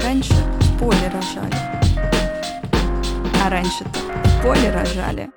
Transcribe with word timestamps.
А 0.00 0.02
раньше 0.02 0.32
в 0.32 0.78
поле 0.78 1.08
рожали. 1.12 1.54
А 3.44 3.50
раньше-то 3.50 3.98
в 3.98 4.42
поле 4.42 4.70
рожали. 4.70 5.30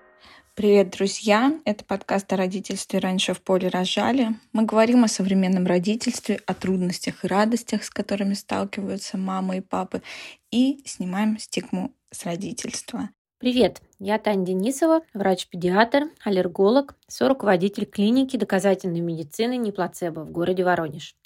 Привет, 0.56 0.90
друзья! 0.92 1.60
Это 1.66 1.84
подкаст 1.84 2.32
о 2.32 2.38
родительстве 2.38 3.00
«Раньше 3.00 3.34
в 3.34 3.42
поле 3.42 3.68
рожали». 3.68 4.30
Мы 4.54 4.64
говорим 4.64 5.04
о 5.04 5.10
современном 5.10 5.66
родительстве, 5.66 6.40
о 6.48 6.54
трудностях 6.54 7.26
и 7.26 7.28
радостях, 7.28 7.84
с 7.84 7.90
которыми 7.90 8.36
сталкиваются 8.36 9.18
мамы 9.18 9.58
и 9.58 9.62
папы, 9.62 10.02
и 10.50 10.82
снимаем 10.86 11.38
стигму 11.40 11.94
с 12.12 12.24
родительства. 12.24 13.10
Привет, 13.40 13.82
я 14.00 14.18
Таня 14.18 14.46
Денисова, 14.46 15.02
врач-педиатр, 15.14 16.06
аллерголог, 16.24 16.96
соруководитель 17.10 17.86
клиники 17.86 18.38
доказательной 18.38 19.02
медицины 19.02 19.58
«Неплацебо» 19.58 20.22
в 20.22 20.32
городе 20.32 20.64
Воронеж. 20.64 21.18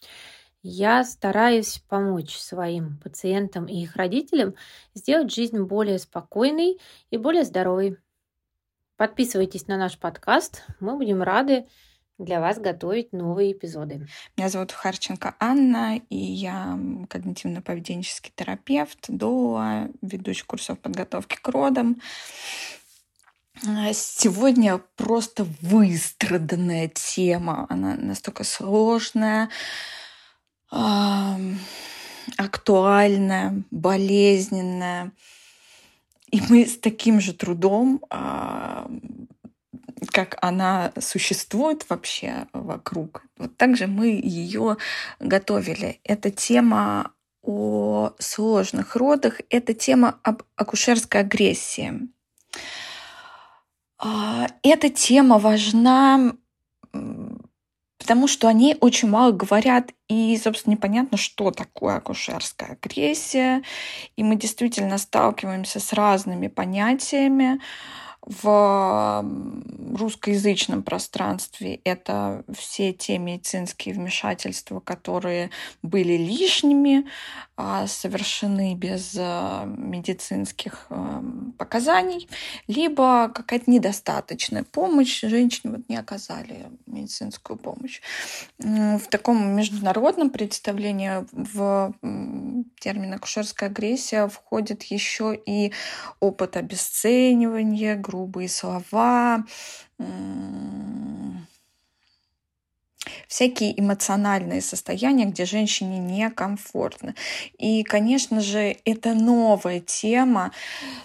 Я 0.69 1.05
стараюсь 1.05 1.81
помочь 1.87 2.35
своим 2.35 2.97
пациентам 2.97 3.67
и 3.67 3.83
их 3.83 3.95
родителям 3.95 4.53
сделать 4.93 5.33
жизнь 5.33 5.61
более 5.61 5.97
спокойной 5.97 6.77
и 7.09 7.15
более 7.15 7.45
здоровой. 7.45 7.95
Подписывайтесь 8.97 9.67
на 9.67 9.77
наш 9.77 9.97
подкаст, 9.97 10.65
мы 10.81 10.97
будем 10.97 11.23
рады 11.23 11.67
для 12.17 12.41
вас 12.41 12.59
готовить 12.59 13.13
новые 13.13 13.53
эпизоды. 13.53 14.09
Меня 14.35 14.49
зовут 14.49 14.73
Харченко 14.73 15.35
Анна, 15.39 16.01
и 16.09 16.17
я 16.17 16.77
когнитивно-поведенческий 17.07 18.33
терапевт, 18.35 19.05
до 19.07 19.87
ведущий 20.01 20.43
курсов 20.43 20.79
подготовки 20.79 21.37
к 21.41 21.47
родам. 21.47 22.01
Сегодня 23.93 24.81
просто 24.97 25.47
выстраданная 25.61 26.89
тема. 26.89 27.68
Она 27.69 27.95
настолько 27.95 28.43
сложная, 28.43 29.49
актуальная, 32.37 33.63
болезненная. 33.71 35.11
И 36.31 36.41
мы 36.49 36.65
с 36.65 36.77
таким 36.77 37.21
же 37.21 37.33
трудом 37.33 38.01
как 40.11 40.37
она 40.41 40.91
существует 40.99 41.89
вообще 41.89 42.47
вокруг. 42.53 43.23
Вот 43.37 43.55
так 43.57 43.75
же 43.77 43.87
мы 43.87 44.07
ее 44.07 44.77
готовили. 45.19 45.99
Эта 46.03 46.31
тема 46.31 47.11
о 47.41 48.11
сложных 48.19 48.95
родах, 48.95 49.41
это 49.49 49.73
тема 49.73 50.19
об 50.23 50.43
акушерской 50.55 51.21
агрессии. 51.21 52.07
А, 53.97 54.47
эта 54.63 54.89
тема 54.89 55.39
важна, 55.39 56.33
потому 58.08 58.27
что 58.27 58.47
о 58.47 58.53
ней 58.53 58.77
очень 58.80 59.09
мало 59.09 59.33
говорят, 59.33 59.91
и, 60.08 60.39
собственно, 60.41 60.75
непонятно, 60.75 61.17
что 61.17 61.52
такое 61.52 61.97
акушерская 61.97 62.77
агрессия. 62.81 63.64
И 64.16 64.23
мы 64.23 64.38
действительно 64.38 64.97
сталкиваемся 64.97 65.81
с 65.81 65.91
разными 65.91 66.47
понятиями 66.47 67.59
в 68.28 69.23
русскоязычном 69.95 70.83
пространстве 70.83 71.80
это 71.86 72.44
все 72.53 72.92
те 72.92 73.17
медицинские 73.17 73.95
вмешательства, 73.95 74.81
которые 74.81 75.50
были 75.81 76.17
лишними, 76.17 77.05
а, 77.55 77.88
совершены 77.88 78.75
без 78.75 79.16
а, 79.17 79.64
медицинских 79.66 80.88
а, 80.89 81.23
показаний, 81.58 82.28
либо 82.67 83.31
какая-то 83.33 83.72
недостаточная 83.72 84.64
помощь, 84.64 85.22
женщине 85.22 85.75
вот 85.78 85.89
не 85.89 85.95
оказали 85.95 86.67
медицинскую 86.86 87.58
помощь. 87.58 88.02
В 88.59 89.02
таком 89.09 89.55
международном 89.55 90.30
представлении 90.31 91.25
в 91.31 91.94
термин 92.80 93.14
акушерская 93.14 93.70
агрессия 93.70 94.28
входит 94.28 94.83
еще 94.83 95.39
и 95.45 95.72
опыт 96.20 96.58
обесценивания, 96.58 97.95
грубые 98.17 98.50
слова, 98.50 99.45
всякие 103.28 103.80
эмоциональные 103.80 104.61
состояния, 104.61 105.26
где 105.26 105.45
женщине 105.45 106.00
некомфортно. 106.00 107.14
И, 107.58 107.83
конечно 107.83 108.42
же, 108.42 108.78
это 108.86 109.14
новая 109.14 109.80
тема. 109.82 110.52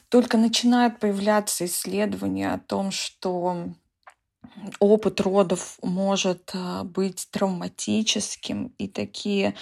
Только 0.08 0.38
начинают 0.38 0.98
появляться 0.98 1.66
исследования 1.66 2.52
о 2.52 2.58
том, 2.58 2.90
что 2.90 3.68
опыт 4.78 5.20
родов 5.20 5.78
может 5.82 6.50
э, 6.54 6.82
быть 6.84 7.28
травматическим, 7.30 8.72
и 8.78 8.88
такие 8.88 9.54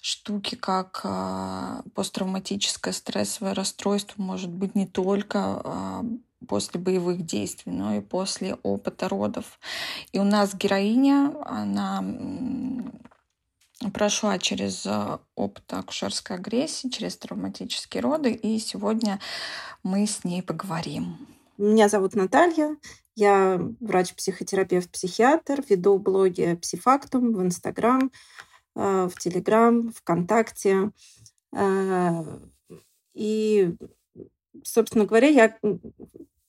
штуки, 0.00 0.54
как 0.54 1.00
э, 1.04 1.82
посттравматическое 1.94 2.92
стрессовое 2.92 3.54
расстройство, 3.54 4.20
может 4.22 4.50
быть 4.50 4.74
не 4.74 4.86
только 4.86 5.62
э, 5.64 6.02
после 6.44 6.80
боевых 6.80 7.24
действий, 7.24 7.72
но 7.72 7.94
и 7.96 8.00
после 8.00 8.54
опыта 8.62 9.08
родов. 9.08 9.58
И 10.12 10.18
у 10.18 10.24
нас 10.24 10.54
героиня, 10.54 11.34
она 11.44 12.04
прошла 13.92 14.38
через 14.38 14.86
э, 14.86 15.18
опыт 15.34 15.64
акушерской 15.72 16.36
агрессии, 16.36 16.88
через 16.88 17.16
травматические 17.16 18.02
роды, 18.02 18.32
и 18.32 18.58
сегодня 18.58 19.20
мы 19.82 20.06
с 20.06 20.24
ней 20.24 20.42
поговорим. 20.42 21.16
Меня 21.58 21.88
зовут 21.88 22.14
Наталья, 22.14 22.76
я 23.16 23.60
врач-психотерапевт-психиатр, 23.80 25.62
веду 25.68 25.98
блоги 25.98 26.58
«Псифактум» 26.60 27.32
в 27.32 27.42
Инстаграм, 27.42 28.10
э, 28.74 29.08
в 29.08 29.18
Телеграм, 29.18 29.92
ВКонтакте. 29.92 30.90
Э, 31.52 32.24
и, 33.14 33.76
собственно 34.64 35.04
говоря, 35.04 35.28
я 35.28 35.56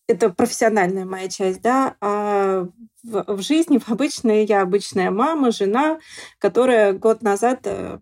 это 0.07 0.29
профессиональная 0.29 1.05
моя 1.05 1.29
часть, 1.29 1.61
да, 1.61 1.95
а 2.01 2.67
в, 3.03 3.25
в 3.27 3.41
жизни, 3.41 3.77
в 3.77 3.89
обычной, 3.89 4.45
я 4.45 4.61
обычная 4.61 5.11
мама, 5.11 5.51
жена, 5.51 5.99
которая 6.39 6.93
год 6.93 7.21
назад 7.21 7.61
э, 7.65 7.99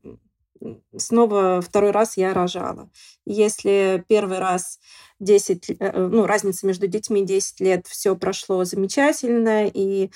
снова 0.98 1.62
второй 1.62 1.92
раз 1.92 2.18
я 2.18 2.34
рожала. 2.34 2.90
Если 3.26 4.04
первый 4.08 4.40
раз 4.40 4.80
10, 5.20 5.70
э, 5.80 5.92
ну, 5.92 6.26
разница 6.26 6.66
между 6.68 6.88
детьми 6.88 7.26
10 7.26 7.60
лет, 7.62 7.88
все 7.88 8.16
прошло 8.16 8.64
замечательно, 8.66 9.68
и 9.68 10.12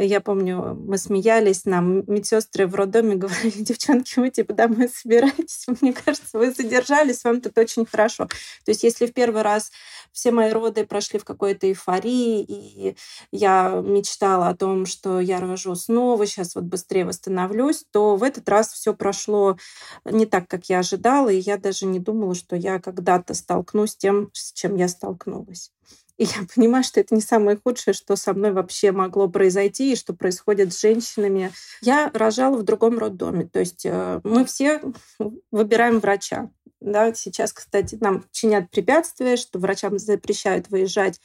я 0.00 0.20
помню, 0.20 0.74
мы 0.74 0.98
смеялись, 0.98 1.64
нам 1.64 2.04
медсестры 2.06 2.66
в 2.66 2.74
роддоме 2.74 3.14
говорили, 3.16 3.62
девчонки, 3.62 4.18
вы 4.18 4.30
типа 4.30 4.52
домой 4.52 4.88
собираетесь, 4.88 5.66
мне 5.80 5.92
кажется, 5.92 6.38
вы 6.38 6.50
задержались, 6.50 7.24
вам 7.24 7.40
тут 7.40 7.56
очень 7.56 7.86
хорошо. 7.86 8.26
То 8.26 8.70
есть 8.70 8.82
если 8.82 9.06
в 9.06 9.12
первый 9.12 9.42
раз 9.42 9.70
все 10.12 10.32
мои 10.32 10.50
роды 10.50 10.84
прошли 10.84 11.18
в 11.18 11.24
какой-то 11.24 11.68
эйфории, 11.68 12.42
и 12.42 12.96
я 13.30 13.80
мечтала 13.84 14.48
о 14.48 14.56
том, 14.56 14.86
что 14.86 15.20
я 15.20 15.40
рожу 15.40 15.74
снова, 15.74 16.26
сейчас 16.26 16.54
вот 16.54 16.64
быстрее 16.64 17.04
восстановлюсь, 17.04 17.84
то 17.90 18.16
в 18.16 18.22
этот 18.22 18.48
раз 18.48 18.72
все 18.72 18.94
прошло 18.94 19.56
не 20.04 20.26
так, 20.26 20.48
как 20.48 20.66
я 20.66 20.80
ожидала, 20.80 21.28
и 21.28 21.38
я 21.38 21.56
даже 21.56 21.86
не 21.86 22.00
думала, 22.00 22.34
что 22.34 22.56
я 22.56 22.80
когда-то 22.80 23.34
столкнусь 23.34 23.92
с 23.92 23.96
тем, 23.96 24.30
с 24.32 24.52
чем 24.52 24.76
я 24.76 24.88
столкнулась. 24.88 25.72
И 26.20 26.24
я 26.24 26.46
понимаю, 26.54 26.84
что 26.84 27.00
это 27.00 27.14
не 27.14 27.22
самое 27.22 27.56
худшее, 27.56 27.94
что 27.94 28.14
со 28.14 28.34
мной 28.34 28.52
вообще 28.52 28.92
могло 28.92 29.26
произойти 29.26 29.92
и 29.92 29.96
что 29.96 30.12
происходит 30.12 30.74
с 30.74 30.82
женщинами. 30.82 31.50
Я 31.80 32.10
рожала 32.12 32.58
в 32.58 32.62
другом 32.62 32.98
роддоме. 32.98 33.46
То 33.46 33.60
есть 33.60 33.86
э, 33.86 34.20
мы 34.22 34.44
все 34.44 34.82
выбираем 35.50 35.98
врача. 35.98 36.50
Да, 36.78 37.14
сейчас, 37.14 37.54
кстати, 37.54 37.96
нам 38.02 38.26
чинят 38.32 38.70
препятствия, 38.70 39.36
что 39.36 39.58
врачам 39.58 39.98
запрещают 39.98 40.68
выезжать 40.68 41.22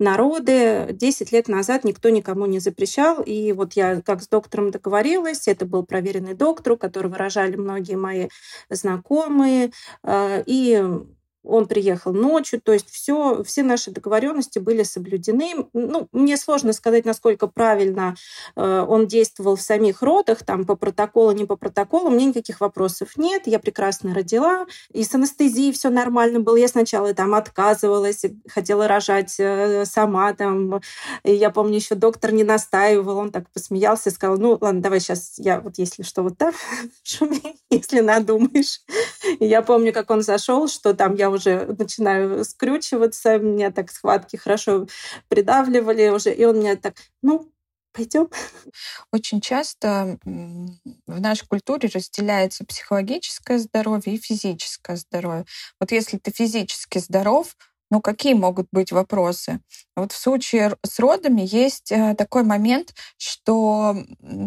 на 0.00 0.16
роды. 0.16 0.88
Десять 0.90 1.30
лет 1.30 1.46
назад 1.46 1.84
никто 1.84 2.08
никому 2.08 2.46
не 2.46 2.58
запрещал. 2.58 3.22
И 3.22 3.52
вот 3.52 3.74
я 3.74 4.00
как 4.00 4.24
с 4.24 4.28
доктором 4.28 4.72
договорилась, 4.72 5.46
это 5.46 5.66
был 5.66 5.86
проверенный 5.86 6.34
доктор, 6.34 6.76
которого 6.76 7.16
рожали 7.16 7.54
многие 7.54 7.94
мои 7.94 8.26
знакомые. 8.68 9.70
Э, 10.02 10.42
и 10.46 10.82
он 11.44 11.66
приехал 11.66 12.12
ночью, 12.12 12.60
то 12.60 12.72
есть 12.72 12.90
все, 12.90 13.42
все 13.42 13.62
наши 13.62 13.90
договоренности 13.90 14.58
были 14.58 14.82
соблюдены. 14.82 15.66
Ну, 15.72 16.08
мне 16.12 16.36
сложно 16.36 16.72
сказать, 16.72 17.04
насколько 17.04 17.46
правильно 17.46 18.14
э, 18.54 18.84
он 18.88 19.06
действовал 19.06 19.56
в 19.56 19.62
самих 19.62 20.02
родах, 20.02 20.44
там 20.44 20.64
по 20.64 20.76
протоколу, 20.76 21.32
не 21.32 21.44
по 21.44 21.56
протоколу, 21.56 22.10
мне 22.10 22.26
никаких 22.26 22.60
вопросов 22.60 23.16
нет, 23.16 23.46
я 23.46 23.58
прекрасно 23.58 24.14
родила, 24.14 24.66
и 24.92 25.02
с 25.02 25.14
анестезией 25.14 25.72
все 25.72 25.90
нормально 25.90 26.40
было. 26.40 26.56
Я 26.56 26.68
сначала 26.68 27.12
там 27.14 27.34
отказывалась, 27.34 28.24
хотела 28.48 28.86
рожать 28.86 29.34
э, 29.38 29.84
сама, 29.84 30.32
там, 30.34 30.80
и 31.24 31.34
я 31.34 31.50
помню, 31.50 31.76
еще 31.76 31.94
доктор 31.94 32.32
не 32.32 32.44
настаивал, 32.44 33.18
он 33.18 33.32
так 33.32 33.50
посмеялся 33.50 34.10
и 34.10 34.12
сказал, 34.12 34.38
ну, 34.38 34.58
ладно, 34.60 34.80
давай 34.80 35.00
сейчас 35.00 35.34
я 35.38 35.60
вот 35.60 35.78
если 35.78 36.02
что, 36.02 36.22
вот 36.22 36.38
так, 36.38 36.54
если 37.70 38.00
надумаешь. 38.00 38.80
Я 39.40 39.62
помню, 39.62 39.92
как 39.92 40.10
он 40.10 40.22
зашел, 40.22 40.68
что 40.68 40.94
там 40.94 41.14
я 41.14 41.31
уже 41.32 41.66
начинаю 41.78 42.44
скрючиваться, 42.44 43.38
меня 43.38 43.70
так 43.70 43.90
схватки 43.90 44.36
хорошо 44.36 44.86
придавливали 45.28 46.08
уже, 46.08 46.32
и 46.32 46.44
он 46.44 46.60
меня 46.60 46.76
так, 46.76 46.94
ну, 47.22 47.52
Пойдем. 47.92 48.30
Очень 49.12 49.42
часто 49.42 50.18
в 50.24 51.20
нашей 51.20 51.46
культуре 51.46 51.90
разделяется 51.92 52.64
психологическое 52.64 53.58
здоровье 53.58 54.14
и 54.14 54.18
физическое 54.18 54.96
здоровье. 54.96 55.44
Вот 55.78 55.92
если 55.92 56.16
ты 56.16 56.30
физически 56.30 56.98
здоров, 56.98 57.54
ну, 57.92 58.00
какие 58.00 58.32
могут 58.32 58.68
быть 58.72 58.90
вопросы? 58.90 59.60
Вот 59.94 60.12
в 60.12 60.16
случае 60.16 60.76
с 60.82 60.98
родами 60.98 61.42
есть 61.44 61.92
э, 61.92 62.14
такой 62.16 62.42
момент, 62.42 62.94
что 63.18 63.94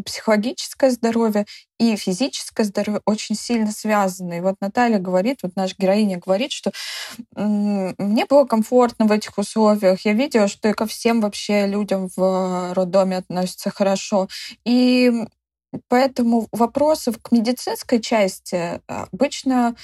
психологическое 0.04 0.90
здоровье 0.90 1.46
и 1.80 1.96
физическое 1.96 2.64
здоровье 2.64 3.02
очень 3.06 3.36
сильно 3.36 3.72
связаны. 3.72 4.40
И 4.40 4.42
вот 4.42 4.56
Наталья 4.62 4.98
говорит, 4.98 5.42
вот 5.44 5.56
наша 5.56 5.76
героиня 5.78 6.18
говорит, 6.18 6.52
что 6.54 6.72
мне 7.36 8.26
было 8.26 8.46
комфортно 8.46 9.06
в 9.06 9.12
этих 9.12 9.38
условиях. 9.38 10.04
Я 10.06 10.14
видела, 10.14 10.48
что 10.48 10.70
и 10.70 10.74
ко 10.74 10.88
всем 10.88 11.22
вообще 11.22 11.68
людям 11.68 12.10
в 12.18 12.74
роддоме 12.74 13.18
относятся 13.18 13.70
хорошо. 13.70 14.28
И 14.66 15.12
поэтому 15.88 16.48
вопросов 16.52 17.20
к 17.22 17.32
медицинской 17.32 18.02
части 18.02 18.56
э, 18.56 18.80
обычно 18.88 19.76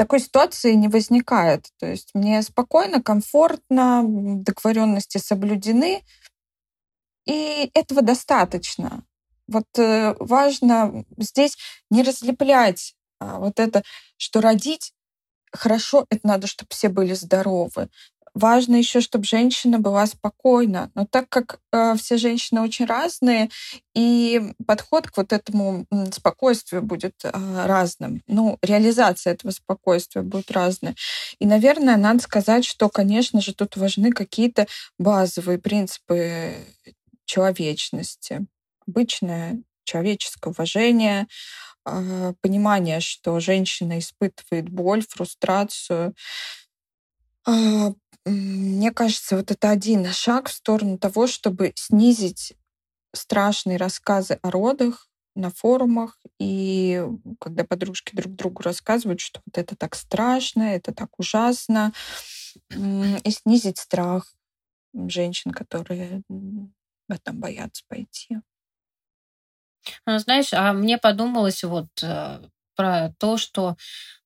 такой 0.00 0.20
ситуации 0.20 0.72
не 0.72 0.88
возникает. 0.88 1.68
То 1.78 1.84
есть 1.84 2.12
мне 2.14 2.40
спокойно, 2.40 3.02
комфортно, 3.02 4.02
договоренности 4.02 5.18
соблюдены, 5.18 6.02
и 7.26 7.70
этого 7.74 8.00
достаточно. 8.00 9.04
Вот 9.46 9.66
э, 9.76 10.14
важно 10.18 11.04
здесь 11.18 11.58
не 11.90 12.02
разлеплять 12.02 12.94
а, 13.18 13.40
вот 13.40 13.60
это, 13.60 13.82
что 14.16 14.40
родить 14.40 14.94
хорошо, 15.52 16.06
это 16.08 16.26
надо, 16.26 16.46
чтобы 16.46 16.70
все 16.70 16.88
были 16.88 17.12
здоровы 17.12 17.90
важно 18.34 18.76
еще, 18.76 19.00
чтобы 19.00 19.24
женщина 19.24 19.78
была 19.78 20.06
спокойна. 20.06 20.90
Но 20.94 21.06
так 21.06 21.28
как 21.28 21.60
э, 21.72 21.94
все 21.96 22.16
женщины 22.16 22.60
очень 22.60 22.86
разные, 22.86 23.50
и 23.94 24.52
подход 24.66 25.10
к 25.10 25.16
вот 25.16 25.32
этому 25.32 25.86
спокойствию 26.12 26.82
будет 26.82 27.14
э, 27.24 27.30
разным. 27.66 28.22
Ну, 28.26 28.58
реализация 28.62 29.34
этого 29.34 29.50
спокойствия 29.50 30.22
будет 30.22 30.50
разная. 30.50 30.94
И, 31.38 31.46
наверное, 31.46 31.96
надо 31.96 32.20
сказать, 32.22 32.64
что, 32.64 32.88
конечно 32.88 33.40
же, 33.40 33.54
тут 33.54 33.76
важны 33.76 34.12
какие-то 34.12 34.66
базовые 34.98 35.58
принципы 35.58 36.54
человечности. 37.24 38.46
Обычное 38.86 39.62
человеческое 39.84 40.50
уважение, 40.50 41.26
э, 41.84 42.34
понимание, 42.40 43.00
что 43.00 43.40
женщина 43.40 43.98
испытывает 43.98 44.68
боль, 44.68 45.04
фрустрацию, 45.08 46.14
а, 47.46 47.92
мне 48.24 48.92
кажется, 48.92 49.36
вот 49.36 49.50
это 49.50 49.70
один 49.70 50.06
шаг 50.12 50.48
в 50.48 50.52
сторону 50.52 50.98
того, 50.98 51.26
чтобы 51.26 51.72
снизить 51.74 52.54
страшные 53.14 53.76
рассказы 53.76 54.38
о 54.42 54.50
родах 54.50 55.08
на 55.34 55.50
форумах, 55.50 56.18
и 56.38 57.04
когда 57.40 57.64
подружки 57.64 58.14
друг 58.14 58.34
другу 58.34 58.62
рассказывают, 58.62 59.20
что 59.20 59.40
вот 59.46 59.58
это 59.58 59.76
так 59.76 59.94
страшно, 59.94 60.62
это 60.74 60.92
так 60.92 61.18
ужасно, 61.18 61.92
и 62.70 63.30
снизить 63.30 63.78
страх 63.78 64.34
женщин, 64.92 65.52
которые 65.52 66.22
этом 67.08 67.40
боятся 67.40 67.84
пойти. 67.88 68.38
Ну, 70.06 70.18
знаешь, 70.18 70.52
а 70.52 70.72
мне 70.72 70.98
подумалось 70.98 71.64
вот 71.64 71.88
э, 72.02 72.42
про 72.76 73.12
то, 73.18 73.36
что 73.36 73.76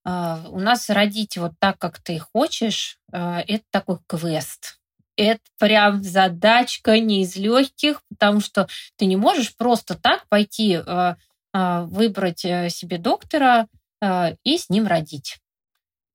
э, 0.05 0.37
у 0.49 0.59
нас 0.59 0.91
родить 0.91 1.37
вот 1.37 1.53
так, 1.59 1.79
как 1.79 1.99
ты 2.01 2.19
хочешь, 2.19 2.99
э, 3.13 3.41
это 3.47 3.65
такой 3.71 3.99
квест. 4.07 4.79
Это 5.17 5.41
прям 5.59 6.03
задачка 6.03 6.99
не 6.99 7.23
из 7.23 7.37
легких, 7.37 8.03
потому 8.09 8.41
что 8.41 8.69
ты 8.97 9.07
не 9.07 9.17
можешь 9.17 9.57
просто 9.57 9.95
так 9.95 10.29
пойти 10.29 10.75
э, 10.75 11.15
э, 11.53 11.83
выбрать 11.85 12.41
себе 12.41 12.99
доктора 12.99 13.69
э, 14.01 14.37
и 14.43 14.59
с 14.59 14.69
ним 14.71 14.87
родить. 14.87 15.39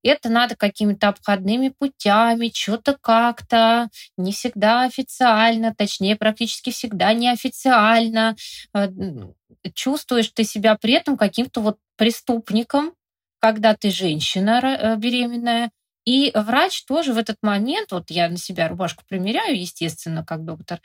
Это 0.03 0.29
надо 0.29 0.55
какими-то 0.55 1.09
обходными 1.09 1.69
путями, 1.69 2.51
что-то 2.53 2.97
как-то, 2.99 3.89
не 4.17 4.31
всегда 4.31 4.83
официально, 4.83 5.73
точнее, 5.75 6.15
практически 6.15 6.71
всегда 6.71 7.13
неофициально. 7.13 8.35
Э, 8.73 8.87
чувствуешь 9.73 10.29
ты 10.29 10.43
себя 10.43 10.75
при 10.75 10.93
этом 10.93 11.17
каким-то 11.17 11.61
вот 11.61 11.77
преступником, 11.97 12.93
когда 13.39 13.75
ты 13.75 13.91
женщина 13.91 14.61
э, 14.63 14.95
беременная, 14.97 15.71
и 16.05 16.31
врач 16.33 16.85
тоже 16.85 17.13
в 17.13 17.17
этот 17.17 17.37
момент, 17.41 17.91
вот 17.91 18.09
я 18.09 18.29
на 18.29 18.37
себя 18.37 18.67
рубашку 18.67 19.03
примеряю, 19.07 19.59
естественно, 19.59 20.25
как 20.25 20.43
доктор, 20.43 20.79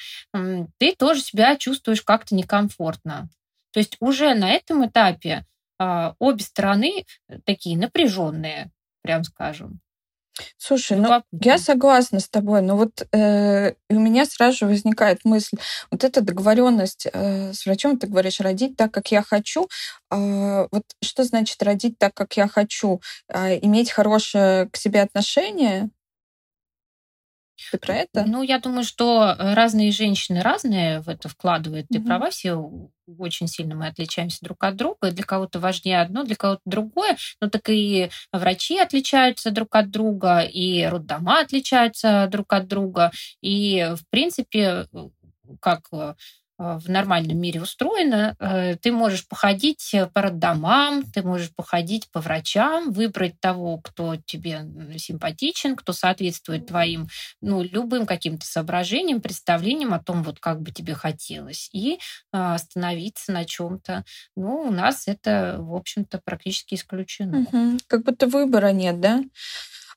ты 0.78 0.94
тоже 0.94 1.22
себя 1.22 1.56
чувствуешь 1.56 2.02
как-то 2.02 2.34
некомфортно. 2.34 3.30
То 3.72 3.80
есть 3.80 3.96
уже 4.00 4.34
на 4.34 4.50
этом 4.50 4.86
этапе 4.86 5.46
а, 5.78 6.14
обе 6.18 6.44
стороны 6.44 7.04
такие 7.44 7.78
напряженные, 7.78 8.70
прям 9.04 9.22
скажем. 9.22 9.80
Слушай, 10.56 10.96
ну, 10.98 11.22
я 11.30 11.58
согласна 11.58 12.18
с 12.18 12.28
тобой, 12.28 12.60
но 12.60 12.76
вот 12.76 13.06
э, 13.12 13.74
у 13.88 14.00
меня 14.00 14.24
сразу 14.24 14.58
же 14.58 14.66
возникает 14.66 15.24
мысль, 15.24 15.56
вот 15.92 16.02
эта 16.02 16.22
договоренность 16.22 17.06
э, 17.12 17.52
с 17.52 17.64
врачом, 17.66 17.98
ты 17.98 18.08
говоришь, 18.08 18.40
родить 18.40 18.76
так, 18.76 18.92
как 18.92 19.12
я 19.12 19.22
хочу. 19.22 19.68
Э, 20.10 20.66
вот 20.72 20.82
что 21.02 21.22
значит 21.22 21.62
родить 21.62 21.98
так, 21.98 22.14
как 22.14 22.36
я 22.36 22.48
хочу? 22.48 23.00
Э, 23.28 23.56
иметь 23.60 23.92
хорошее 23.92 24.68
к 24.70 24.76
себе 24.76 25.02
отношение? 25.02 25.90
Ты 27.72 27.78
про 27.78 27.96
это? 27.96 28.24
Ну, 28.26 28.42
я 28.42 28.58
думаю, 28.58 28.84
что 28.84 29.34
разные 29.38 29.92
женщины 29.92 30.40
разные 30.42 31.00
в 31.00 31.08
это 31.08 31.28
вкладывают. 31.28 31.86
Ты 31.88 31.98
mm-hmm. 31.98 32.06
права, 32.06 32.30
все 32.30 32.56
очень 33.18 33.48
сильно 33.48 33.74
мы 33.74 33.86
отличаемся 33.86 34.38
друг 34.42 34.64
от 34.64 34.76
друга. 34.76 35.10
Для 35.10 35.24
кого-то 35.24 35.60
важнее 35.60 36.00
одно, 36.00 36.24
для 36.24 36.36
кого-то 36.36 36.62
другое. 36.64 37.16
Но 37.40 37.48
так 37.48 37.68
и 37.68 38.10
врачи 38.32 38.78
отличаются 38.78 39.50
друг 39.50 39.74
от 39.74 39.90
друга, 39.90 40.40
и 40.40 40.84
роддома 40.84 41.40
отличаются 41.40 42.26
друг 42.30 42.52
от 42.52 42.66
друга. 42.66 43.10
И, 43.40 43.94
в 43.96 44.08
принципе, 44.10 44.86
как 45.60 45.82
Э, 45.92 46.14
в 46.58 46.88
нормальном 46.88 47.38
мире 47.38 47.60
устроено, 47.60 48.36
э, 48.38 48.76
ты 48.76 48.92
можешь 48.92 49.26
походить 49.26 49.94
по 50.12 50.22
роддомам, 50.22 51.02
ты 51.02 51.22
можешь 51.22 51.54
походить 51.54 52.10
по 52.12 52.20
врачам, 52.20 52.92
выбрать 52.92 53.40
того, 53.40 53.78
кто 53.78 54.16
тебе 54.16 54.60
симпатичен, 54.96 55.76
кто 55.76 55.92
соответствует 55.92 56.66
твоим, 56.66 57.08
ну, 57.40 57.62
любым 57.62 58.06
каким-то 58.06 58.46
соображениям, 58.46 59.20
представлениям 59.20 59.94
о 59.94 60.02
том, 60.02 60.22
вот 60.22 60.38
как 60.38 60.60
бы 60.60 60.70
тебе 60.70 60.94
хотелось, 60.94 61.68
и 61.72 61.98
а, 62.32 62.54
остановиться 62.54 63.32
на 63.32 63.44
чем-то. 63.44 64.04
Ну, 64.36 64.62
у 64.68 64.70
нас 64.70 65.08
это, 65.08 65.56
в 65.58 65.74
общем-то, 65.74 66.20
практически 66.24 66.74
исключено. 66.74 67.40
Угу. 67.40 67.78
Как 67.86 68.04
будто 68.04 68.26
выбора 68.26 68.72
нет, 68.72 69.00
да? 69.00 69.22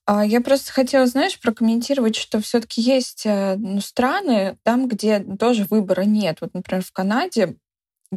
А 0.09 0.25
я 0.25 0.39
просто 0.39 0.71
хотела, 0.71 1.05
знаешь, 1.05 1.37
прокомментировать, 1.37 2.15
что 2.15 2.39
все-таки 2.39 2.79
есть 2.81 3.25
э, 3.25 3.55
ну, 3.57 3.81
страны, 3.81 4.57
там, 4.63 4.87
где 4.87 5.19
тоже 5.19 5.65
выбора 5.65 6.03
нет. 6.03 6.37
Вот, 6.39 6.53
например, 6.53 6.81
в 6.83 6.93
Канаде 6.93 7.57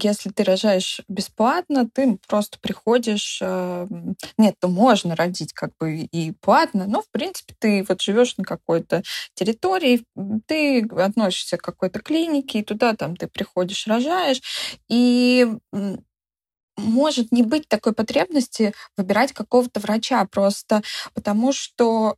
если 0.00 0.30
ты 0.30 0.44
рожаешь 0.44 1.00
бесплатно, 1.09 1.88
ты 1.92 2.18
просто 2.28 2.59
приходишь... 2.61 3.40
Э, 3.42 3.88
нет, 4.38 4.54
то 4.61 4.68
можно 4.68 5.16
родить 5.16 5.52
как 5.52 5.73
бы 5.80 6.02
и 6.02 6.32
платно, 6.40 6.87
но, 6.87 7.02
в 7.02 7.11
принципе, 7.11 7.54
ты 7.59 7.85
вот 7.88 8.00
живешь 8.00 8.37
на 8.37 8.44
какой-то 8.44 9.02
территории, 9.35 10.04
ты 10.47 10.85
относишься 10.85 11.56
к 11.56 11.62
какой-то 11.62 11.99
клинике, 12.00 12.61
и 12.61 12.64
туда 12.64 12.94
там 12.94 13.16
ты 13.16 13.26
приходишь, 13.26 13.88
рожаешь, 13.88 14.40
и 14.88 15.49
может 16.81 17.33
не 17.33 17.43
быть 17.43 17.69
такой 17.69 17.93
потребности 17.95 18.75
выбирать 18.97 19.33
какого-то 19.33 19.81
врача 19.81 20.25
просто 20.27 20.83
потому, 21.15 21.53
что 21.53 22.17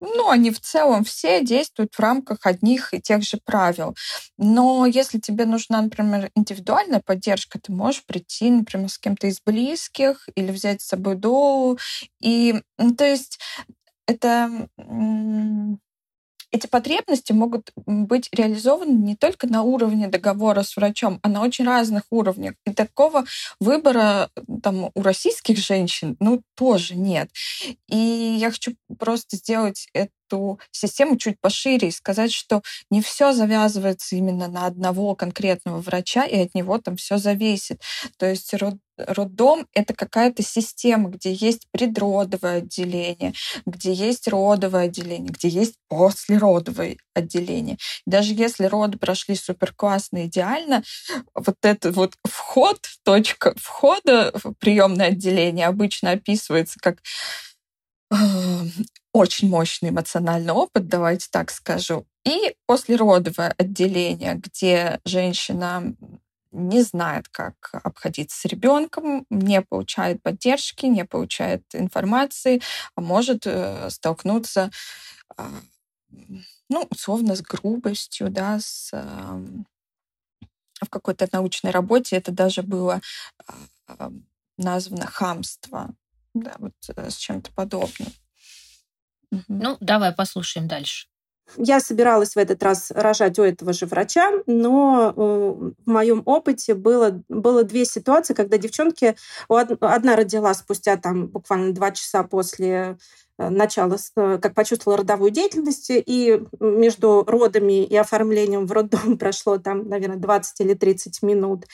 ну, 0.00 0.30
они 0.30 0.50
в 0.50 0.60
целом 0.60 1.04
все 1.04 1.44
действуют 1.44 1.94
в 1.94 2.00
рамках 2.00 2.46
одних 2.46 2.94
и 2.94 3.00
тех 3.02 3.22
же 3.22 3.38
правил. 3.44 3.94
Но 4.38 4.86
если 4.86 5.18
тебе 5.18 5.44
нужна, 5.44 5.82
например, 5.82 6.30
индивидуальная 6.34 7.00
поддержка, 7.04 7.60
ты 7.60 7.70
можешь 7.72 8.04
прийти, 8.06 8.50
например, 8.50 8.88
с 8.88 8.98
кем-то 8.98 9.26
из 9.26 9.40
близких 9.44 10.26
или 10.34 10.50
взять 10.50 10.80
с 10.80 10.86
собой 10.86 11.16
долу. 11.16 11.78
И, 12.20 12.62
ну, 12.78 12.94
то 12.94 13.04
есть 13.04 13.38
это 14.06 14.68
эти 16.52 16.66
потребности 16.66 17.32
могут 17.32 17.72
быть 17.86 18.28
реализованы 18.32 18.90
не 18.90 19.16
только 19.16 19.46
на 19.46 19.62
уровне 19.62 20.08
договора 20.08 20.62
с 20.62 20.76
врачом, 20.76 21.20
а 21.22 21.28
на 21.28 21.42
очень 21.42 21.64
разных 21.64 22.04
уровнях. 22.10 22.54
И 22.66 22.72
такого 22.72 23.24
выбора 23.60 24.30
там, 24.62 24.90
у 24.94 25.02
российских 25.02 25.58
женщин 25.58 26.16
ну, 26.20 26.42
тоже 26.56 26.96
нет. 26.96 27.30
И 27.88 27.96
я 27.96 28.50
хочу 28.50 28.74
просто 28.98 29.36
сделать 29.36 29.88
эту 29.92 30.58
систему 30.70 31.16
чуть 31.16 31.40
пошире 31.40 31.88
и 31.88 31.92
сказать, 31.92 32.32
что 32.32 32.62
не 32.90 33.00
все 33.00 33.32
завязывается 33.32 34.16
именно 34.16 34.48
на 34.48 34.66
одного 34.66 35.14
конкретного 35.14 35.80
врача, 35.80 36.24
и 36.24 36.40
от 36.40 36.54
него 36.54 36.78
там 36.78 36.96
все 36.96 37.18
зависит. 37.18 37.80
То 38.16 38.26
есть 38.26 38.52
род 38.54 38.74
роддом— 39.06 39.66
это 39.74 39.94
какая-то 39.94 40.42
система, 40.42 41.10
где 41.10 41.32
есть 41.32 41.66
предродовое 41.72 42.58
отделение, 42.58 43.32
где 43.66 43.92
есть 43.92 44.28
родовое 44.28 44.84
отделение, 44.84 45.30
где 45.30 45.48
есть 45.48 45.74
послеродовое 45.88 46.96
отделение. 47.14 47.76
Даже 48.06 48.34
если 48.34 48.64
роды 48.64 48.98
прошли 48.98 49.34
супер 49.34 49.72
классно, 49.74 50.26
идеально, 50.26 50.82
вот 51.34 51.56
этот 51.62 51.94
вот 51.96 52.14
вход, 52.24 52.78
точка 53.04 53.54
входа 53.56 54.32
в 54.34 54.54
приемное 54.54 55.08
отделение 55.08 55.66
обычно 55.66 56.12
описывается 56.12 56.78
как 56.80 56.98
э, 58.12 58.16
очень 59.12 59.48
мощный 59.48 59.90
эмоциональный 59.90 60.52
опыт, 60.52 60.88
давайте 60.88 61.26
так 61.30 61.50
скажу. 61.50 62.06
И 62.24 62.54
послеродовое 62.66 63.54
отделение, 63.56 64.34
где 64.34 65.00
женщина 65.04 65.94
не 66.52 66.82
знает, 66.82 67.28
как 67.28 67.54
обходиться 67.72 68.38
с 68.40 68.44
ребенком, 68.44 69.26
не 69.30 69.62
получает 69.62 70.22
поддержки, 70.22 70.86
не 70.86 71.04
получает 71.04 71.62
информации, 71.74 72.60
а 72.94 73.00
может 73.00 73.46
э, 73.46 73.88
столкнуться, 73.90 74.70
э, 75.36 75.48
ну, 76.68 76.86
условно, 76.90 77.36
с 77.36 77.42
грубостью, 77.42 78.30
да, 78.30 78.58
с, 78.60 78.90
в 78.92 80.88
какой-то 80.88 81.28
научной 81.32 81.70
работе 81.70 82.16
это 82.16 82.32
даже 82.32 82.62
было 82.62 83.00
э, 83.88 84.10
названо 84.56 85.06
хамство, 85.06 85.94
да, 86.34 86.54
вот 86.58 86.74
э, 86.88 87.10
с 87.10 87.16
чем-то 87.16 87.52
подобным. 87.52 88.12
Ну, 89.48 89.76
давай 89.80 90.12
послушаем 90.12 90.66
дальше. 90.66 91.09
Я 91.56 91.80
собиралась 91.80 92.34
в 92.34 92.38
этот 92.38 92.62
раз 92.62 92.90
рожать 92.90 93.38
у 93.38 93.42
этого 93.42 93.72
же 93.72 93.86
врача, 93.86 94.30
но 94.46 95.12
э, 95.16 95.70
в 95.84 95.90
моем 95.90 96.22
опыте 96.24 96.74
было, 96.74 97.22
было 97.28 97.64
две 97.64 97.84
ситуации, 97.84 98.34
когда 98.34 98.58
девчонки... 98.58 99.16
Одна 99.48 100.16
родила 100.16 100.54
спустя 100.54 100.96
там 100.96 101.28
буквально 101.28 101.72
два 101.72 101.90
часа 101.90 102.22
после 102.22 102.98
э, 103.38 103.48
начала, 103.48 103.96
э, 104.16 104.38
как 104.40 104.54
почувствовала 104.54 104.98
родовую 104.98 105.30
деятельность, 105.30 105.90
и 105.90 106.42
между 106.60 107.24
родами 107.26 107.84
и 107.84 107.96
оформлением 107.96 108.66
в 108.66 108.72
роддом 108.72 109.16
прошло 109.18 109.58
там, 109.58 109.88
наверное, 109.88 110.18
20 110.18 110.60
или 110.60 110.74
30 110.74 111.22
минут. 111.22 111.66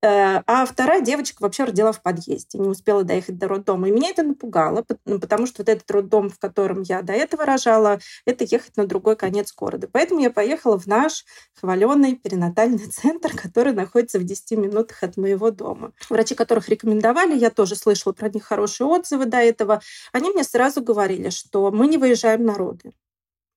Э, 0.00 0.42
а 0.46 0.64
вторая 0.64 1.00
девочка 1.00 1.42
вообще 1.42 1.64
родила 1.64 1.90
в 1.90 2.00
подъезде, 2.02 2.58
не 2.58 2.68
успела 2.68 3.02
доехать 3.02 3.36
до 3.36 3.48
роддома. 3.48 3.88
И 3.88 3.90
меня 3.90 4.10
это 4.10 4.22
напугало, 4.22 4.84
ну, 5.04 5.18
потому 5.18 5.46
что 5.46 5.62
вот 5.62 5.68
этот 5.68 5.90
роддом, 5.90 6.30
в 6.30 6.38
котором 6.38 6.82
я 6.82 7.02
до 7.02 7.12
этого 7.12 7.44
рожала, 7.44 7.98
это 8.24 8.44
ехать 8.44 8.76
на 8.76 8.86
другой 8.86 9.16
конец 9.16 9.52
города. 9.52 9.88
Поэтому 9.90 10.20
я 10.20 10.30
поехала 10.30 10.78
в 10.78 10.86
наш 10.86 11.24
хваленый 11.54 12.14
перинатальный 12.14 12.78
центр, 12.90 13.36
который 13.36 13.72
находится 13.72 14.20
в 14.20 14.24
10 14.24 14.52
минутах 14.52 15.02
от 15.02 15.16
моего 15.16 15.50
дома. 15.50 15.92
Врачи, 16.08 16.36
которых 16.36 16.68
рекомендовали, 16.68 17.36
я 17.36 17.50
тоже 17.50 17.74
слышала 17.74 18.12
про 18.12 18.28
них 18.28 18.44
хорошие 18.44 18.86
отзывы 18.86 19.26
до 19.26 19.38
этого, 19.38 19.80
они 20.12 20.30
мне 20.30 20.44
сразу 20.44 20.80
говорили, 20.80 21.30
что 21.30 21.72
мы 21.72 21.88
не 21.88 21.98
выезжаем 21.98 22.44
на 22.44 22.54
роды. 22.54 22.92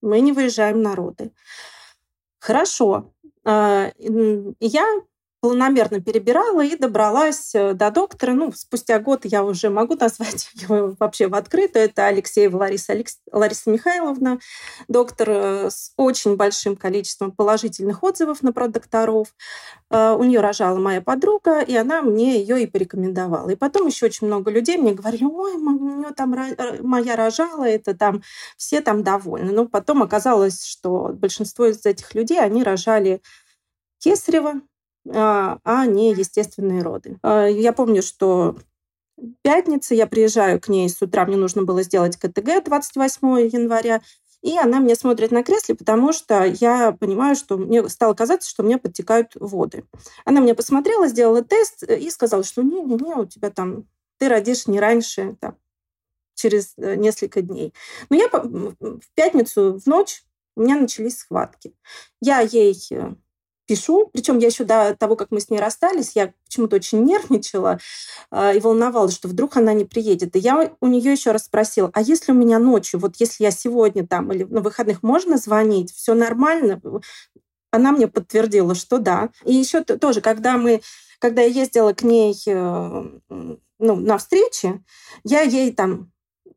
Мы 0.01 0.21
не 0.21 0.31
выезжаем 0.31 0.81
на 0.81 0.95
роды. 0.95 1.31
Хорошо. 2.39 3.13
А, 3.43 3.91
я 4.59 5.01
планомерно 5.41 5.99
перебирала 5.99 6.63
и 6.63 6.75
добралась 6.77 7.55
э, 7.55 7.73
до 7.73 7.89
доктора. 7.89 8.33
Ну, 8.33 8.51
спустя 8.53 8.99
год 8.99 9.21
я 9.23 9.43
уже 9.43 9.71
могу 9.71 9.95
назвать 9.95 10.51
его 10.53 10.95
вообще 10.99 11.27
в 11.27 11.35
открытую. 11.35 11.85
Это 11.85 12.05
Алексеева 12.05 12.57
Лариса, 12.57 12.93
Алекс... 12.93 13.19
Лариса 13.31 13.71
Михайловна, 13.71 14.39
доктор 14.87 15.29
э, 15.31 15.69
с 15.71 15.93
очень 15.97 16.35
большим 16.35 16.75
количеством 16.75 17.31
положительных 17.31 18.03
отзывов 18.03 18.43
на 18.43 18.53
про 18.53 18.67
докторов. 18.67 19.33
Э, 19.89 20.13
у 20.13 20.23
нее 20.23 20.41
рожала 20.41 20.77
моя 20.77 21.01
подруга, 21.01 21.59
и 21.61 21.75
она 21.75 22.03
мне 22.03 22.39
ее 22.39 22.61
и 22.61 22.67
порекомендовала. 22.67 23.49
И 23.49 23.55
потом 23.55 23.87
еще 23.87 24.05
очень 24.05 24.27
много 24.27 24.51
людей 24.51 24.77
мне 24.77 24.93
говорили, 24.93 25.23
ой, 25.23 25.53
у 25.53 25.97
нее 25.97 26.13
там 26.15 26.35
моя 26.81 27.15
рожала, 27.15 27.67
это 27.67 27.95
там 27.95 28.21
все 28.57 28.81
там 28.81 29.01
довольны. 29.03 29.51
Но 29.51 29.67
потом 29.67 30.03
оказалось, 30.03 30.63
что 30.63 31.09
большинство 31.13 31.65
из 31.65 31.83
этих 31.83 32.13
людей, 32.13 32.39
они 32.39 32.63
рожали 32.63 33.23
Кесарева, 33.97 34.61
а, 35.09 35.59
а 35.63 35.85
не 35.85 36.11
естественные 36.11 36.83
роды. 36.83 37.17
А, 37.21 37.45
я 37.45 37.73
помню, 37.73 38.01
что 38.01 38.57
пятница, 39.41 39.95
я 39.95 40.07
приезжаю 40.07 40.59
к 40.59 40.67
ней 40.67 40.89
с 40.89 41.01
утра, 41.01 41.25
мне 41.25 41.37
нужно 41.37 41.63
было 41.63 41.83
сделать 41.83 42.17
КТГ 42.17 42.63
28 42.65 43.39
января, 43.47 44.01
и 44.41 44.57
она 44.57 44.79
мне 44.79 44.95
смотрит 44.95 45.31
на 45.31 45.43
кресле, 45.43 45.75
потому 45.75 46.13
что 46.13 46.43
я 46.43 46.91
понимаю, 46.93 47.35
что 47.35 47.57
мне 47.57 47.87
стало 47.89 48.13
казаться, 48.15 48.49
что 48.49 48.63
мне 48.63 48.79
подтекают 48.79 49.33
воды. 49.35 49.85
Она 50.25 50.41
мне 50.41 50.55
посмотрела, 50.55 51.07
сделала 51.07 51.43
тест 51.43 51.83
и 51.83 52.09
сказала, 52.09 52.43
что 52.43 52.63
не-не-не, 52.63 53.15
у 53.15 53.25
тебя 53.25 53.51
там, 53.51 53.85
ты 54.17 54.29
родишь 54.29 54.67
не 54.67 54.79
раньше, 54.79 55.35
там, 55.39 55.57
через 56.33 56.73
э, 56.77 56.95
несколько 56.95 57.41
дней. 57.41 57.73
Но 58.09 58.15
я 58.15 58.29
в 58.29 59.13
пятницу 59.13 59.79
в 59.79 59.85
ночь 59.85 60.23
у 60.55 60.61
меня 60.61 60.75
начались 60.75 61.19
схватки. 61.19 61.73
Я 62.19 62.39
ей 62.39 62.75
э, 62.91 63.13
пишу. 63.65 64.09
Причем 64.11 64.37
я 64.37 64.47
еще 64.47 64.63
до 64.63 64.95
того, 64.95 65.15
как 65.15 65.31
мы 65.31 65.39
с 65.39 65.49
ней 65.49 65.59
расстались, 65.59 66.11
я 66.15 66.33
почему-то 66.45 66.75
очень 66.75 67.03
нервничала 67.03 67.79
э, 68.31 68.57
и 68.57 68.59
волновалась, 68.59 69.13
что 69.13 69.27
вдруг 69.27 69.57
она 69.57 69.73
не 69.73 69.85
приедет. 69.85 70.35
И 70.35 70.39
я 70.39 70.71
у 70.79 70.87
нее 70.87 71.11
еще 71.11 71.31
раз 71.31 71.45
спросила, 71.45 71.89
а 71.93 72.01
если 72.01 72.31
у 72.31 72.35
меня 72.35 72.59
ночью, 72.59 72.99
вот 72.99 73.15
если 73.17 73.43
я 73.43 73.51
сегодня 73.51 74.05
там 74.05 74.31
или 74.31 74.43
на 74.43 74.61
выходных 74.61 75.03
можно 75.03 75.37
звонить, 75.37 75.93
все 75.93 76.13
нормально? 76.13 76.81
Она 77.71 77.91
мне 77.91 78.07
подтвердила, 78.07 78.75
что 78.75 78.97
да. 78.97 79.29
И 79.45 79.53
еще 79.53 79.81
тоже, 79.83 80.21
когда 80.21 80.57
мы 80.57 80.81
когда 81.19 81.43
я 81.43 81.49
ездила 81.49 81.93
к 81.93 82.01
ней 82.01 82.35
э, 82.47 83.03
ну, 83.81 83.95
на 83.95 84.17
встречи, 84.17 84.83
я 85.23 85.41
ей 85.41 85.71
там 85.71 86.10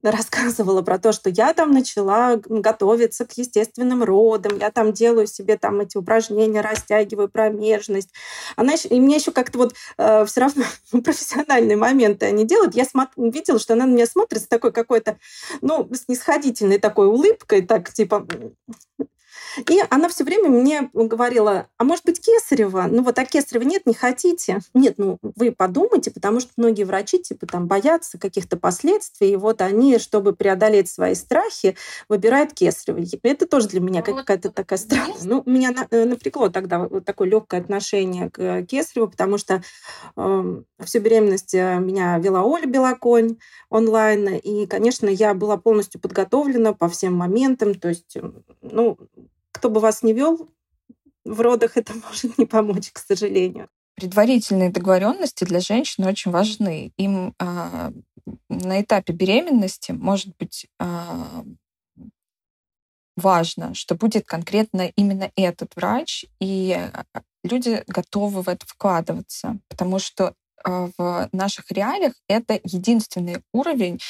рассказывала 0.11 0.83
про 0.83 0.99
то, 0.99 1.13
что 1.13 1.31
я 1.31 1.53
там 1.55 1.73
начала 1.73 2.37
готовиться 2.37 3.25
к 3.25 3.33
естественным 3.39 4.03
родам, 4.05 4.59
я 4.59 4.71
там 4.71 4.93
делаю 4.93 5.27
себе 5.27 5.57
там 5.57 5.81
эти 5.81 5.97
упражнения, 5.97 6.61
растягиваю 6.61 7.29
промежность. 7.29 8.11
Она 8.57 8.75
еще, 8.75 8.89
и 8.89 9.01
мне 9.01 9.17
еще 9.17 9.33
как-то 9.33 9.59
вот 9.59 9.75
э, 9.99 10.25
все 10.27 10.41
равно 10.41 10.65
профессиональные 11.03 11.77
моменты 11.77 12.27
они 12.27 12.45
делают. 12.45 12.75
Я 12.75 12.85
смотр, 12.85 13.13
видела, 13.17 13.59
что 13.59 13.75
она 13.75 13.87
на 13.87 13.93
меня 13.93 14.07
смотрит 14.07 14.43
с 14.43 14.47
такой 14.47 14.73
какой-то, 14.73 15.19
ну, 15.61 15.89
снисходительной 15.95 16.79
такой 16.79 17.07
улыбкой, 17.07 17.63
так 17.63 17.93
типа 17.93 18.27
и 19.69 19.83
она 19.91 20.09
все 20.09 20.25
время 20.25 20.49
мне 20.49 20.91
говорила, 20.93 21.69
а 21.79 21.85
может 21.85 22.05
быть 22.05 22.21
кесарева? 22.21 22.87
Ну 22.91 23.03
вот, 23.03 23.19
а 23.19 23.25
кесарева 23.25 23.65
нет, 23.65 23.87
не 23.87 23.95
хотите? 23.95 24.61
Нет, 24.75 24.95
ну 24.99 25.19
вы 25.23 25.53
подумайте, 25.53 26.11
потому 26.11 26.41
что 26.41 26.51
многие 26.57 26.85
врачи 26.85 27.19
типа 27.19 27.47
там 27.47 27.67
боятся 27.67 28.19
каких-то 28.19 28.57
последствий, 28.57 29.33
и 29.33 29.37
вот 29.37 29.61
они, 29.61 29.99
чтобы 29.99 30.35
преодолеть 30.35 30.89
свои 30.89 31.15
страхи, 31.15 31.77
выбирают 32.09 32.53
кесарево. 32.53 33.05
Это 33.23 33.47
тоже 33.47 33.69
для 33.69 33.81
меня 33.81 34.03
ну, 34.07 34.17
какая-то 34.17 34.51
такая 34.51 34.79
странная. 34.79 35.15
Ну, 35.23 35.43
меня 35.47 35.75
э, 35.91 36.05
напрягло 36.05 36.49
тогда 36.49 36.81
вот 36.81 37.05
такое 37.05 37.29
легкое 37.29 37.61
отношение 37.61 38.31
к 38.31 38.63
кесареву, 38.65 39.09
потому 39.09 39.39
что 39.39 39.63
э, 40.17 40.63
всю 40.85 41.01
беременность 41.01 41.55
э, 41.55 41.79
меня 41.79 42.19
вела 42.19 42.43
Оля 42.43 42.67
Белоконь 42.67 43.39
онлайн, 43.71 44.29
и, 44.37 44.67
конечно, 44.67 45.09
я 45.09 45.35
была 45.35 45.57
полностью 45.57 46.01
подготовлена 46.01 46.73
по 46.73 46.89
всем 46.89 47.15
моментам, 47.15 47.75
то 47.75 47.89
есть, 47.89 48.17
ну, 48.63 48.99
кто 49.55 49.71
бы 49.71 49.81
вас 49.81 50.03
не 50.03 50.13
вел 50.13 50.51
в 51.25 51.41
родах, 51.41 51.77
это 51.77 51.95
может 52.05 52.37
не 52.37 52.45
помочь, 52.45 52.91
к 52.93 52.99
сожалению. 52.99 53.69
Предварительные 53.95 54.71
договоренности 54.71 55.45
для 55.45 55.61
женщин 55.61 56.05
очень 56.05 56.33
важны. 56.33 56.93
Им 56.97 57.35
э, 57.39 57.93
на 58.49 58.81
этапе 58.83 59.13
беременности 59.13 59.93
может 59.93 60.37
быть 60.37 60.67
э, 60.81 60.85
важно, 63.17 63.75
что 63.75 63.95
будет 63.95 64.27
конкретно 64.27 64.89
именно 64.97 65.31
этот 65.37 65.77
врач, 65.77 66.27
и 66.41 66.77
люди 67.45 67.85
готовы 67.87 68.43
в 68.43 68.49
это 68.49 68.67
вкладываться, 68.67 69.59
потому 69.69 70.01
что 70.01 70.35
в 70.65 71.29
наших 71.31 71.71
реалиях 71.71 72.15
это 72.27 72.59
единственный 72.65 73.43
уровень, 73.53 74.01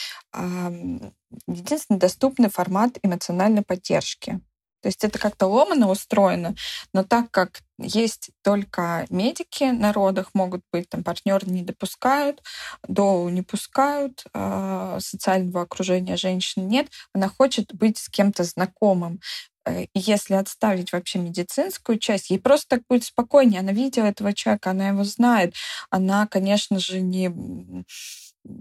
единственный 1.48 1.98
доступный 1.98 2.48
формат 2.48 2.98
эмоциональной 3.02 3.62
поддержки. 3.62 4.40
То 4.84 4.88
есть 4.88 5.02
это 5.02 5.18
как-то 5.18 5.46
ломано 5.46 5.88
устроено, 5.88 6.54
но 6.92 7.04
так 7.04 7.30
как 7.30 7.62
есть 7.78 8.32
только 8.42 9.06
медики 9.08 9.64
на 9.64 9.94
родах, 9.94 10.28
могут 10.34 10.60
быть 10.70 10.90
там 10.90 11.02
партнеры 11.02 11.46
не 11.46 11.62
допускают, 11.62 12.42
доу 12.86 13.30
не 13.30 13.40
пускают, 13.40 14.24
э, 14.34 14.98
социального 15.00 15.62
окружения 15.62 16.18
женщин 16.18 16.68
нет, 16.68 16.88
она 17.14 17.30
хочет 17.30 17.74
быть 17.74 17.96
с 17.96 18.10
кем-то 18.10 18.44
знакомым. 18.44 19.20
Э, 19.64 19.84
и 19.84 19.88
если 19.94 20.34
отставить 20.34 20.92
вообще 20.92 21.18
медицинскую 21.18 21.98
часть, 21.98 22.28
ей 22.28 22.38
просто 22.38 22.76
так 22.76 22.82
будет 22.86 23.04
спокойнее. 23.04 23.60
Она 23.60 23.72
видела 23.72 24.04
этого 24.04 24.34
человека, 24.34 24.72
она 24.72 24.88
его 24.88 25.02
знает. 25.04 25.54
Она, 25.88 26.26
конечно 26.26 26.78
же, 26.78 27.00
не 27.00 27.32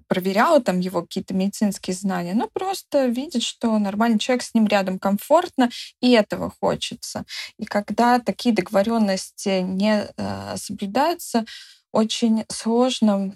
проверяла 0.07 0.61
там 0.61 0.79
его 0.79 1.01
какие-то 1.01 1.33
медицинские 1.33 1.95
знания, 1.95 2.33
но 2.33 2.47
просто 2.47 3.05
видит, 3.05 3.43
что 3.43 3.77
нормальный 3.79 4.19
человек 4.19 4.43
с 4.43 4.53
ним 4.53 4.67
рядом 4.67 4.99
комфортно, 4.99 5.69
и 6.01 6.11
этого 6.11 6.53
хочется. 6.61 7.25
И 7.57 7.65
когда 7.65 8.19
такие 8.19 8.55
договоренности 8.55 9.61
не 9.61 10.07
э, 10.15 10.57
соблюдаются, 10.57 11.45
очень 11.91 12.45
сложно 12.49 13.33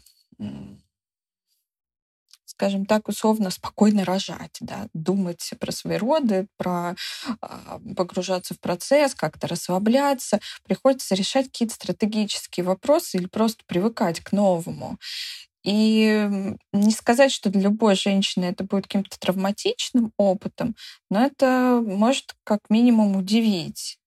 скажем 2.58 2.88
так, 2.88 3.08
условно 3.08 3.51
спокойно 3.51 4.04
рожать, 4.04 4.58
да, 4.62 4.88
думать 4.94 5.54
про 5.60 5.72
свои 5.72 5.98
роды, 5.98 6.48
про 6.58 6.96
а, 7.39 7.80
погружаться 7.96 8.56
в 8.56 8.60
процесс, 8.60 9.13
как-то 9.13 9.48
расслабляться. 9.48 10.39
Приходится 10.63 11.13
решать 11.13 11.48
какие-то 11.48 11.75
стратегические 11.75 12.63
вопросы 12.63 13.18
или 13.18 13.27
просто 13.27 13.63
привыкать 13.68 14.22
к 14.22 14.32
новому. 14.32 14.98
И 15.68 16.56
не 16.72 16.92
сказать, 16.92 17.30
что 17.30 17.50
для 17.50 17.64
любой 17.64 17.96
женщины 17.96 18.46
это 18.46 18.64
будет 18.64 18.86
каким-то 18.86 19.20
травматичным 19.20 20.14
опытом, 20.16 20.78
но 21.10 21.26
это 21.26 21.84
может 21.86 22.36
как 22.46 22.62
минимум 22.70 23.18
удивить. 23.18 24.00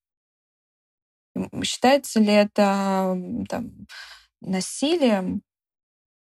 Считается 1.63 2.19
ли 2.19 2.33
это 2.33 3.15
там, 3.47 3.85
насилием? 4.41 5.43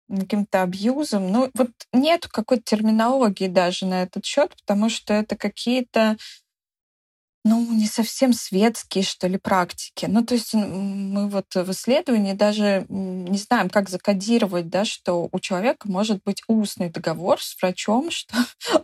каким-то 0.10 0.64
абьюзом. 0.64 1.32
Ну, 1.32 1.52
вот 1.54 1.72
нет 1.92 2.28
какой-то 2.28 2.64
терминологии 2.64 3.48
даже 3.50 3.86
на 3.86 4.04
этот 4.04 4.24
счет, 4.26 4.56
потому 4.62 4.90
что 4.90 5.14
это 5.14 5.36
какие-то 5.36 6.16
ну, 7.44 7.66
не 7.72 7.88
совсем 7.88 8.34
светские, 8.34 9.04
что 9.04 9.28
ли, 9.28 9.38
практики. 9.38 10.06
Ну, 10.10 10.24
то 10.26 10.34
есть 10.34 10.54
мы 10.54 11.30
вот 11.30 11.54
в 11.54 11.72
исследовании 11.72 12.34
даже 12.34 12.86
не 12.90 13.38
знаем, 13.38 13.70
как 13.70 13.90
закодировать, 13.90 14.70
да, 14.70 14.84
что 14.84 15.30
у 15.32 15.40
человека 15.40 15.90
может 15.90 16.22
быть 16.24 16.44
устный 16.48 16.90
договор 16.90 17.42
с 17.42 17.56
врачом, 17.62 18.12
что 18.12 18.36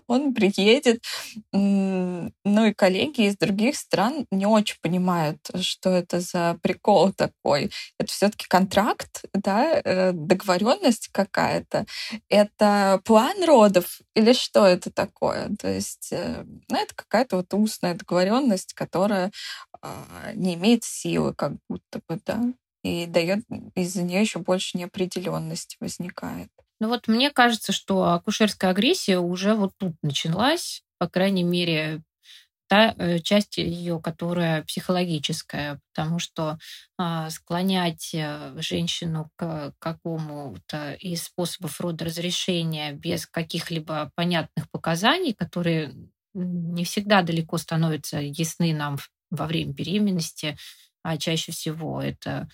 он 0.07 0.33
приедет. 0.33 1.03
Ну, 1.51 2.31
и 2.45 2.73
коллеги 2.73 3.27
из 3.27 3.37
других 3.37 3.75
стран 3.75 4.25
не 4.31 4.45
очень 4.45 4.77
понимают, 4.81 5.39
что 5.59 5.89
это 5.89 6.19
за 6.19 6.57
прикол 6.61 7.11
такой. 7.11 7.71
Это 7.99 8.11
все 8.11 8.29
таки 8.29 8.45
контракт, 8.47 9.25
да, 9.33 9.81
э, 9.83 10.11
договоренность 10.13 11.09
какая-то. 11.11 11.85
Это 12.29 13.01
план 13.03 13.43
родов 13.45 13.99
или 14.15 14.33
что 14.33 14.65
это 14.65 14.91
такое? 14.91 15.49
То 15.59 15.69
есть, 15.69 16.09
э, 16.11 16.45
ну, 16.69 16.77
это 16.77 16.93
какая-то 16.95 17.37
вот 17.37 17.53
устная 17.53 17.95
договоренность 17.95 18.52
ценность, 18.53 18.73
которая 18.73 19.31
а, 19.81 20.33
не 20.33 20.55
имеет 20.55 20.83
силы, 20.83 21.33
как 21.33 21.53
будто 21.69 22.01
бы, 22.07 22.19
да, 22.25 22.41
и 22.83 23.05
дает 23.05 23.43
из-за 23.75 24.03
нее 24.03 24.21
еще 24.21 24.39
больше 24.39 24.77
неопределенности 24.77 25.77
возникает. 25.79 26.49
Ну 26.79 26.89
вот 26.89 27.07
мне 27.07 27.31
кажется, 27.31 27.71
что 27.71 28.11
акушерская 28.11 28.71
агрессия 28.71 29.19
уже 29.19 29.55
вот 29.55 29.71
тут 29.77 29.93
началась, 30.01 30.83
по 30.97 31.07
крайней 31.07 31.43
мере, 31.43 32.01
та 32.67 32.93
э, 32.97 33.19
часть 33.19 33.57
ее, 33.57 33.99
которая 34.01 34.63
психологическая, 34.63 35.79
потому 35.93 36.19
что 36.19 36.57
э, 36.99 37.29
склонять 37.29 38.15
женщину 38.57 39.29
к 39.37 39.73
какому-то 39.79 40.93
из 40.93 41.23
способов 41.23 41.79
родоразрешения 41.79 42.93
без 42.93 43.27
каких-либо 43.27 44.11
понятных 44.15 44.69
показаний, 44.71 45.33
которые 45.33 45.93
не 46.33 46.83
всегда 46.83 47.21
далеко 47.21 47.57
становятся 47.57 48.19
ясны 48.19 48.73
нам 48.73 48.97
во 49.29 49.45
время 49.45 49.73
беременности, 49.73 50.57
а 51.03 51.17
чаще 51.17 51.51
всего 51.51 52.01
это 52.01 52.47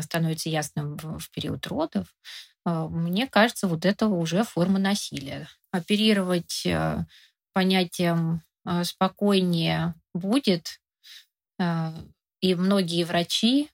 становится 0.00 0.48
ясным 0.48 0.96
в 0.96 1.30
период 1.30 1.66
родов. 1.66 2.14
А, 2.64 2.88
мне 2.88 3.26
кажется, 3.26 3.66
вот 3.66 3.84
это 3.84 4.06
уже 4.06 4.44
форма 4.44 4.78
насилия. 4.78 5.48
Оперировать 5.72 6.64
э, 6.66 7.04
понятием 7.52 8.42
э, 8.64 8.84
спокойнее 8.84 9.94
будет, 10.14 10.80
э, 11.58 11.92
и 12.40 12.54
многие 12.54 13.04
врачи 13.04 13.70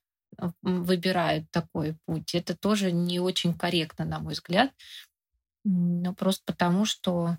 выбирают 0.63 1.51
такой 1.51 1.97
путь. 2.05 2.35
Это 2.35 2.57
тоже 2.57 2.93
не 2.93 3.21
очень 3.21 3.55
корректно, 3.55 4.05
на 4.05 4.19
мой 4.19 4.35
взгляд. 4.35 4.71
Но 5.65 6.15
просто 6.15 6.43
потому, 6.45 6.85
что 6.85 7.37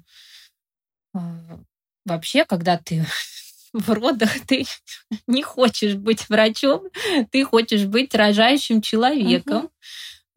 вообще, 2.07 2.45
когда 2.45 2.77
ты 2.77 3.05
в 3.73 3.89
родах, 3.89 4.31
ты 4.47 4.65
не 5.27 5.43
хочешь 5.43 5.95
быть 5.95 6.29
врачом, 6.29 6.83
ты 7.31 7.43
хочешь 7.43 7.85
быть 7.85 8.15
рожающим 8.15 8.81
человеком. 8.81 9.69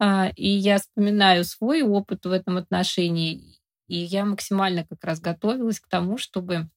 Uh-huh. 0.01 0.33
И 0.35 0.49
я 0.49 0.79
вспоминаю 0.79 1.43
свой 1.45 1.83
опыт 1.83 2.25
в 2.25 2.31
этом 2.31 2.57
отношении, 2.57 3.59
и 3.87 3.97
я 3.97 4.25
максимально 4.25 4.83
как 4.83 5.03
раз 5.03 5.19
готовилась 5.19 5.79
к 5.79 5.87
тому, 5.87 6.17
чтобы 6.17 6.69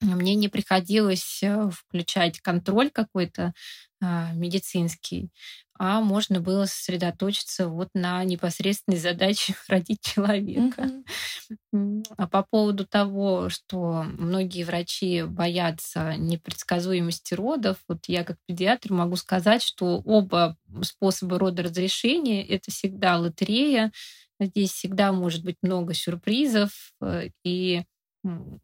мне 0.00 0.34
не 0.34 0.48
приходилось 0.48 1.42
э, 1.42 1.70
включать 1.70 2.40
контроль 2.40 2.90
какой-то 2.90 3.54
а, 4.02 4.32
медицинский, 4.34 5.30
а 5.78 6.00
можно 6.00 6.40
было 6.40 6.66
сосредоточиться 6.66 7.68
вот 7.68 7.88
на 7.94 8.22
непосредственной 8.24 8.98
задаче 8.98 9.54
родить 9.68 10.00
человека. 10.00 10.90
Mm-hmm. 11.74 12.04
А 12.16 12.28
по 12.28 12.42
поводу 12.42 12.86
того, 12.86 13.48
что 13.48 14.04
многие 14.04 14.64
врачи 14.64 15.22
боятся 15.22 16.14
непредсказуемости 16.16 17.34
родов, 17.34 17.78
вот 17.88 18.06
я 18.06 18.24
как 18.24 18.38
педиатр 18.46 18.92
могу 18.92 19.16
сказать, 19.16 19.62
что 19.62 20.00
оба 20.04 20.56
способа 20.82 21.38
родоразрешения— 21.38 22.44
это 22.48 22.70
всегда 22.70 23.18
лотерея, 23.18 23.92
здесь 24.40 24.72
всегда 24.72 25.12
может 25.12 25.44
быть 25.44 25.56
много 25.62 25.94
сюрпризов, 25.94 26.92
э, 27.00 27.28
и 27.44 27.84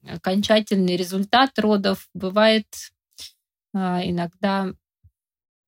окончательный 0.06 0.96
результат 0.96 1.58
родов 1.58 2.08
бывает 2.14 2.66
а, 3.74 4.02
иногда 4.04 4.74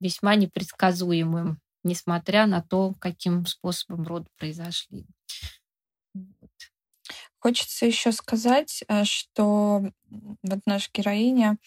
весьма 0.01 0.35
непредсказуемым, 0.37 1.61
несмотря 1.85 2.47
на 2.47 2.63
то, 2.63 2.95
каким 3.01 3.47
способом 3.47 4.07
роды 4.07 4.27
произошли. 4.39 5.07
Вот. 6.15 6.51
Хочется 7.41 7.87
еще 7.87 8.13
сказать, 8.13 8.85
э, 8.89 9.05
что 9.05 9.85
вот 10.43 10.61
наша 10.67 10.91
героиня 10.95 11.59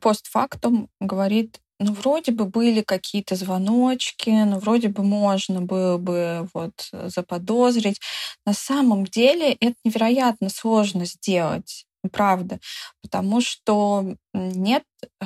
постфактум 0.00 0.88
говорит, 1.00 1.60
ну, 1.78 1.92
вроде 1.92 2.32
бы 2.32 2.44
были 2.44 2.82
какие-то 2.82 3.36
звоночки, 3.36 4.30
ну, 4.30 4.58
вроде 4.58 4.88
бы 4.88 5.02
можно 5.02 5.62
было 5.62 5.96
бы 5.98 6.48
вот 6.54 6.90
заподозрить. 6.92 8.00
На 8.46 8.52
самом 8.52 9.04
деле 9.06 9.52
это 9.54 9.74
невероятно 9.84 10.50
сложно 10.50 11.06
сделать, 11.06 11.86
правда, 12.12 12.60
потому 13.02 13.40
что 13.40 14.14
нет 14.34 14.84
э, 15.20 15.24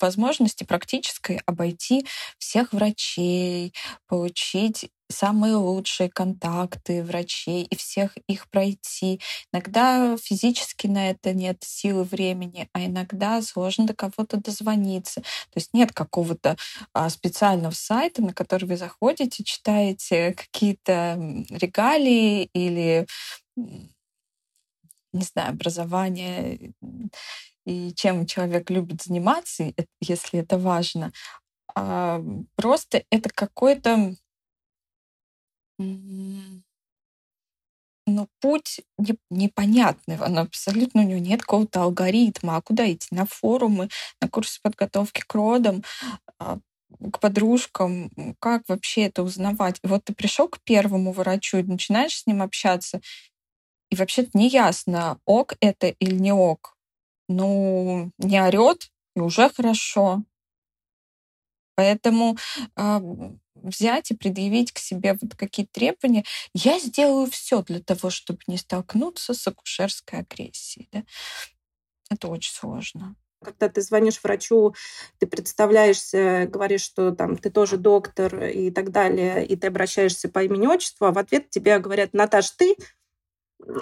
возможности 0.00 0.64
практической 0.64 1.40
обойти 1.46 2.06
всех 2.38 2.72
врачей, 2.72 3.72
получить 4.06 4.90
самые 5.10 5.54
лучшие 5.54 6.10
контакты 6.10 7.02
врачей 7.02 7.64
и 7.64 7.76
всех 7.76 8.16
их 8.26 8.48
пройти. 8.50 9.20
Иногда 9.52 10.16
физически 10.18 10.86
на 10.86 11.10
это 11.10 11.32
нет 11.32 11.62
силы 11.62 12.04
времени, 12.04 12.68
а 12.72 12.84
иногда 12.84 13.40
сложно 13.42 13.86
до 13.86 13.94
кого-то 13.94 14.36
дозвониться. 14.36 15.22
То 15.22 15.56
есть 15.56 15.70
нет 15.72 15.92
какого-то 15.92 16.56
а, 16.92 17.08
специального 17.08 17.72
сайта, 17.72 18.22
на 18.22 18.34
который 18.34 18.66
вы 18.66 18.76
заходите, 18.76 19.44
читаете 19.44 20.34
какие-то 20.34 21.18
регалии 21.50 22.50
или 22.52 23.06
не 25.12 25.22
знаю, 25.24 25.50
образование 25.50 26.72
и 27.68 27.92
чем 27.94 28.24
человек 28.26 28.70
любит 28.70 29.02
заниматься, 29.02 29.72
если 30.00 30.40
это 30.40 30.58
важно. 30.58 31.12
А 31.74 32.22
просто 32.56 33.04
это 33.10 33.30
какой-то 33.34 34.14
ну, 38.06 38.26
путь 38.40 38.80
непонятный, 39.30 40.18
он 40.18 40.38
абсолютно 40.38 41.02
у 41.02 41.04
него 41.04 41.20
нет 41.20 41.42
какого-то 41.42 41.82
алгоритма. 41.82 42.56
А 42.56 42.62
куда 42.62 42.90
идти? 42.90 43.08
На 43.10 43.26
форумы, 43.26 43.90
на 44.22 44.28
курсы 44.28 44.60
подготовки 44.62 45.22
к 45.26 45.34
родам, 45.34 45.82
а, 46.38 46.58
к 47.12 47.20
подружкам, 47.20 48.10
как 48.40 48.62
вообще 48.68 49.02
это 49.02 49.22
узнавать? 49.22 49.78
И 49.84 49.88
вот 49.88 50.04
ты 50.04 50.14
пришел 50.14 50.48
к 50.48 50.60
первому 50.64 51.12
врачу 51.12 51.58
и 51.58 51.62
начинаешь 51.62 52.16
с 52.18 52.26
ним 52.26 52.42
общаться, 52.42 53.00
и 53.90 53.96
вообще-то 53.96 54.30
не 54.34 54.48
ясно, 54.48 55.18
ок 55.26 55.54
это 55.60 55.88
или 55.88 56.14
не 56.16 56.32
ок 56.32 56.77
ну, 57.28 58.10
не 58.18 58.42
орет, 58.42 58.90
и 59.14 59.20
уже 59.20 59.50
хорошо. 59.50 60.22
Поэтому 61.76 62.36
э, 62.76 63.00
взять 63.54 64.10
и 64.10 64.14
предъявить 64.14 64.72
к 64.72 64.78
себе 64.78 65.16
вот 65.20 65.34
какие-то 65.36 65.72
требования, 65.72 66.24
я 66.54 66.78
сделаю 66.78 67.30
все 67.30 67.62
для 67.62 67.80
того, 67.80 68.10
чтобы 68.10 68.40
не 68.46 68.56
столкнуться 68.56 69.34
с 69.34 69.46
акушерской 69.46 70.20
агрессией. 70.20 70.88
Да? 70.92 71.04
Это 72.10 72.28
очень 72.28 72.52
сложно. 72.52 73.14
Когда 73.40 73.68
ты 73.68 73.80
звонишь 73.82 74.20
врачу, 74.24 74.74
ты 75.18 75.28
представляешься, 75.28 76.48
говоришь, 76.50 76.82
что 76.82 77.12
там 77.12 77.36
ты 77.36 77.50
тоже 77.50 77.76
доктор 77.76 78.46
и 78.46 78.72
так 78.72 78.90
далее, 78.90 79.46
и 79.46 79.54
ты 79.54 79.68
обращаешься 79.68 80.28
по 80.28 80.42
имени 80.42 80.66
отчеству, 80.66 81.06
а 81.06 81.12
в 81.12 81.18
ответ 81.18 81.48
тебе 81.48 81.78
говорят, 81.78 82.12
Наташ, 82.12 82.50
ты 82.50 82.74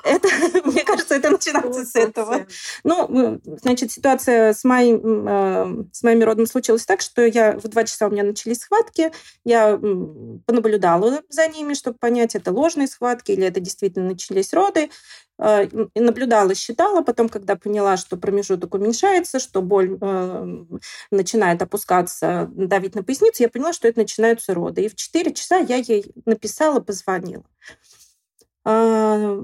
это, 0.05 0.29
мне 0.65 0.85
кажется, 0.85 1.17
это 1.17 1.31
начинается 1.31 1.85
с 1.85 1.95
этого. 1.95 2.47
Ну, 2.85 3.41
значит, 3.45 3.93
ситуация 3.93 4.53
с, 4.53 4.65
моим, 4.65 5.29
э, 5.29 5.85
с 5.93 6.03
моим 6.03 6.23
родом 6.23 6.47
случилась 6.47 6.87
так, 6.87 7.01
что 7.01 7.25
я 7.25 7.53
в 7.59 7.69
два 7.69 7.85
часа 7.85 8.07
у 8.07 8.11
меня 8.11 8.25
начались 8.25 8.61
схватки, 8.61 9.12
я 9.45 9.79
понаблюдала 10.47 11.21
за 11.29 11.49
ними, 11.49 11.75
чтобы 11.75 11.99
понять, 11.99 12.35
это 12.35 12.53
ложные 12.53 12.89
схватки 12.89 13.33
или 13.33 13.47
это 13.47 13.61
действительно 13.61 14.09
начались 14.09 14.53
роды. 14.53 14.91
Э, 15.39 15.69
наблюдала, 15.95 16.55
считала, 16.55 17.03
потом, 17.03 17.29
когда 17.29 17.57
поняла, 17.57 17.99
что 17.99 18.17
промежуток 18.17 18.73
уменьшается, 18.75 19.39
что 19.39 19.61
боль 19.61 19.99
э, 20.01 20.65
начинает 21.11 21.61
опускаться, 21.61 22.49
давить 22.55 22.95
на 22.95 23.03
поясницу, 23.03 23.43
я 23.43 23.51
поняла, 23.51 23.75
что 23.75 23.87
это 23.87 23.99
начинаются 24.01 24.55
роды. 24.55 24.85
И 24.85 24.89
в 24.89 24.95
4 24.95 25.35
часа 25.35 25.59
я 25.59 25.77
ей 25.77 26.11
написала, 26.25 26.81
позвонила. 26.81 27.45
Э, 28.66 29.42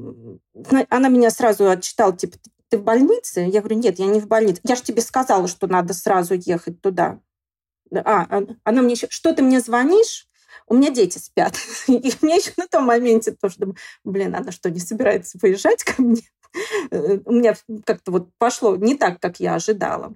она 0.91 1.09
меня 1.09 1.31
сразу 1.31 1.71
отчитала, 1.71 2.17
типа, 2.17 2.37
ты 2.69 2.79
в 2.79 2.83
больнице? 2.83 3.43
Я 3.43 3.61
говорю, 3.61 3.77
нет, 3.77 3.99
я 3.99 4.07
не 4.07 4.21
в 4.21 4.27
больнице. 4.27 4.61
Я 4.65 4.75
же 4.75 4.83
тебе 4.83 5.01
сказала, 5.01 5.47
что 5.47 5.69
надо 5.69 5.95
сразу 5.95 6.35
ехать 6.35 6.81
туда. 6.81 7.21
А, 7.95 8.27
а 8.29 8.43
она 8.65 8.83
мне 8.83 8.95
еще, 8.95 9.07
что 9.11 9.33
ты 9.33 9.43
мне 9.43 9.61
звонишь? 9.61 10.27
У 10.67 10.75
меня 10.75 10.91
дети 10.91 11.19
спят. 11.19 11.55
И 11.87 12.13
мне 12.21 12.37
еще 12.37 12.53
на 12.57 12.67
том 12.67 12.85
моменте 12.85 13.33
тоже 13.33 13.57
думаю, 13.59 13.77
блин, 14.05 14.35
она 14.35 14.51
что, 14.51 14.71
не 14.71 14.81
собирается 14.81 15.39
выезжать 15.41 15.85
ко 15.85 16.03
мне? 16.03 16.23
Э, 16.91 17.19
у 17.25 17.33
меня 17.33 17.55
как-то 17.85 18.11
вот 18.11 18.29
пошло 18.39 18.75
не 18.77 18.97
так, 18.97 19.21
как 19.21 19.39
я 19.39 19.55
ожидала. 19.55 20.15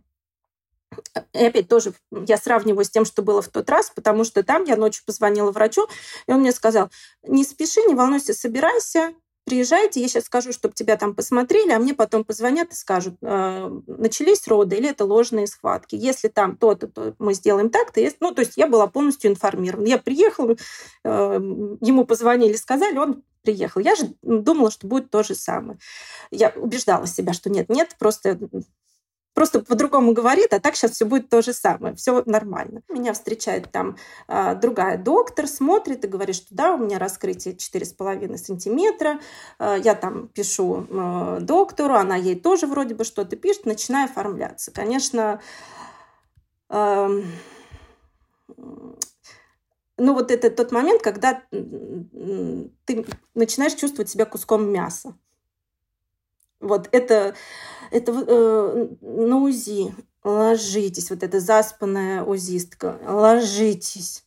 И 1.32 1.44
опять 1.44 1.68
тоже 1.68 1.92
я 2.26 2.36
сравниваю 2.36 2.84
с 2.84 2.90
тем, 2.90 3.04
что 3.04 3.22
было 3.22 3.42
в 3.42 3.48
тот 3.48 3.68
раз, 3.68 3.90
потому 3.94 4.24
что 4.24 4.42
там 4.42 4.64
я 4.64 4.76
ночью 4.76 5.04
позвонила 5.04 5.50
врачу, 5.50 5.86
и 6.26 6.32
он 6.32 6.40
мне 6.40 6.52
сказал, 6.52 6.90
не 7.26 7.44
спеши, 7.44 7.80
не 7.86 7.94
волнуйся, 7.94 8.34
собирайся, 8.34 9.14
приезжайте, 9.46 10.00
я 10.00 10.08
сейчас 10.08 10.24
скажу, 10.24 10.52
чтобы 10.52 10.74
тебя 10.74 10.96
там 10.96 11.14
посмотрели, 11.14 11.70
а 11.70 11.78
мне 11.78 11.94
потом 11.94 12.24
позвонят 12.24 12.72
и 12.72 12.74
скажут, 12.74 13.14
э, 13.22 13.70
начались 13.86 14.46
роды 14.48 14.76
или 14.76 14.90
это 14.90 15.04
ложные 15.04 15.46
схватки. 15.46 15.94
Если 15.94 16.28
там 16.28 16.56
то-то, 16.56 16.88
то 16.88 17.14
мы 17.18 17.32
сделаем 17.32 17.70
так-то. 17.70 18.00
Ну, 18.20 18.32
то 18.32 18.40
есть 18.40 18.56
я 18.56 18.66
была 18.66 18.88
полностью 18.88 19.30
информирована. 19.30 19.86
Я 19.86 19.98
приехала, 19.98 20.56
э, 21.04 21.40
ему 21.80 22.04
позвонили, 22.04 22.54
сказали, 22.54 22.98
он 22.98 23.22
приехал. 23.42 23.80
Я 23.80 23.94
же 23.94 24.14
думала, 24.22 24.72
что 24.72 24.88
будет 24.88 25.10
то 25.10 25.22
же 25.22 25.36
самое. 25.36 25.78
Я 26.32 26.52
убеждала 26.56 27.06
себя, 27.06 27.32
что 27.32 27.48
нет, 27.48 27.68
нет, 27.68 27.94
просто 28.00 28.36
просто 29.36 29.60
по-другому 29.60 30.14
говорит, 30.14 30.54
а 30.54 30.60
так 30.60 30.76
сейчас 30.76 30.92
все 30.92 31.04
будет 31.04 31.28
то 31.28 31.42
же 31.42 31.52
самое, 31.52 31.94
все 31.94 32.22
нормально. 32.24 32.80
Меня 32.88 33.12
встречает 33.12 33.70
там 33.70 33.98
э, 34.28 34.54
другая 34.54 34.96
доктор, 34.96 35.46
смотрит 35.46 36.02
и 36.06 36.08
говорит, 36.08 36.36
что 36.36 36.46
да, 36.54 36.72
у 36.72 36.78
меня 36.78 36.98
раскрытие 36.98 37.54
4,5 37.54 38.38
сантиметра, 38.38 39.20
э, 39.58 39.76
я 39.84 39.94
там 39.94 40.28
пишу 40.28 40.86
э, 40.88 41.38
доктору, 41.42 41.94
она 41.96 42.16
ей 42.16 42.34
тоже 42.34 42.66
вроде 42.66 42.94
бы 42.94 43.04
что-то 43.04 43.36
пишет, 43.36 43.66
начинаю 43.66 44.06
оформляться. 44.06 44.70
Конечно, 44.70 45.42
э, 46.70 47.22
ну 49.98 50.14
вот 50.14 50.30
это 50.30 50.48
тот 50.48 50.72
момент, 50.72 51.02
когда 51.02 51.42
ты 51.50 53.06
начинаешь 53.34 53.74
чувствовать 53.74 54.08
себя 54.08 54.24
куском 54.24 54.72
мяса. 54.72 55.14
Вот 56.66 56.88
это 56.92 57.34
это 57.90 58.12
э, 58.12 58.88
на 59.00 59.36
УЗИ 59.38 59.94
ложитесь, 60.24 61.10
вот 61.10 61.22
эта 61.22 61.40
заспанная 61.40 62.22
узистка, 62.22 62.98
ложитесь. 63.06 64.24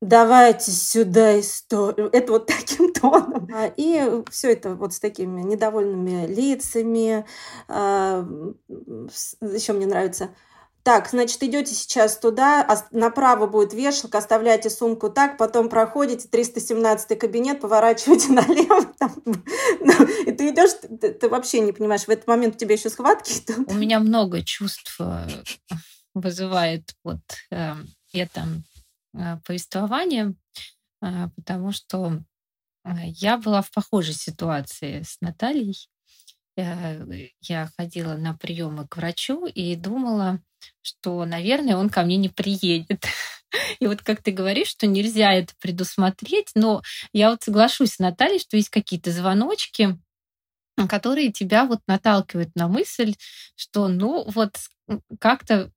Давайте 0.00 0.72
сюда 0.72 1.38
историю. 1.38 2.10
Это 2.12 2.32
вот 2.32 2.46
таким 2.46 2.92
тоном. 3.00 3.48
А, 3.54 3.72
и 3.76 4.24
все 4.30 4.52
это 4.52 4.74
вот 4.74 4.94
с 4.94 4.98
такими 4.98 5.42
недовольными 5.42 6.26
лицами. 6.26 7.24
А, 7.68 8.26
Еще 9.40 9.72
мне 9.72 9.86
нравится 9.86 10.30
так, 10.82 11.08
значит, 11.10 11.42
идете 11.42 11.74
сейчас 11.74 12.18
туда, 12.18 12.64
а 12.68 12.76
направо 12.90 13.46
будет 13.46 13.72
вешалка, 13.72 14.18
оставляете 14.18 14.68
сумку 14.68 15.10
так, 15.10 15.38
потом 15.38 15.68
проходите 15.68 16.26
317 16.28 17.18
кабинет, 17.18 17.60
поворачиваете 17.60 18.28
налево, 18.32 18.84
там, 18.98 19.14
ну, 19.24 20.06
и 20.26 20.32
ты 20.32 20.50
идешь, 20.50 20.72
ты, 21.00 21.12
ты 21.12 21.28
вообще 21.28 21.60
не 21.60 21.72
понимаешь, 21.72 22.02
в 22.04 22.08
этот 22.08 22.26
момент 22.26 22.56
у 22.56 22.58
тебя 22.58 22.74
еще 22.74 22.90
схватки. 22.90 23.32
У 23.68 23.74
меня 23.74 24.00
много 24.00 24.42
чувств 24.42 25.00
э, 25.00 25.28
вызывает 26.14 26.94
вот 27.04 27.20
э, 27.50 27.74
это 28.12 28.46
э, 29.14 29.36
повествование, 29.44 30.34
э, 31.00 31.28
потому 31.36 31.70
что 31.72 32.22
э, 32.84 32.90
я 33.06 33.38
была 33.38 33.62
в 33.62 33.70
похожей 33.70 34.14
ситуации 34.14 35.02
с 35.02 35.20
Натальей. 35.20 35.88
Э, 36.56 37.04
я 37.40 37.70
ходила 37.76 38.14
на 38.14 38.34
приемы 38.34 38.86
к 38.86 38.96
врачу 38.96 39.46
и 39.46 39.74
думала, 39.76 40.40
что, 40.82 41.24
наверное, 41.24 41.76
он 41.76 41.88
ко 41.88 42.02
мне 42.02 42.16
не 42.16 42.28
приедет. 42.28 43.04
И 43.80 43.86
вот 43.86 44.02
как 44.02 44.22
ты 44.22 44.30
говоришь, 44.32 44.68
что 44.68 44.86
нельзя 44.86 45.32
это 45.32 45.52
предусмотреть, 45.60 46.50
но 46.54 46.82
я 47.12 47.30
вот 47.30 47.42
соглашусь 47.42 47.94
с 47.94 47.98
Натальей, 47.98 48.38
что 48.38 48.56
есть 48.56 48.70
какие-то 48.70 49.10
звоночки, 49.10 49.98
которые 50.88 51.32
тебя 51.32 51.66
вот 51.66 51.80
наталкивают 51.86 52.50
на 52.56 52.68
мысль, 52.68 53.14
что 53.56 53.88
ну 53.88 54.24
вот 54.30 54.56
как-то 55.20 55.70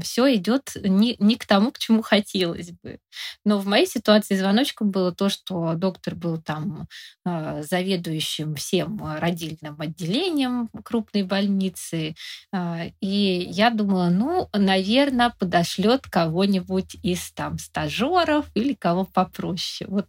все 0.00 0.34
идет 0.36 0.72
не, 0.82 1.16
не 1.18 1.36
к 1.36 1.46
тому, 1.46 1.72
к 1.72 1.78
чему 1.78 2.02
хотелось 2.02 2.70
бы. 2.82 2.98
Но 3.44 3.58
в 3.58 3.66
моей 3.66 3.86
ситуации 3.86 4.36
звоночком 4.36 4.90
было 4.90 5.12
то, 5.12 5.28
что 5.28 5.74
доктор 5.74 6.14
был 6.14 6.40
там 6.40 6.86
э, 7.24 7.62
заведующим 7.68 8.54
всем 8.54 9.00
родильным 9.18 9.80
отделением 9.80 10.68
крупной 10.84 11.22
больницы. 11.22 12.14
Э, 12.52 12.90
и 13.00 13.48
я 13.50 13.70
думала, 13.70 14.10
ну, 14.10 14.48
наверное, 14.52 15.34
подошлет 15.38 16.06
кого-нибудь 16.06 16.96
из 17.02 17.32
там 17.32 17.58
стажеров 17.58 18.46
или 18.54 18.74
кого 18.74 19.04
попроще. 19.04 19.90
Вот 19.90 20.06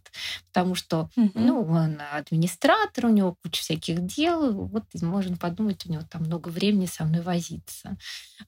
потому 0.52 0.74
что, 0.74 1.08
mm-hmm. 1.16 1.32
ну, 1.34 1.62
он 1.62 1.98
администратор, 2.12 3.06
у 3.06 3.10
него 3.10 3.36
куча 3.42 3.62
всяких 3.62 4.04
дел, 4.04 4.52
вот 4.52 4.84
можно 5.00 5.36
подумать, 5.36 5.86
у 5.86 5.92
него 5.92 6.02
там 6.08 6.22
много 6.22 6.48
времени 6.48 6.86
со 6.86 7.04
мной 7.04 7.22
возиться. 7.22 7.96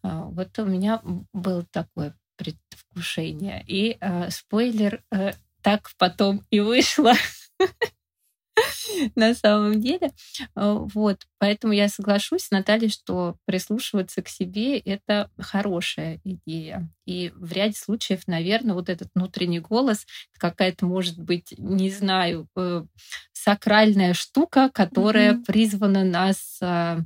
Э, 0.03 0.23
вот 0.25 0.59
у 0.59 0.65
меня 0.67 1.01
было 1.33 1.65
такое 1.71 2.17
предвкушение. 2.37 3.65
И 3.67 3.97
э, 4.01 4.31
спойлер, 4.31 5.03
э, 5.11 5.33
так 5.63 5.91
потом 5.99 6.45
и 6.51 6.61
вышло 6.61 7.15
на 9.15 9.35
самом 9.35 9.81
деле. 9.81 10.13
Э, 10.57 10.79
вот, 10.95 11.27
поэтому 11.39 11.73
я 11.73 11.89
соглашусь 11.89 12.45
с 12.45 12.51
Натальей, 12.51 12.91
что 12.91 13.37
прислушиваться 13.47 14.23
к 14.23 14.29
себе— 14.29 14.79
это 14.79 15.31
хорошая 15.39 16.21
идея. 16.25 16.89
И 17.07 17.33
в 17.35 17.53
ряде 17.53 17.77
случаев, 17.77 18.27
наверное, 18.27 18.75
вот 18.75 18.89
этот 18.89 19.09
внутренний 19.15 19.61
голос 19.61 20.07
какая-то, 20.39 20.87
может 20.87 21.19
быть, 21.19 21.55
не 21.59 21.91
знаю, 21.91 22.49
э, 22.57 22.85
сакральная 23.33 24.15
штука, 24.15 24.71
которая 24.73 25.35
mm-hmm. 25.35 25.45
призвана 25.45 26.05
нас 26.05 26.59
э, 26.61 26.99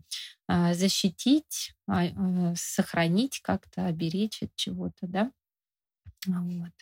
защитить, 0.73 1.75
сохранить 2.57 3.41
как-то, 3.43 3.87
оберечь 3.87 4.43
от 4.43 4.55
чего-то, 4.57 5.07
да? 5.09 5.33
Вот. 6.27 6.73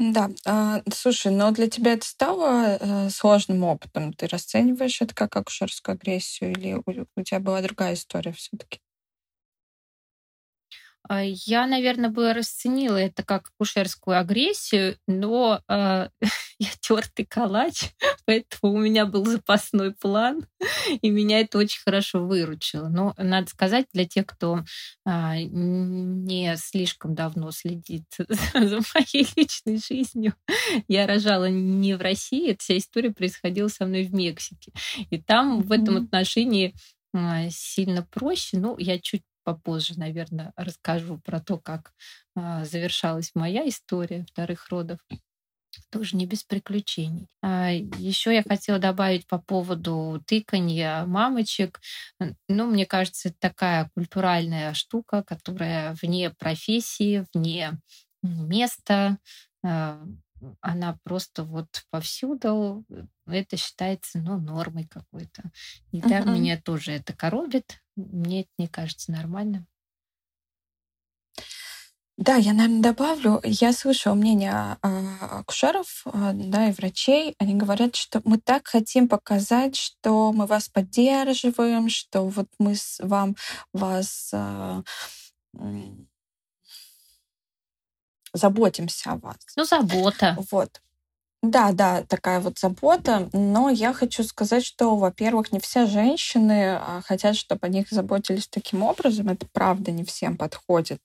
Да, 0.00 0.30
а, 0.46 0.80
слушай, 0.92 1.32
но 1.32 1.50
для 1.50 1.68
тебя 1.68 1.94
это 1.94 2.06
стало 2.06 2.76
э, 2.80 3.10
сложным 3.10 3.64
опытом? 3.64 4.12
Ты 4.12 4.28
расцениваешь 4.28 5.00
это 5.02 5.12
как 5.14 5.34
акушерскую 5.36 5.94
агрессию 5.94 6.52
или 6.52 6.80
у 7.16 7.22
тебя 7.22 7.40
была 7.40 7.60
другая 7.62 7.94
история 7.94 8.32
все-таки? 8.32 8.80
А, 11.08 11.22
я, 11.24 11.66
наверное, 11.66 12.10
бы 12.10 12.34
расценила 12.34 12.96
это 12.96 13.22
как 13.22 13.48
акушерскую 13.48 14.18
агрессию, 14.18 14.98
но 15.06 15.62
э, 15.66 16.08
я 16.58 16.68
тертый 16.80 17.24
калач, 17.24 17.94
поэтому 18.26 18.74
у 18.74 18.78
меня 18.78 19.06
был 19.06 19.24
запасной 19.24 19.94
план, 19.94 20.46
и 21.02 21.08
меня 21.08 21.40
это 21.40 21.58
очень 21.58 21.80
хорошо 21.82 22.24
выручило. 22.24 22.88
Но 22.88 23.14
надо 23.16 23.48
сказать, 23.48 23.86
для 23.94 24.04
тех, 24.04 24.26
кто 24.26 24.64
э, 25.06 25.42
не 25.42 26.54
слишком 26.58 27.14
давно 27.14 27.52
следит 27.52 28.04
за 28.18 28.80
моей 28.94 29.26
личной 29.34 29.78
жизнью, 29.78 30.34
я 30.88 31.06
рожала 31.06 31.48
не 31.48 31.94
в 31.94 32.02
России, 32.02 32.50
эта 32.50 32.62
вся 32.62 32.76
история 32.76 33.12
происходила 33.12 33.68
со 33.68 33.86
мной 33.86 34.04
в 34.04 34.14
Мексике. 34.14 34.72
И 35.10 35.18
там 35.18 35.60
mm-hmm. 35.60 35.62
в 35.62 35.72
этом 35.72 35.96
отношении 35.96 36.74
сильно 37.50 38.02
проще. 38.02 38.58
Ну, 38.58 38.76
я 38.78 38.98
чуть 38.98 39.22
попозже, 39.48 39.94
наверное, 39.98 40.52
расскажу 40.56 41.18
про 41.24 41.40
то, 41.40 41.58
как 41.58 41.92
а, 42.36 42.64
завершалась 42.66 43.30
моя 43.34 43.66
история 43.68 44.26
вторых 44.30 44.68
родов. 44.68 44.98
Тоже 45.90 46.16
не 46.16 46.26
без 46.26 46.44
приключений. 46.44 47.28
А, 47.42 47.70
еще 47.72 48.34
я 48.34 48.42
хотела 48.42 48.78
добавить 48.78 49.26
по 49.26 49.38
поводу 49.38 50.22
тыканья 50.26 51.04
мамочек. 51.06 51.80
Ну, 52.48 52.66
мне 52.66 52.86
кажется, 52.86 53.28
это 53.30 53.38
такая 53.40 53.90
культуральная 53.94 54.74
штука, 54.74 55.22
которая 55.22 55.96
вне 56.02 56.30
профессии, 56.30 57.26
вне 57.34 57.78
места. 58.22 59.18
Она 60.60 60.98
просто 61.04 61.44
вот 61.44 61.84
повсюду, 61.90 62.84
это 63.26 63.56
считается, 63.56 64.18
ну, 64.18 64.38
нормой 64.38 64.86
какой-то. 64.86 65.50
И 65.92 66.00
да, 66.02 66.20
Мгм. 66.20 66.34
меня 66.34 66.60
тоже 66.60 66.92
это 66.92 67.12
коробит. 67.14 67.80
Мне 67.96 68.42
это 68.42 68.50
не 68.58 68.68
кажется 68.68 69.12
нормальным. 69.12 69.66
Да, 72.16 72.34
я, 72.34 72.52
наверное, 72.52 72.82
добавлю. 72.82 73.40
Я 73.44 73.72
слышала 73.72 74.14
мнение 74.14 74.52
а, 74.52 74.78
акушеров, 75.40 76.02
а, 76.06 76.32
да, 76.34 76.68
и 76.68 76.72
врачей. 76.72 77.36
Они 77.38 77.54
говорят, 77.54 77.94
что 77.94 78.20
мы 78.24 78.38
так 78.38 78.66
хотим 78.66 79.06
показать, 79.06 79.76
что 79.76 80.32
мы 80.32 80.46
вас 80.46 80.68
поддерживаем, 80.68 81.88
что 81.88 82.26
вот 82.26 82.48
мы 82.58 82.74
с 82.74 82.98
вам 83.00 83.36
вас 83.72 84.30
а, 84.34 84.82
заботимся 88.32 89.12
о 89.12 89.16
вас. 89.16 89.36
Ну, 89.56 89.64
забота. 89.64 90.36
Вот. 90.50 90.80
Да, 91.42 91.70
да, 91.72 92.02
такая 92.02 92.40
вот 92.40 92.58
забота. 92.58 93.28
Но 93.32 93.70
я 93.70 93.92
хочу 93.92 94.24
сказать, 94.24 94.64
что, 94.64 94.96
во-первых, 94.96 95.52
не 95.52 95.60
все 95.60 95.86
женщины 95.86 96.76
а, 96.76 97.00
хотят, 97.04 97.36
чтобы 97.36 97.66
о 97.66 97.68
них 97.68 97.88
заботились 97.90 98.48
таким 98.48 98.82
образом. 98.82 99.28
Это 99.28 99.46
правда 99.52 99.92
не 99.92 100.04
всем 100.04 100.36
подходит. 100.36 101.00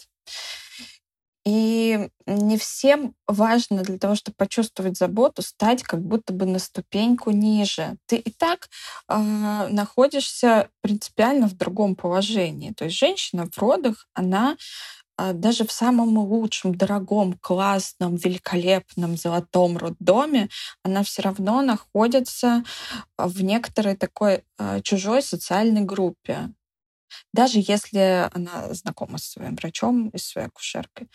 И 1.46 2.08
не 2.26 2.58
всем 2.58 3.16
важно 3.28 3.84
для 3.84 3.98
того, 3.98 4.16
чтобы 4.16 4.36
почувствовать 4.38 4.98
заботу, 4.98 5.42
стать 5.42 5.84
как 5.84 6.02
будто 6.02 6.32
бы 6.32 6.46
на 6.46 6.58
ступеньку 6.58 7.32
ниже. 7.32 7.98
Ты 8.06 8.16
и 8.16 8.32
так 8.32 8.70
э, 9.10 9.18
находишься 9.70 10.70
принципиально 10.82 11.48
в 11.48 11.58
другом 11.58 11.96
положении. 11.96 12.72
То 12.72 12.86
есть 12.86 12.98
женщина 12.98 13.50
в 13.52 13.58
родах, 13.58 14.08
она 14.14 14.56
даже 15.32 15.66
в 15.66 15.72
самом 15.72 16.18
лучшем, 16.18 16.76
дорогом, 16.76 17.38
классном, 17.40 18.16
великолепном 18.16 19.16
золотом 19.16 19.78
роддоме, 19.78 20.50
она 20.84 21.04
все 21.04 21.22
равно 21.22 21.62
находится 21.62 22.64
в 23.18 23.42
некоторой 23.42 23.96
такой 23.96 24.44
а, 24.58 24.82
чужой 24.82 25.22
социальной 25.22 25.82
группе 25.82 26.50
даже 27.34 27.60
если 27.60 28.30
она 28.34 28.74
знакома 28.74 29.18
со 29.18 29.32
своим 29.32 29.56
врачом 29.56 30.10
и 30.10 30.18
своей 30.18 30.48
акушеркой. 30.48 31.10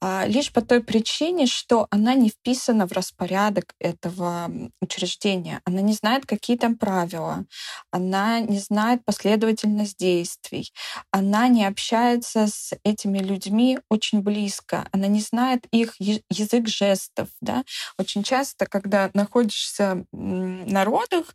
А, 0.00 0.24
лишь 0.26 0.52
по 0.52 0.62
той 0.62 0.82
причине, 0.82 1.46
что 1.46 1.86
она 1.90 2.14
не 2.14 2.30
вписана 2.30 2.86
в 2.86 2.92
распорядок 2.92 3.74
этого 3.78 4.50
учреждения. 4.80 5.60
Она 5.64 5.80
не 5.80 5.92
знает, 5.92 6.26
какие 6.26 6.56
там 6.56 6.76
правила. 6.76 7.44
Она 7.90 8.40
не 8.40 8.58
знает 8.58 9.04
последовательность 9.04 9.98
действий. 9.98 10.72
Она 11.10 11.48
не 11.48 11.64
общается 11.64 12.46
с 12.46 12.72
этими 12.84 13.18
людьми 13.18 13.78
очень 13.88 14.20
близко. 14.20 14.88
Она 14.92 15.06
не 15.06 15.20
знает 15.20 15.66
их 15.70 15.94
язык 15.98 16.68
жестов. 16.68 17.28
Да? 17.40 17.64
Очень 17.98 18.22
часто, 18.22 18.66
когда 18.66 19.10
находишься 19.14 20.04
на 20.12 20.84
родах 20.84 21.34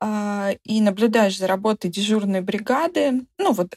э, 0.00 0.56
и 0.64 0.80
наблюдаешь 0.80 1.38
за 1.38 1.46
работой 1.46 1.90
дежурной 1.90 2.40
бригады, 2.40 3.26
ну 3.38 3.47
вот 3.52 3.74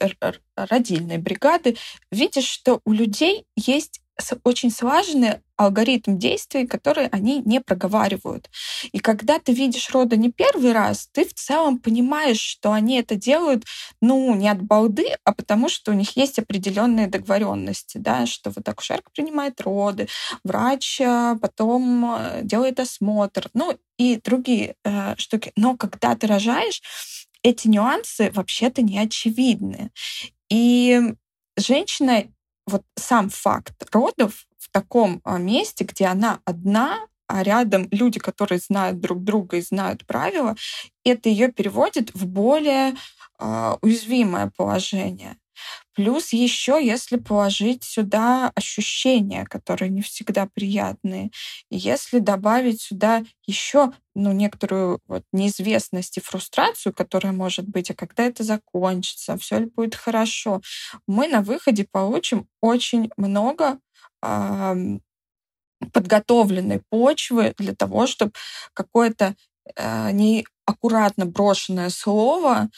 родильной 0.56 1.18
бригады, 1.18 1.78
видишь, 2.12 2.48
что 2.48 2.82
у 2.86 2.94
людей 2.94 3.46
есть 3.56 4.02
очень 4.44 4.72
слаженный 4.72 5.40
алгоритм 5.58 6.18
действий, 6.18 6.66
которые 6.66 7.08
они 7.12 7.42
не 7.46 7.62
проговаривают. 7.62 8.50
И 8.92 9.00
когда 9.00 9.38
ты 9.40 9.54
видишь 9.54 9.92
рода 9.92 10.16
не 10.16 10.32
первый 10.32 10.72
раз, 10.72 11.08
ты 11.12 11.24
в 11.26 11.34
целом 11.34 11.78
понимаешь, 11.78 12.40
что 12.40 12.72
они 12.72 13.00
это 13.00 13.16
делают, 13.16 13.66
ну, 14.02 14.34
не 14.36 14.50
от 14.50 14.62
балды, 14.62 15.16
а 15.24 15.34
потому 15.34 15.70
что 15.70 15.92
у 15.92 15.94
них 15.94 16.18
есть 16.18 16.40
определенные 16.40 17.08
договоренности, 17.08 17.98
да, 18.00 18.26
что 18.26 18.50
вот 18.50 18.68
акушерка 18.68 19.12
принимает 19.14 19.62
роды, 19.62 20.08
врач 20.44 21.00
э, 21.00 21.36
потом 21.40 22.16
э, 22.18 22.42
делает 22.44 22.80
осмотр, 22.80 23.50
ну, 23.54 23.78
и 23.98 24.20
другие 24.24 24.76
э, 24.84 25.16
штуки. 25.18 25.52
Но 25.56 25.78
когда 25.78 26.16
ты 26.16 26.26
рожаешь, 26.26 26.82
эти 27.44 27.68
нюансы 27.68 28.32
вообще-то 28.32 28.82
не 28.82 29.00
очевидны. 29.00 29.92
И 30.50 31.00
женщина, 31.58 32.26
вот 32.68 32.84
сам 32.96 33.30
факт 33.30 33.74
родов 33.92 34.46
в 34.58 34.70
таком 34.72 35.22
а, 35.24 35.38
месте, 35.38 35.84
где 35.84 36.06
она 36.06 36.40
одна, 36.46 37.08
а 37.28 37.44
рядом 37.44 37.88
люди, 37.92 38.20
которые 38.20 38.60
знают 38.60 39.00
друг 39.00 39.24
друга 39.24 39.58
и 39.58 39.62
знают 39.62 40.06
правила, 40.06 40.56
это 41.06 41.30
ее 41.30 41.52
переводит 41.52 42.14
в 42.14 42.28
более 42.28 42.94
э, 43.40 43.76
уязвимое 43.82 44.52
положение. 44.58 45.38
Плюс 45.94 46.32
еще, 46.34 46.80
если 46.82 47.18
положить 47.18 47.84
сюда 47.84 48.52
ощущения, 48.56 49.46
которые 49.46 49.90
не 49.90 50.02
всегда 50.02 50.48
приятные, 50.54 51.32
если 51.70 52.20
добавить 52.20 52.82
сюда 52.82 53.24
еще 53.46 53.92
ну, 54.16 54.32
некоторую 54.32 55.00
вот 55.08 55.24
неизвестность 55.34 56.18
и 56.18 56.22
фрустрацию, 56.22 56.94
которая 56.94 57.34
может 57.34 57.68
быть, 57.68 57.92
а 57.92 57.94
когда 57.94 58.24
это 58.24 58.44
закончится, 58.44 59.38
все 59.38 59.60
ли 59.60 59.66
будет 59.66 59.96
хорошо, 59.96 60.62
мы 61.08 61.28
на 61.28 61.42
выходе 61.42 61.86
получим 61.92 62.48
очень 62.62 63.10
много 63.18 63.80
э, 64.24 64.76
подготовленной 65.94 66.82
почвы 66.90 67.54
для 67.58 67.74
того, 67.76 68.08
чтобы 68.08 68.34
какое-то 68.74 69.36
не 69.78 70.46
аккуратно 70.66 71.26
брошенное 71.26 71.90
слово 71.90 72.70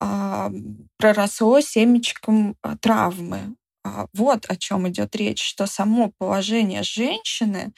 а, 0.00 0.50
проросло 0.96 1.60
семечком 1.60 2.56
а, 2.62 2.76
травмы. 2.76 3.54
А, 3.84 4.06
вот 4.12 4.46
о 4.48 4.56
чем 4.56 4.88
идет 4.88 5.14
речь, 5.16 5.42
что 5.42 5.66
само 5.66 6.12
положение 6.18 6.82
женщины, 6.82 7.72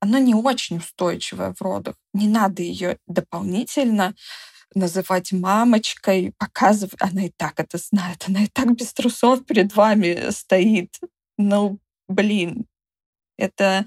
оно 0.00 0.18
не 0.18 0.34
очень 0.34 0.78
устойчивое 0.78 1.54
в 1.54 1.62
родах. 1.62 1.94
Не 2.14 2.28
надо 2.28 2.62
ее 2.62 2.98
дополнительно 3.06 4.14
называть 4.74 5.32
мамочкой, 5.32 6.32
показывать. 6.38 7.00
Она 7.00 7.26
и 7.26 7.30
так 7.36 7.60
это 7.60 7.78
знает, 7.78 8.24
она 8.26 8.44
и 8.44 8.46
так 8.46 8.74
без 8.74 8.92
трусов 8.92 9.44
перед 9.44 9.74
вами 9.74 10.30
стоит. 10.30 10.98
Ну, 11.36 11.78
блин, 12.08 12.66
это 13.36 13.86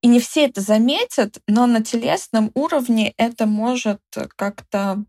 и 0.00 0.08
не 0.08 0.20
все 0.20 0.46
это 0.46 0.60
заметят, 0.60 1.42
но 1.46 1.66
на 1.66 1.82
телесном 1.82 2.50
уровне 2.54 3.14
это 3.16 3.46
может 3.46 4.00
как-то 4.36 5.04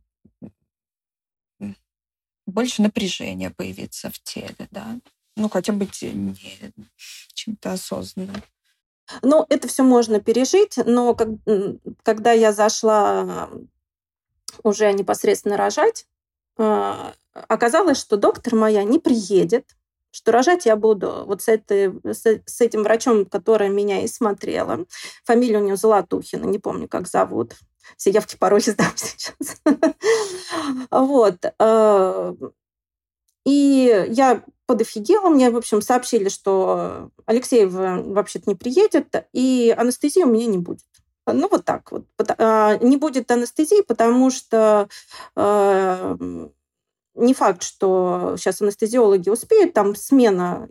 больше 2.45 2.81
напряжения 2.81 3.51
появиться 3.51 4.09
в 4.09 4.19
теле, 4.19 4.67
да. 4.71 4.99
Ну, 5.35 5.49
хотя 5.49 5.71
бы 5.71 5.87
не 6.01 6.35
чем-то 7.33 7.73
осознанным. 7.73 8.43
Ну, 9.21 9.45
это 9.49 9.67
все 9.67 9.83
можно 9.83 10.19
пережить, 10.19 10.77
но 10.77 11.15
как, 11.15 11.29
когда 12.03 12.31
я 12.31 12.51
зашла 12.51 13.49
уже 14.63 14.91
непосредственно 14.93 15.57
рожать, 15.57 16.07
а, 16.57 17.13
оказалось, 17.33 17.99
что 17.99 18.17
доктор 18.17 18.55
моя 18.55 18.83
не 18.83 18.99
приедет, 18.99 19.75
что 20.11 20.31
рожать 20.31 20.65
я 20.65 20.75
буду 20.75 21.23
вот 21.25 21.41
с, 21.41 21.47
этой, 21.47 21.93
с, 22.03 22.23
с 22.45 22.61
этим 22.61 22.83
врачом, 22.83 23.25
которая 23.25 23.69
меня 23.69 24.01
и 24.01 24.07
смотрела. 24.07 24.85
Фамилия 25.25 25.59
у 25.59 25.63
нее 25.63 25.75
Золотухина, 25.75 26.45
не 26.45 26.59
помню, 26.59 26.87
как 26.87 27.07
зовут. 27.07 27.53
Все 27.97 28.11
явки, 28.11 28.35
пароли 28.37 28.61
сдам 28.61 28.91
сейчас. 28.95 29.61
Вот. 30.91 31.37
Э, 31.59 32.33
и 33.45 34.05
я 34.09 34.43
подофигела. 34.65 35.29
Мне, 35.29 35.49
в 35.49 35.57
общем, 35.57 35.81
сообщили, 35.81 36.29
что 36.29 37.09
Алексеев 37.25 37.71
вообще-то 37.71 38.49
не 38.49 38.55
приедет, 38.55 39.27
и 39.33 39.73
анестезии 39.75 40.21
у 40.21 40.27
меня 40.27 40.45
не 40.45 40.59
будет. 40.59 40.85
Ну, 41.25 41.47
вот 41.49 41.65
так 41.65 41.91
вот. 41.91 42.05
Не 42.81 42.97
будет 42.97 43.29
анестезии, 43.31 43.81
потому 43.81 44.31
что 44.31 44.87
э, 45.35 46.49
не 47.19 47.33
факт, 47.33 47.63
что 47.63 48.35
сейчас 48.37 48.61
анестезиологи 48.61 49.29
успеют, 49.29 49.73
там 49.73 49.95
смена 49.95 50.67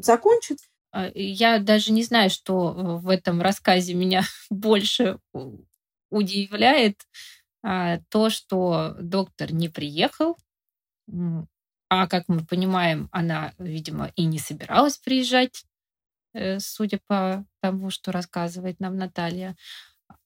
закончит. 0.00 0.58
А, 0.92 1.10
я 1.14 1.58
даже 1.58 1.92
не 1.92 2.02
знаю, 2.02 2.30
что 2.30 2.70
э, 2.70 2.96
в 2.98 3.08
этом 3.08 3.40
рассказе 3.40 3.94
меня 3.94 4.22
больше 4.50 5.18
удивляет. 6.10 7.00
А, 7.64 7.98
то, 8.08 8.28
что 8.28 8.96
доктор 9.00 9.52
не 9.52 9.68
приехал, 9.68 10.36
а, 11.88 12.06
как 12.08 12.24
мы 12.28 12.44
понимаем, 12.44 13.08
она, 13.12 13.52
видимо, 13.58 14.12
и 14.16 14.24
не 14.24 14.38
собиралась 14.38 14.98
приезжать, 14.98 15.64
э, 16.34 16.58
судя 16.58 17.00
по 17.06 17.44
тому, 17.60 17.90
что 17.90 18.12
рассказывает 18.12 18.80
нам 18.80 18.96
Наталья. 18.96 19.56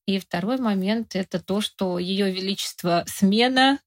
И 0.07 0.19
второй 0.19 0.59
момент– 0.59 1.15
это 1.17 1.43
то, 1.43 1.61
что 1.61 1.99
Ее 1.99 2.31
Величество 2.31 3.05
смена 3.07 3.81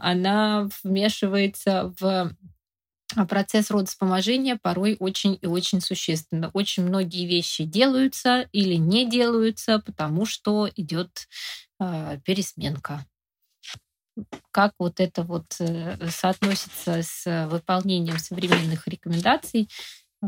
она 0.00 0.68
вмешивается 0.82 1.94
в 1.98 2.32
а, 3.16 3.26
процесс 3.26 3.70
родоспоможения 3.70 4.58
порой 4.60 4.96
очень 4.98 5.38
и 5.40 5.46
очень 5.46 5.80
существенно. 5.80 6.50
Очень 6.52 6.84
многие 6.84 7.26
вещи 7.26 7.64
делаются 7.64 8.48
или 8.52 8.74
не 8.74 9.08
делаются, 9.08 9.78
потому 9.78 10.26
что 10.26 10.68
идет 10.76 11.28
э, 11.80 12.18
пересменка. 12.24 13.06
Как 14.50 14.74
вот 14.78 15.00
это 15.00 15.22
вот 15.22 15.56
э, 15.60 15.96
соотносится 16.10 17.02
с 17.02 17.46
выполнением 17.48 18.18
современных 18.18 18.86
рекомендаций 18.88 19.68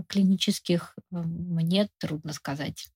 клинических, 0.08 0.94
э, 0.96 1.16
мне 1.16 1.88
трудно 1.98 2.32
сказать. 2.32 2.88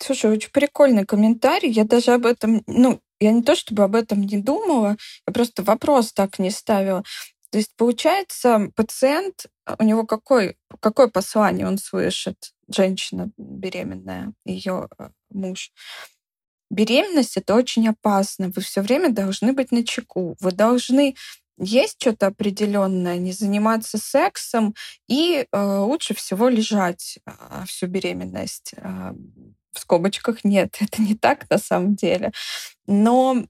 Слушай, 0.00 0.30
очень 0.30 0.50
прикольный 0.50 1.04
комментарий. 1.04 1.70
Я 1.70 1.84
даже 1.84 2.12
об 2.12 2.24
этом, 2.24 2.62
ну, 2.66 3.00
я 3.20 3.32
не 3.32 3.42
то 3.42 3.54
чтобы 3.54 3.84
об 3.84 3.94
этом 3.94 4.22
не 4.22 4.38
думала, 4.38 4.96
я 5.26 5.32
просто 5.32 5.62
вопрос 5.62 6.12
так 6.12 6.38
не 6.38 6.50
ставила. 6.50 7.02
То 7.50 7.58
есть, 7.58 7.74
получается, 7.76 8.70
пациент, 8.76 9.46
у 9.78 9.82
него 9.82 10.04
какой, 10.04 10.56
какое 10.80 11.08
послание 11.08 11.66
он 11.66 11.78
слышит, 11.78 12.52
женщина 12.68 13.30
беременная, 13.38 14.34
ее 14.44 14.88
э, 14.98 15.08
муж? 15.30 15.72
Беременность 16.70 17.38
это 17.38 17.54
очень 17.54 17.88
опасно. 17.88 18.52
Вы 18.54 18.60
все 18.60 18.82
время 18.82 19.10
должны 19.10 19.54
быть 19.54 19.72
на 19.72 19.82
чеку. 19.82 20.36
Вы 20.40 20.52
должны 20.52 21.14
есть 21.58 21.96
что-то 21.98 22.26
определенное, 22.26 23.16
не 23.16 23.32
заниматься 23.32 23.96
сексом 23.96 24.74
и 25.08 25.46
э, 25.50 25.78
лучше 25.78 26.14
всего 26.14 26.48
лежать 26.50 27.18
э, 27.24 27.64
всю 27.66 27.86
беременность. 27.86 28.74
В 29.78 29.80
скобочках 29.80 30.44
нет, 30.44 30.76
это 30.80 31.02
не 31.02 31.14
так 31.14 31.48
на 31.50 31.58
самом 31.58 31.94
деле. 31.94 32.32
Но 32.86 33.44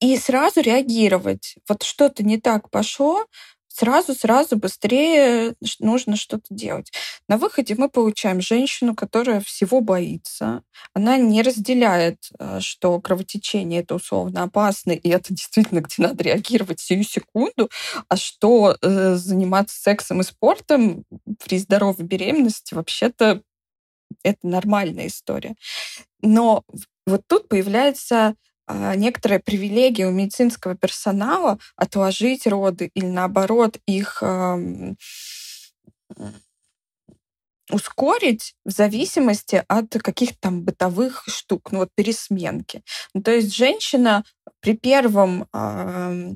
и 0.00 0.16
сразу 0.16 0.60
реагировать. 0.60 1.56
Вот 1.68 1.82
что-то 1.84 2.24
не 2.24 2.38
так 2.38 2.70
пошло, 2.70 3.24
сразу-сразу 3.68 4.56
быстрее 4.56 5.54
нужно 5.78 6.16
что-то 6.16 6.46
делать. 6.50 6.90
На 7.28 7.38
выходе 7.38 7.76
мы 7.76 7.88
получаем 7.88 8.40
женщину, 8.40 8.94
которая 8.96 9.40
всего 9.40 9.80
боится. 9.80 10.62
Она 10.94 11.16
не 11.16 11.42
разделяет, 11.42 12.18
э, 12.38 12.58
что 12.60 13.00
кровотечение 13.00 13.82
это 13.82 13.94
условно 13.94 14.42
опасно, 14.42 14.92
и 14.92 15.08
это 15.08 15.32
действительно, 15.32 15.80
где 15.80 16.02
надо 16.02 16.24
реагировать 16.24 16.80
сию 16.80 17.04
секунду, 17.04 17.70
а 18.08 18.16
что 18.16 18.76
э, 18.80 19.14
заниматься 19.14 19.80
сексом 19.80 20.20
и 20.20 20.24
спортом 20.24 21.04
при 21.44 21.58
здоровой 21.58 22.04
беременности 22.04 22.74
вообще-то 22.74 23.42
это 24.22 24.46
нормальная 24.46 25.06
история. 25.06 25.54
Но 26.22 26.64
вот 27.06 27.22
тут 27.26 27.48
появляется 27.48 28.34
а, 28.66 28.94
некоторая 28.96 29.38
привилегия 29.38 30.06
у 30.06 30.10
медицинского 30.10 30.74
персонала 30.74 31.58
отложить 31.76 32.46
роды 32.46 32.90
или 32.94 33.06
наоборот 33.06 33.78
их 33.86 34.22
ускорить 37.70 38.54
в 38.64 38.70
зависимости 38.70 39.64
от 39.68 39.90
каких-то 39.90 40.38
там 40.40 40.62
бытовых 40.62 41.24
штук, 41.26 41.70
ну 41.72 41.80
вот 41.80 41.90
пересменки. 41.94 42.82
Ну, 43.14 43.22
то 43.22 43.30
есть 43.30 43.54
женщина 43.54 44.24
при 44.60 44.76
первом 44.76 45.46
э, 45.52 46.34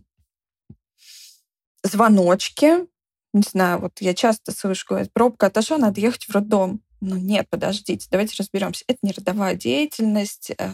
звоночке, 1.82 2.86
не 3.32 3.42
знаю, 3.42 3.80
вот 3.80 4.00
я 4.00 4.14
часто 4.14 4.52
слышу, 4.52 4.86
говорят, 4.88 5.12
пробка 5.12 5.46
отошла, 5.46 5.78
надо 5.78 6.00
ехать 6.00 6.24
в 6.24 6.30
роддом. 6.30 6.82
Ну 7.04 7.16
нет, 7.16 7.48
подождите, 7.50 8.06
давайте 8.12 8.36
разберемся. 8.38 8.84
Это 8.86 9.00
не 9.02 9.10
родовая 9.10 9.56
деятельность. 9.56 10.52
Э, 10.56 10.70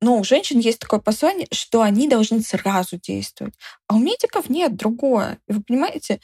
но 0.00 0.18
у 0.18 0.24
женщин 0.24 0.58
есть 0.58 0.78
такое 0.78 1.00
послание, 1.00 1.46
что 1.52 1.82
они 1.82 2.08
должны 2.08 2.40
сразу 2.40 2.96
действовать. 2.98 3.52
А 3.88 3.96
у 3.96 3.98
медиков 3.98 4.48
нет 4.48 4.74
другое. 4.74 5.38
И 5.48 5.52
вы 5.52 5.62
понимаете, 5.62 6.20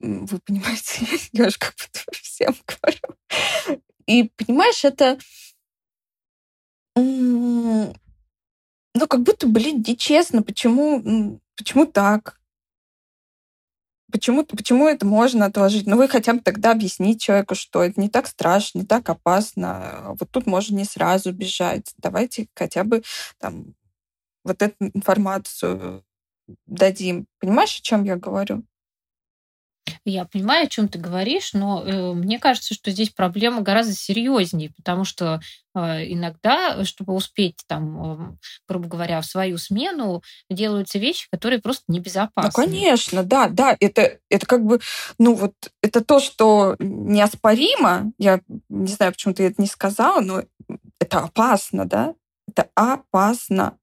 вы 0.00 0.40
понимаете, 0.40 1.06
я 1.32 1.50
же 1.50 1.56
как 1.56 1.76
будто 1.76 2.00
всем 2.20 2.56
говорю. 2.66 3.16
И 4.06 4.24
понимаешь, 4.24 4.84
это 4.84 5.16
ну, 6.96 7.94
как 9.08 9.22
будто, 9.22 9.46
блин, 9.46 9.84
нечестно. 9.86 10.42
Почему, 10.42 11.40
почему 11.56 11.86
так? 11.86 12.40
Почему, 14.10 14.44
почему 14.44 14.88
это 14.88 15.06
можно 15.06 15.46
отложить? 15.46 15.86
Ну, 15.86 15.96
вы 15.96 16.08
хотя 16.08 16.32
бы 16.32 16.40
тогда 16.40 16.72
объяснить 16.72 17.20
человеку, 17.20 17.54
что 17.54 17.82
это 17.82 18.00
не 18.00 18.08
так 18.08 18.26
страшно, 18.26 18.78
не 18.80 18.86
так 18.86 19.08
опасно. 19.10 20.16
Вот 20.18 20.30
тут 20.30 20.46
можно 20.46 20.76
не 20.76 20.84
сразу 20.84 21.32
бежать. 21.32 21.92
Давайте 21.98 22.48
хотя 22.54 22.84
бы 22.84 23.02
там 23.38 23.74
вот 24.44 24.62
эту 24.62 24.74
информацию 24.80 26.04
дадим. 26.66 27.26
Понимаешь, 27.38 27.78
о 27.78 27.82
чем 27.82 28.04
я 28.04 28.16
говорю? 28.16 28.64
Я 30.04 30.24
понимаю, 30.24 30.64
о 30.64 30.68
чем 30.68 30.88
ты 30.88 30.98
говоришь, 30.98 31.52
но 31.52 31.82
э, 31.84 32.12
мне 32.12 32.38
кажется, 32.38 32.74
что 32.74 32.90
здесь 32.90 33.10
проблема 33.10 33.62
гораздо 33.62 33.94
серьезнее, 33.94 34.72
потому 34.76 35.04
что 35.04 35.40
э, 35.74 35.80
иногда, 36.12 36.84
чтобы 36.84 37.14
успеть 37.14 37.62
там, 37.66 38.32
э, 38.32 38.36
грубо 38.68 38.88
говоря, 38.88 39.20
в 39.20 39.26
свою 39.26 39.58
смену, 39.58 40.22
делаются 40.50 40.98
вещи, 40.98 41.28
которые 41.30 41.60
просто 41.60 41.84
небезопасны. 41.88 42.50
Ну, 42.54 42.68
конечно, 42.68 43.22
да, 43.22 43.48
да, 43.48 43.76
это, 43.80 44.18
это 44.28 44.46
как 44.46 44.64
бы, 44.64 44.80
ну 45.18 45.34
вот, 45.34 45.54
это 45.82 46.04
то, 46.04 46.20
что 46.20 46.76
неоспоримо, 46.78 48.12
я 48.18 48.40
не 48.68 48.92
знаю, 48.92 49.12
почему 49.12 49.34
ты 49.34 49.44
это 49.44 49.60
не 49.60 49.68
сказала, 49.68 50.20
но 50.20 50.42
это 51.00 51.18
опасно, 51.20 51.84
да, 51.84 52.14
это 52.48 52.68
опасно. 52.74 53.78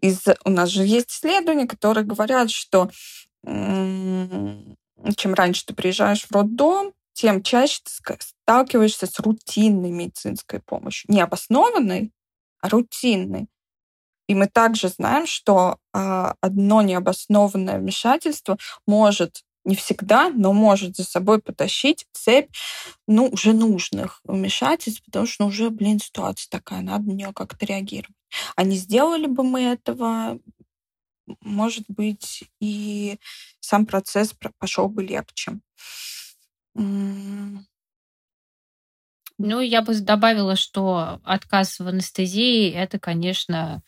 Из, 0.00 0.20
у 0.44 0.50
нас 0.50 0.68
же 0.68 0.84
есть 0.84 1.10
исследования, 1.10 1.66
которые 1.66 2.04
говорят, 2.04 2.50
что 2.50 2.90
чем 5.16 5.34
раньше 5.34 5.66
ты 5.66 5.74
приезжаешь 5.74 6.24
в 6.24 6.32
роддом, 6.32 6.92
тем 7.12 7.42
чаще 7.42 7.80
ты 7.84 8.16
сталкиваешься 8.20 9.06
с 9.06 9.18
рутинной 9.20 9.90
медицинской 9.90 10.60
помощью. 10.60 11.12
Не 11.12 11.20
обоснованной, 11.20 12.12
а 12.60 12.68
рутинной. 12.68 13.48
И 14.26 14.34
мы 14.34 14.46
также 14.46 14.88
знаем, 14.88 15.26
что 15.26 15.78
а, 15.92 16.34
одно 16.40 16.82
необоснованное 16.82 17.78
вмешательство 17.78 18.56
может 18.86 19.42
не 19.64 19.74
всегда, 19.74 20.30
но 20.30 20.52
может 20.52 20.96
за 20.96 21.04
собой 21.04 21.40
потащить 21.40 22.06
цепь, 22.12 22.50
ну, 23.06 23.28
уже 23.28 23.52
нужных 23.52 24.20
вмешательств, 24.24 25.02
потому 25.04 25.26
что 25.26 25.44
ну, 25.44 25.48
уже, 25.48 25.70
блин, 25.70 25.98
ситуация 25.98 26.50
такая, 26.50 26.82
надо 26.82 27.06
на 27.06 27.12
нее 27.12 27.32
как-то 27.34 27.64
реагировать. 27.64 28.16
А 28.56 28.64
не 28.64 28.76
сделали 28.76 29.26
бы 29.26 29.42
мы 29.42 29.62
этого, 29.62 30.38
может 31.40 31.84
быть, 31.88 32.44
и 32.60 33.18
сам 33.60 33.86
процесс 33.86 34.34
пошел 34.58 34.88
бы 34.88 35.02
легче. 35.02 35.58
Ну, 36.74 37.60
я 39.60 39.82
бы 39.82 39.94
добавила, 40.00 40.56
что 40.56 41.20
отказ 41.24 41.80
в 41.80 41.88
анестезии 41.88 42.70
это, 42.70 42.98
конечно, 42.98 43.82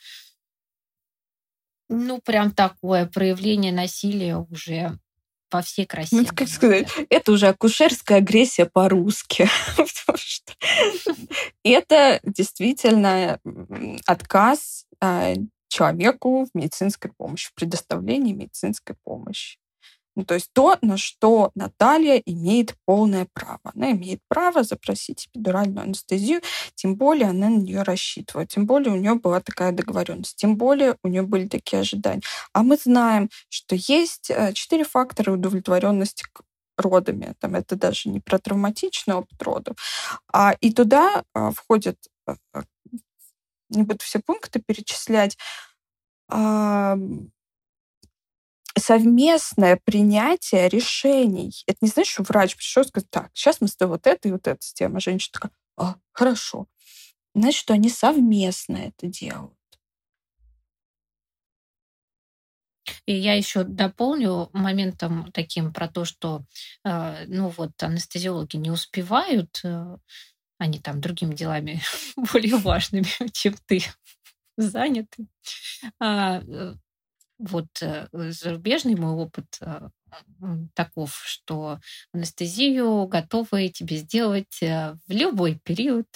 ну, 1.89 2.21
прям 2.21 2.51
такое 2.51 3.07
проявление 3.07 3.73
насилия 3.73 4.37
уже 4.37 4.99
по 5.49 5.63
всей 5.63 5.87
красе. 5.87 6.17
Ну, 6.17 6.27
как 6.35 6.49
сказать, 6.49 6.89
это 7.09 7.31
уже 7.31 7.49
акушерская 7.49 8.19
агрессия 8.19 8.67
по-русски. 8.67 9.49
Потому 9.77 10.19
что 10.19 10.53
это 11.63 12.21
действительно 12.25 13.39
отказ 14.07 14.87
а, 15.01 15.35
человеку 15.77 16.47
в 16.47 16.49
медицинской 16.55 17.11
помощи, 17.17 17.49
в 17.49 17.55
предоставлении 17.55 18.33
медицинской 18.33 18.97
помощи. 19.05 19.59
Ну, 20.17 20.25
то 20.25 20.33
есть 20.33 20.51
то, 20.55 20.79
на 20.81 20.97
что 20.97 21.51
Наталья 21.55 22.17
имеет 22.25 22.75
полное 22.87 23.29
право. 23.35 23.61
Она 23.75 23.91
имеет 23.91 24.21
право 24.29 24.63
запросить 24.63 25.27
эпидуральную 25.27 25.83
анестезию, 25.83 26.41
тем 26.75 26.95
более 26.95 27.29
она 27.29 27.51
на 27.51 27.57
нее 27.57 27.83
рассчитывает, 27.83 28.49
тем 28.49 28.65
более 28.65 28.95
у 28.95 28.97
нее 28.97 29.17
была 29.17 29.41
такая 29.41 29.73
договоренность, 29.73 30.37
тем 30.37 30.57
более 30.57 30.97
у 31.03 31.09
нее 31.09 31.21
были 31.23 31.47
такие 31.47 31.81
ожидания. 31.81 32.23
А 32.55 32.63
мы 32.63 32.79
знаем, 32.79 33.29
что 33.51 33.77
есть 33.77 34.31
э, 34.31 34.55
четыре 34.55 34.85
фактора 34.85 35.33
удовлетворенности 35.33 36.25
родами. 36.79 37.35
Там 37.39 37.55
это 37.55 37.77
даже 37.77 38.09
не 38.09 38.21
про 38.21 38.39
травматичный 38.39 39.17
опыт 39.17 39.43
родов. 39.43 39.77
А, 40.33 40.55
и 40.63 40.73
туда 40.73 41.25
а, 41.35 41.51
входят 41.51 41.99
э, 42.27 42.35
не 43.69 43.83
буду 43.83 43.99
все 44.03 44.21
пункты 44.21 44.61
перечислять, 44.61 45.37
совместное 48.79 49.81
принятие 49.85 50.69
решений. 50.69 51.53
Это 51.67 51.79
не 51.81 51.89
значит, 51.89 52.13
что 52.13 52.23
врач 52.25 52.57
пришел 52.57 52.83
и 52.83 52.87
сказал, 52.87 53.07
так, 53.11 53.31
сейчас 53.33 53.61
мы 53.61 53.69
с 53.69 53.77
тобой 53.77 53.97
вот 53.97 54.07
это 54.07 54.29
и 54.29 54.33
вот 54.33 54.47
это 54.47 54.59
сделаем. 54.61 54.97
А 54.97 55.01
женщина 55.01 55.33
такая, 55.33 55.53
а, 55.77 55.97
хорошо. 56.13 56.67
Значит, 57.35 57.61
что 57.61 57.75
они 57.75 57.89
совместно 57.89 58.77
это 58.77 59.07
делают. 59.07 59.57
И 63.07 63.15
я 63.15 63.35
еще 63.35 63.65
дополню 63.65 64.49
моментом 64.53 65.31
таким 65.33 65.73
про 65.73 65.89
то, 65.89 66.05
что 66.05 66.45
э, 66.85 67.25
ну 67.27 67.49
вот 67.49 67.71
анестезиологи 67.83 68.57
не 68.57 68.71
успевают 68.71 69.61
э, 69.65 69.97
они 70.59 70.79
там 70.79 71.01
другими 71.01 71.35
делами 71.35 71.81
более 72.33 72.57
важными, 72.57 73.07
чем 73.33 73.55
ты 73.67 73.83
заняты. 74.57 75.27
А, 76.01 76.41
э, 76.41 76.75
вот 77.39 77.67
э, 77.83 78.09
зарубежный 78.13 78.97
мой 78.97 79.13
опыт 79.13 79.59
э, 79.61 79.89
таков, 80.75 81.21
что 81.25 81.79
анестезию 82.13 83.07
готовы 83.07 83.69
тебе 83.69 83.97
сделать 83.99 84.61
в 84.61 84.99
любой 85.09 85.61
период, 85.63 86.07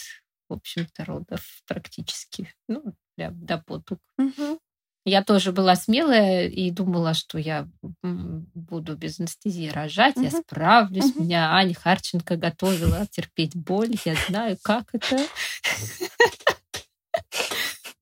в 0.49 0.55
общем-то, 0.55 1.05
родов 1.05 1.63
практически. 1.67 2.53
Ну, 2.67 2.95
прям 3.17 3.45
до 3.45 3.59
потуг. 3.59 3.99
Угу. 4.17 4.61
Я 5.05 5.25
тоже 5.25 5.53
была 5.53 5.77
смелая 5.77 6.47
и 6.47 6.71
думала, 6.71 7.15
что 7.15 7.39
я 7.39 7.67
буду 8.03 8.97
без 8.97 9.19
анестезии 9.19 9.69
рожать, 9.69 10.17
угу. 10.17 10.25
я 10.25 10.31
справлюсь. 10.31 11.17
Угу. 11.17 11.25
Меня 11.25 11.55
Аня 11.55 11.75
Харченко 11.75 12.37
готовила 12.37 13.07
терпеть 13.11 13.57
боль, 13.57 13.97
я 14.05 14.15
знаю, 14.29 14.59
как 14.63 14.89
это. 14.93 15.19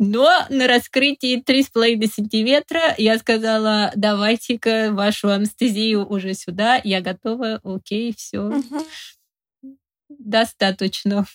Но 0.01 0.47
на 0.49 0.69
раскрытии 0.69 1.43
3,5 1.43 2.07
сантиметра 2.07 2.95
я 2.99 3.19
сказала, 3.19 3.93
давайте-ка 3.97 4.91
вашу 4.93 5.29
анестезию 5.29 6.07
уже 6.07 6.35
сюда, 6.35 6.81
я 6.85 7.01
готова, 7.01 7.61
окей, 7.65 8.15
все. 8.17 8.43
Угу. 8.43 9.77
Достаточно. 10.09 11.27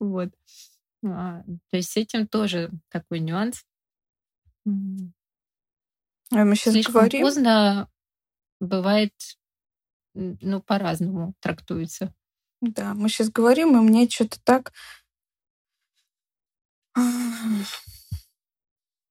Вот. 0.00 0.30
А, 1.04 1.42
то 1.70 1.76
есть 1.76 1.90
с 1.90 1.96
этим 1.96 2.26
тоже 2.26 2.70
такой 2.90 3.20
нюанс. 3.20 3.64
А 4.64 6.44
мы 6.44 6.56
сейчас 6.56 6.74
Слишком 6.74 6.94
говорим... 6.94 7.22
поздно 7.22 7.88
бывает, 8.60 9.12
ну, 10.14 10.62
по-разному 10.62 11.34
трактуется. 11.40 12.14
Да, 12.60 12.94
мы 12.94 13.08
сейчас 13.08 13.28
говорим, 13.28 13.76
и 13.76 13.80
мне 13.80 14.08
что-то 14.08 14.38
так... 14.42 14.72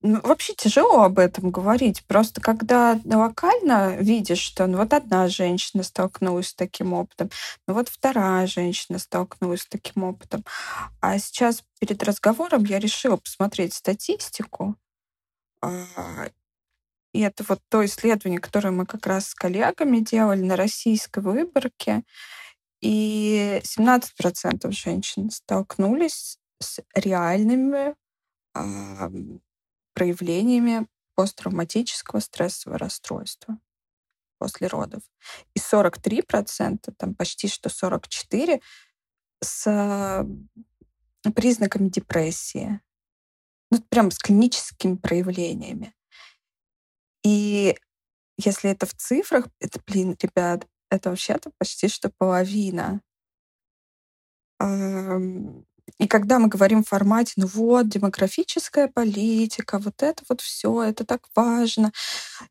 Ну, 0.04 0.20
вообще 0.22 0.56
тяжело 0.56 1.04
об 1.04 1.20
этом 1.20 1.52
говорить. 1.52 2.04
Просто 2.08 2.42
когда 2.42 3.00
локально 3.06 3.98
видишь, 3.98 4.40
что 4.40 4.66
ну, 4.66 4.78
вот 4.80 4.94
одна 4.94 5.28
женщина 5.28 5.84
столкнулась 5.84 6.48
с 6.50 6.56
таким 6.56 6.94
опытом, 6.94 7.30
ну 7.68 7.76
вот 7.76 7.88
вторая 7.88 8.48
женщина 8.48 8.98
столкнулась 8.98 9.62
с 9.62 9.68
таким 9.68 10.04
опытом. 10.04 10.44
А 11.02 11.20
сейчас 11.20 11.64
перед 11.80 12.02
разговором 12.02 12.64
я 12.64 12.80
решила 12.80 13.18
посмотреть 13.18 13.76
статистику. 13.76 14.76
А, 15.62 16.30
и 17.14 17.20
это 17.22 17.44
вот 17.48 17.62
то 17.70 17.86
исследование, 17.86 18.40
которое 18.40 18.72
мы 18.72 18.86
как 18.86 19.06
раз 19.06 19.30
с 19.30 19.36
коллегами 19.36 20.00
делали 20.00 20.42
на 20.42 20.56
российской 20.56 21.20
выборке. 21.20 22.04
И 22.82 23.62
17% 23.64 24.72
женщин 24.72 25.30
столкнулись 25.30 26.40
с 26.60 26.80
реальными 26.96 27.96
проявлениями 29.94 30.88
посттравматического 31.16 32.20
стрессового 32.20 32.80
расстройства 32.80 33.60
после 34.40 34.68
родов. 34.68 35.04
И 35.54 35.60
43%, 35.60 36.94
там 36.98 37.14
почти 37.14 37.48
что 37.48 37.70
44%, 37.70 38.62
с 39.44 40.26
признаками 41.36 41.90
депрессии. 41.90 42.80
Ну, 43.72 43.80
прям 43.90 44.12
с 44.12 44.20
клиническими 44.20 44.96
проявлениями. 44.96 45.94
И 47.24 47.76
если 48.38 48.72
это 48.72 48.86
в 48.86 48.94
цифрах, 48.94 49.48
это, 49.60 49.80
блин, 49.86 50.18
ребят, 50.22 50.68
это 50.90 51.10
вообще-то 51.10 51.52
почти 51.58 51.88
что 51.88 52.12
половина. 52.18 53.02
И 56.00 56.08
когда 56.08 56.40
мы 56.40 56.48
говорим 56.48 56.84
в 56.84 56.88
формате, 56.88 57.34
ну 57.38 57.48
вот, 57.48 57.90
демографическая 57.90 58.88
политика, 58.88 59.80
вот 59.80 60.02
это 60.04 60.24
вот 60.30 60.42
все, 60.42 60.84
это 60.84 61.06
так 61.06 61.22
важно. 61.36 61.92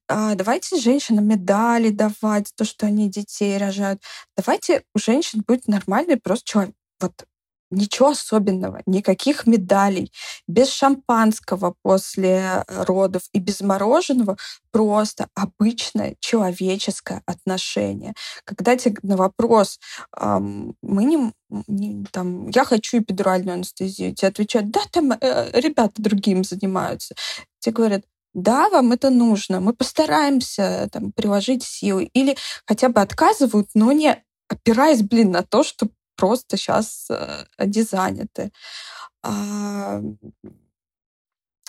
А, 0.08 0.34
давайте 0.34 0.76
женщинам 0.78 1.26
медали 1.28 1.90
давать 1.90 2.52
то, 2.56 2.64
что 2.64 2.86
они 2.86 3.08
детей 3.08 3.56
рожают. 3.58 4.02
Давайте 4.36 4.84
у 4.94 4.98
женщин 4.98 5.42
будет 5.46 5.68
нормальный 5.68 6.16
просто 6.16 6.44
человек. 6.44 6.74
Вот 7.00 7.26
Ничего 7.70 8.10
особенного, 8.10 8.82
никаких 8.86 9.46
медалей, 9.46 10.12
без 10.48 10.70
шампанского 10.70 11.74
после 11.82 12.64
э, 12.66 12.84
родов 12.84 13.22
и 13.32 13.38
без 13.38 13.60
мороженого, 13.60 14.36
просто 14.72 15.28
обычное 15.34 16.16
человеческое 16.20 17.22
отношение. 17.26 18.14
Когда 18.44 18.76
тебе 18.76 18.98
на 19.02 19.16
вопрос, 19.16 19.78
эм, 20.18 20.74
мы 20.82 21.04
не, 21.04 21.32
не 21.68 22.04
там, 22.10 22.48
я 22.48 22.64
хочу 22.64 22.98
эпидуральную 22.98 23.54
анестезию, 23.54 24.14
тебе 24.14 24.28
отвечают, 24.28 24.70
да, 24.70 24.80
там 24.90 25.12
э, 25.12 25.60
ребята 25.60 26.02
другим 26.02 26.42
занимаются. 26.42 27.14
Тебе 27.60 27.74
говорят, 27.74 28.02
да, 28.34 28.68
вам 28.68 28.92
это 28.92 29.10
нужно, 29.10 29.60
мы 29.60 29.72
постараемся 29.72 30.88
там, 30.92 31.12
приложить 31.12 31.62
силы. 31.64 32.04
Или 32.14 32.36
хотя 32.66 32.88
бы 32.88 33.00
отказывают, 33.00 33.68
но 33.74 33.92
не 33.92 34.22
опираясь, 34.48 35.02
блин, 35.02 35.30
на 35.30 35.42
то, 35.42 35.62
что 35.62 35.88
просто 36.20 36.58
сейчас 36.58 37.06
э, 37.10 37.46
они 37.56 37.82
заняты. 37.82 38.52
А, 39.22 40.00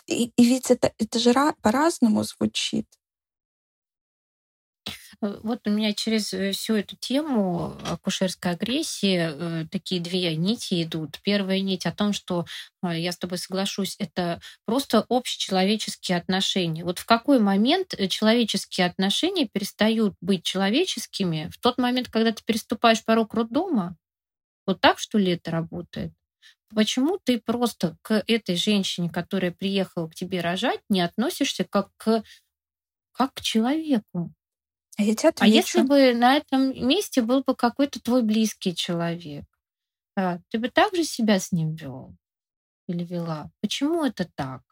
и, 0.07 0.25
и 0.35 0.43
ведь 0.43 0.69
это, 0.69 0.91
это 0.97 1.19
же 1.19 1.33
по-разному 1.61 2.23
звучит. 2.23 2.85
Э, 5.21 5.39
вот 5.41 5.65
у 5.65 5.69
меня 5.69 5.93
через 5.93 6.33
э, 6.33 6.51
всю 6.51 6.75
эту 6.75 6.97
тему 6.97 7.77
акушерской 7.85 8.51
агрессии 8.51 9.65
такие 9.69 10.01
две 10.01 10.35
нити 10.35 10.83
идут. 10.83 11.21
Первая 11.23 11.61
нить 11.61 11.85
о 11.85 11.93
том, 11.93 12.11
что 12.11 12.45
я 12.83 13.13
с 13.13 13.17
тобой 13.17 13.37
соглашусь, 13.37 13.95
это 13.99 14.41
просто 14.65 15.05
общечеловеческие 15.07 16.17
отношения. 16.17 16.83
Вот 16.83 16.99
в 16.99 17.05
какой 17.05 17.39
момент 17.39 17.95
человеческие 18.09 18.87
отношения 18.87 19.47
перестают 19.47 20.15
быть 20.19 20.43
человеческими? 20.43 21.49
В 21.53 21.57
тот 21.61 21.77
момент, 21.77 22.09
когда 22.09 22.33
ты 22.33 22.43
переступаешь 22.43 23.05
порог 23.05 23.33
роддома, 23.33 23.95
вот 24.65 24.81
так, 24.81 24.99
что 24.99 25.17
ли, 25.17 25.33
это 25.33 25.51
работает? 25.51 26.13
Почему 26.73 27.19
ты 27.23 27.39
просто 27.39 27.97
к 28.01 28.23
этой 28.27 28.55
женщине, 28.55 29.09
которая 29.09 29.51
приехала 29.51 30.07
к 30.07 30.15
тебе 30.15 30.41
рожать, 30.41 30.81
не 30.89 31.01
относишься 31.01 31.65
как 31.65 31.89
к, 31.97 32.23
как 33.11 33.33
к 33.33 33.41
человеку? 33.41 34.33
А, 34.97 35.03
я 35.03 35.15
а 35.39 35.47
если 35.47 35.81
бы 35.81 36.13
на 36.13 36.37
этом 36.37 36.87
месте 36.87 37.21
был 37.21 37.43
бы 37.43 37.55
какой-то 37.55 38.01
твой 38.01 38.23
близкий 38.23 38.75
человек, 38.75 39.45
а, 40.15 40.39
ты 40.49 40.59
бы 40.59 40.69
также 40.69 41.03
себя 41.03 41.39
с 41.39 41.51
ним 41.51 41.75
вел 41.75 42.15
или 42.87 43.03
вела? 43.03 43.51
Почему 43.61 44.05
это 44.05 44.29
так? 44.35 44.63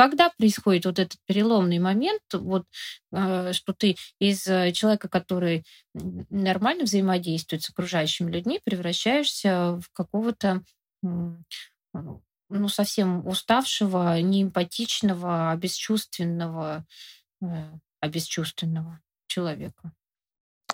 Когда 0.00 0.30
происходит 0.30 0.86
вот 0.86 0.98
этот 0.98 1.18
переломный 1.26 1.78
момент, 1.78 2.22
вот, 2.32 2.64
э, 3.12 3.52
что 3.52 3.74
ты 3.74 3.96
из 4.18 4.46
э, 4.46 4.72
человека, 4.72 5.10
который 5.10 5.62
нормально 5.92 6.84
взаимодействует 6.84 7.62
с 7.62 7.68
окружающими 7.68 8.30
людьми, 8.30 8.62
превращаешься 8.64 9.78
в 9.78 9.92
какого-то 9.92 10.62
ну, 11.02 12.68
совсем 12.68 13.26
уставшего, 13.26 14.18
неэмпатичного, 14.22 15.50
обесчувственного, 15.50 16.86
э, 17.42 17.46
обесчувственного 18.00 19.02
человека. 19.26 19.92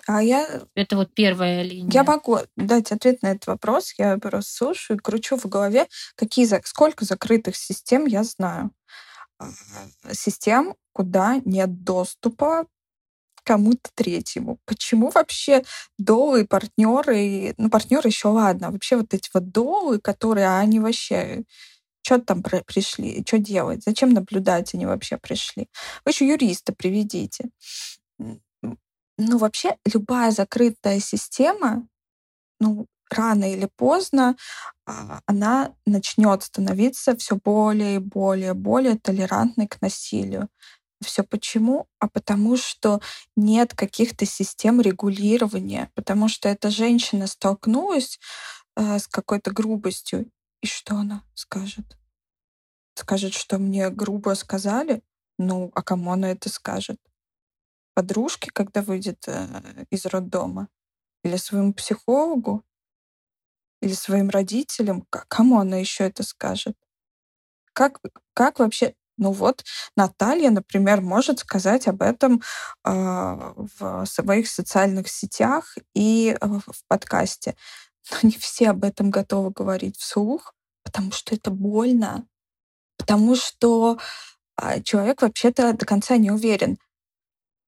А 0.07 0.23
я... 0.23 0.61
Это 0.73 0.95
вот 0.95 1.13
первая 1.13 1.63
линия. 1.63 1.91
Я 1.91 2.05
могу 2.05 2.37
дать 2.55 2.93
ответ 2.93 3.21
на 3.23 3.31
этот 3.31 3.47
вопрос. 3.47 3.93
Я 3.97 4.17
просто 4.19 4.53
слушаю 4.53 4.95
и 4.95 5.01
кручу 5.01 5.35
в 5.35 5.47
голове, 5.47 5.87
какие, 6.15 6.47
сколько 6.63 7.03
закрытых 7.03 7.57
систем 7.57 8.05
я 8.05 8.23
знаю. 8.23 8.71
Систем, 10.11 10.75
куда 10.93 11.41
нет 11.45 11.83
доступа 11.83 12.65
кому-то 13.43 13.89
третьему. 13.95 14.59
Почему 14.65 15.09
вообще 15.09 15.63
долы, 15.97 16.45
партнеры, 16.45 17.53
ну, 17.57 17.69
партнеры 17.69 18.09
еще 18.09 18.27
ладно, 18.27 18.71
вообще 18.71 18.97
вот 18.97 19.13
эти 19.13 19.29
вот 19.33 19.51
долы, 19.51 19.99
которые, 19.99 20.47
а 20.47 20.59
они 20.59 20.79
вообще 20.79 21.43
что 22.03 22.19
там 22.19 22.41
пришли, 22.41 23.23
что 23.27 23.37
делать, 23.37 23.83
зачем 23.83 24.11
наблюдать 24.11 24.73
они 24.73 24.85
вообще 24.85 25.17
пришли. 25.17 25.67
Вы 26.05 26.11
еще 26.11 26.27
юриста 26.27 26.73
приведите. 26.73 27.49
Ну, 28.19 29.37
вообще, 29.37 29.77
любая 29.93 30.31
закрытая 30.31 30.99
система, 30.99 31.87
ну, 32.59 32.87
рано 33.09 33.51
или 33.51 33.69
поздно 33.75 34.35
а, 34.85 35.21
она 35.25 35.73
начнет 35.85 36.43
становиться 36.43 37.15
все 37.17 37.37
более 37.43 37.95
и 37.95 37.99
более, 37.99 38.53
более 38.53 38.97
толерантной 38.97 39.67
к 39.67 39.81
насилию. 39.81 40.49
Все 41.03 41.23
почему? 41.23 41.87
А 41.99 42.07
потому 42.07 42.57
что 42.57 43.01
нет 43.35 43.75
каких-то 43.75 44.25
систем 44.25 44.81
регулирования, 44.81 45.91
потому 45.93 46.27
что 46.27 46.49
эта 46.49 46.71
женщина 46.71 47.27
столкнулась 47.27 48.19
э, 48.75 48.97
с 48.97 49.07
какой-то 49.07 49.51
грубостью, 49.51 50.31
и 50.61 50.67
что 50.67 50.95
она 50.95 51.23
скажет? 51.35 51.97
Скажет, 52.95 53.33
что 53.33 53.59
мне 53.59 53.89
грубо 53.89 54.33
сказали? 54.33 55.03
Ну, 55.37 55.71
а 55.75 55.83
кому 55.83 56.11
она 56.11 56.31
это 56.31 56.49
скажет? 56.49 56.99
Подружке, 57.93 58.49
когда 58.51 58.81
выйдет 58.81 59.27
э, 59.27 59.85
из 59.91 60.05
роддома? 60.07 60.67
Или 61.23 61.37
своему 61.37 61.73
психологу? 61.73 62.63
Или 63.81 63.93
своим 63.93 64.29
родителям, 64.29 65.05
кому 65.09 65.59
она 65.59 65.77
еще 65.77 66.05
это 66.05 66.23
скажет? 66.23 66.75
Как, 67.73 67.99
как 68.33 68.59
вообще 68.59 68.95
ну 69.17 69.31
вот 69.31 69.63
Наталья, 69.95 70.51
например, 70.51 71.01
может 71.01 71.39
сказать 71.39 71.87
об 71.87 72.03
этом 72.03 72.41
э, 72.85 72.91
в 73.79 74.05
своих 74.05 74.47
социальных 74.47 75.07
сетях 75.09 75.75
и 75.95 76.37
э, 76.39 76.45
в 76.47 76.85
подкасте. 76.87 77.55
Но 78.11 78.29
не 78.29 78.37
все 78.37 78.69
об 78.69 78.83
этом 78.83 79.09
готовы 79.09 79.51
говорить 79.51 79.97
вслух, 79.97 80.53
потому 80.83 81.11
что 81.11 81.35
это 81.35 81.49
больно. 81.49 82.27
Потому 82.97 83.35
что 83.35 83.97
а 84.55 84.81
человек 84.81 85.21
вообще-то 85.21 85.73
до 85.73 85.85
конца 85.85 86.17
не 86.17 86.31
уверен. 86.31 86.77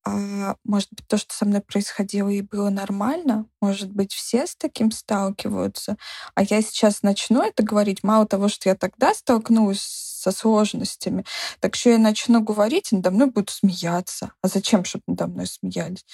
А 0.05 0.55
может 0.63 0.89
быть, 0.91 1.07
то, 1.07 1.17
что 1.17 1.33
со 1.33 1.45
мной 1.45 1.61
происходило 1.61 2.29
и 2.29 2.41
было 2.41 2.69
нормально? 2.69 3.45
Может 3.61 3.91
быть, 3.91 4.13
все 4.13 4.47
с 4.47 4.55
таким 4.55 4.91
сталкиваются? 4.91 5.97
А 6.35 6.43
я 6.43 6.61
сейчас 6.61 7.03
начну 7.03 7.41
это 7.41 7.63
говорить, 7.63 8.03
мало 8.03 8.25
того, 8.25 8.47
что 8.47 8.69
я 8.69 8.75
тогда 8.75 9.13
столкнулась 9.13 9.81
со 9.81 10.31
сложностями, 10.31 11.25
так 11.59 11.75
еще 11.75 11.91
я 11.91 11.97
начну 11.97 12.41
говорить, 12.41 12.91
и 12.91 12.95
надо 12.95 13.11
мной 13.11 13.27
будут 13.27 13.49
смеяться. 13.49 14.33
А 14.41 14.47
зачем, 14.47 14.83
чтобы 14.85 15.03
надо 15.07 15.27
мной 15.27 15.47
смеялись? 15.47 16.05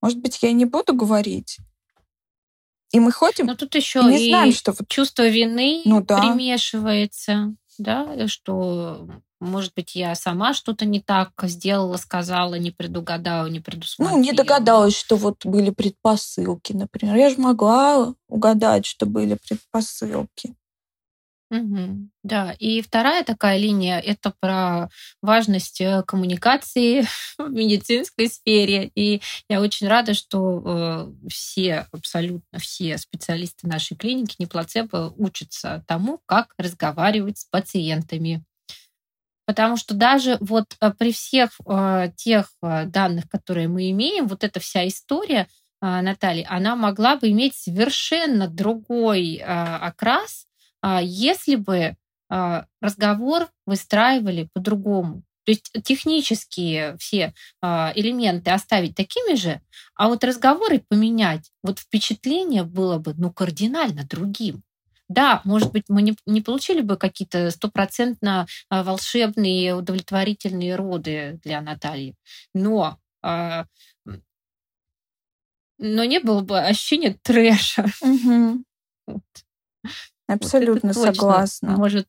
Может 0.00 0.18
быть, 0.18 0.42
я 0.42 0.50
и 0.50 0.54
не 0.54 0.64
буду 0.64 0.94
говорить? 0.94 1.58
И 2.92 3.00
мы 3.00 3.10
ходим, 3.10 3.46
Но 3.46 3.54
тут 3.56 3.74
еще 3.74 4.00
и 4.00 4.04
не 4.04 4.26
и 4.26 4.28
знаем, 4.28 4.52
что 4.52 4.72
вот... 4.72 4.86
чувство 4.88 5.26
вины 5.26 5.80
Ну 5.86 6.02
да. 6.02 6.18
примешивается, 6.18 7.54
да, 7.78 8.26
что 8.28 9.08
может 9.42 9.74
быть, 9.74 9.96
я 9.96 10.14
сама 10.14 10.54
что-то 10.54 10.84
не 10.84 11.00
так 11.00 11.32
сделала, 11.42 11.96
сказала, 11.96 12.54
не 12.54 12.70
предугадала, 12.70 13.48
не 13.48 13.58
предусмотрела. 13.58 14.16
Ну, 14.16 14.22
не 14.22 14.32
догадалась, 14.32 14.96
что 14.96 15.16
вот 15.16 15.44
были 15.44 15.70
предпосылки, 15.70 16.72
например. 16.72 17.16
Я 17.16 17.28
же 17.28 17.40
могла 17.40 18.14
угадать, 18.28 18.86
что 18.86 19.04
были 19.04 19.36
предпосылки. 19.48 20.54
Мгм. 21.52 22.10
Да, 22.22 22.52
и 22.58 22.80
вторая 22.80 23.24
такая 23.24 23.58
линия– 23.58 24.00
это 24.00 24.32
про 24.40 24.88
важность 25.20 25.82
э, 25.82 26.02
коммуникации 26.06 27.02
в 27.38 27.50
медицинской 27.50 28.28
сфере. 28.30 28.90
И 28.94 29.20
я 29.50 29.60
очень 29.60 29.86
рада, 29.86 30.14
что 30.14 30.62
э, 30.64 31.28
все, 31.28 31.86
абсолютно 31.92 32.58
все 32.58 32.96
специалисты 32.96 33.68
нашей 33.68 33.98
клиники, 33.98 34.36
не 34.38 34.46
плацебо, 34.46 35.12
учатся 35.18 35.84
тому, 35.86 36.20
как 36.24 36.54
разговаривать 36.56 37.36
с 37.40 37.44
пациентами. 37.44 38.42
Потому 39.44 39.76
что 39.76 39.92
даже 39.94 40.38
вот 40.40 40.74
э, 40.80 40.90
при 40.98 41.12
всех 41.12 41.50
э, 41.66 42.12
тех 42.16 42.48
э, 42.62 42.86
данных, 42.86 43.28
которые 43.28 43.68
мы 43.68 43.90
имеем, 43.90 44.26
вот 44.26 44.42
эта 44.42 44.58
вся 44.58 44.88
история 44.88 45.48
э, 45.82 46.00
Натальи, 46.00 46.46
она 46.48 46.76
могла 46.76 47.16
бы 47.16 47.28
иметь 47.28 47.56
совершенно 47.56 48.48
другой 48.48 49.36
э, 49.36 49.42
окрас, 49.44 50.46
если 51.02 51.56
бы 51.56 51.96
а, 52.34 52.64
разговор 52.80 53.50
выстраивали 53.66 54.48
по-другому. 54.54 55.22
То 55.44 55.52
есть 55.52 55.70
технические 55.84 56.96
все 56.96 57.34
а, 57.60 57.92
элементы 57.94 58.52
оставить 58.52 58.94
такими 58.94 59.34
же, 59.34 59.60
а 59.94 60.08
вот 60.08 60.24
разговоры 60.24 60.82
поменять, 60.88 61.50
вот 61.62 61.80
впечатление 61.80 62.62
было 62.62 62.96
бы 62.96 63.12
ну, 63.18 63.30
кардинально 63.30 64.04
другим. 64.04 64.62
Да, 65.10 65.42
может 65.44 65.72
быть, 65.72 65.84
мы 65.88 66.00
не, 66.00 66.16
не 66.24 66.40
получили 66.40 66.80
бы 66.80 66.96
какие-то 66.96 67.50
стопроцентно 67.50 68.46
волшебные, 68.70 69.74
удовлетворительные 69.74 70.74
роды 70.74 71.38
для 71.44 71.60
Натальи, 71.60 72.14
но, 72.54 72.96
но 73.22 73.64
не 75.78 76.18
было 76.18 76.40
бы 76.40 76.58
ощущения 76.60 77.18
трэша. 77.22 77.84
Угу. 78.00 78.64
Вот. 79.08 79.22
Абсолютно 80.34 80.92
вот 80.92 81.04
согласна. 81.04 81.72
Может 81.72 82.08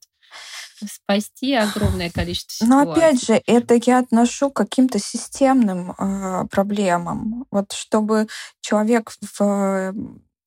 спасти 0.86 1.54
огромное 1.54 2.10
количество 2.10 2.66
ситуаций. 2.66 2.86
Но 2.86 2.92
опять 2.92 3.24
же, 3.26 3.42
это 3.46 3.80
я 3.86 4.00
отношу 4.00 4.50
к 4.50 4.56
каким-то 4.58 5.00
системным 5.00 5.92
э, 5.92 6.46
проблемам. 6.50 7.46
Вот 7.52 7.72
чтобы 7.72 8.28
человек 8.62 9.12
в 9.38 9.94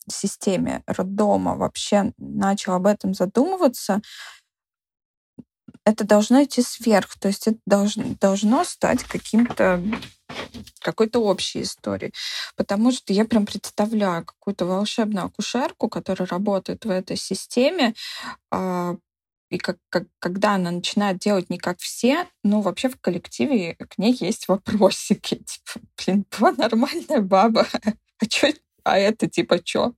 системе 0.08 0.82
роддома 0.86 1.56
вообще 1.56 2.12
начал 2.18 2.74
об 2.74 2.86
этом 2.86 3.14
задумываться, 3.14 4.00
это 5.84 6.04
должно 6.04 6.42
идти 6.42 6.62
сверх, 6.62 7.16
то 7.18 7.28
есть 7.28 7.46
это 7.46 7.58
должно, 7.64 8.04
должно 8.20 8.64
стать 8.64 9.04
каким-то 9.04 9.80
какой-то 10.80 11.20
общей 11.20 11.62
историей. 11.62 12.12
Потому 12.56 12.92
что 12.92 13.12
я 13.12 13.24
прям 13.24 13.46
представляю 13.46 14.24
какую-то 14.24 14.66
волшебную 14.66 15.26
акушерку, 15.26 15.88
которая 15.88 16.28
работает 16.28 16.84
в 16.84 16.90
этой 16.90 17.16
системе, 17.16 17.94
а, 18.50 18.96
и 19.50 19.58
как, 19.58 19.78
как, 19.90 20.04
когда 20.18 20.54
она 20.54 20.70
начинает 20.70 21.18
делать 21.18 21.50
не 21.50 21.58
как 21.58 21.78
все, 21.78 22.26
ну, 22.42 22.60
вообще 22.60 22.88
в 22.88 23.00
коллективе 23.00 23.76
к 23.76 23.98
ней 23.98 24.16
есть 24.18 24.48
вопросики. 24.48 25.36
Типа, 25.46 25.86
блин, 25.96 26.24
была 26.38 26.52
нормальная 26.52 27.20
баба. 27.20 27.66
А 28.18 28.24
чё, 28.24 28.50
а 28.82 28.98
это 28.98 29.28
типа 29.28 29.62
чё? 29.62 29.92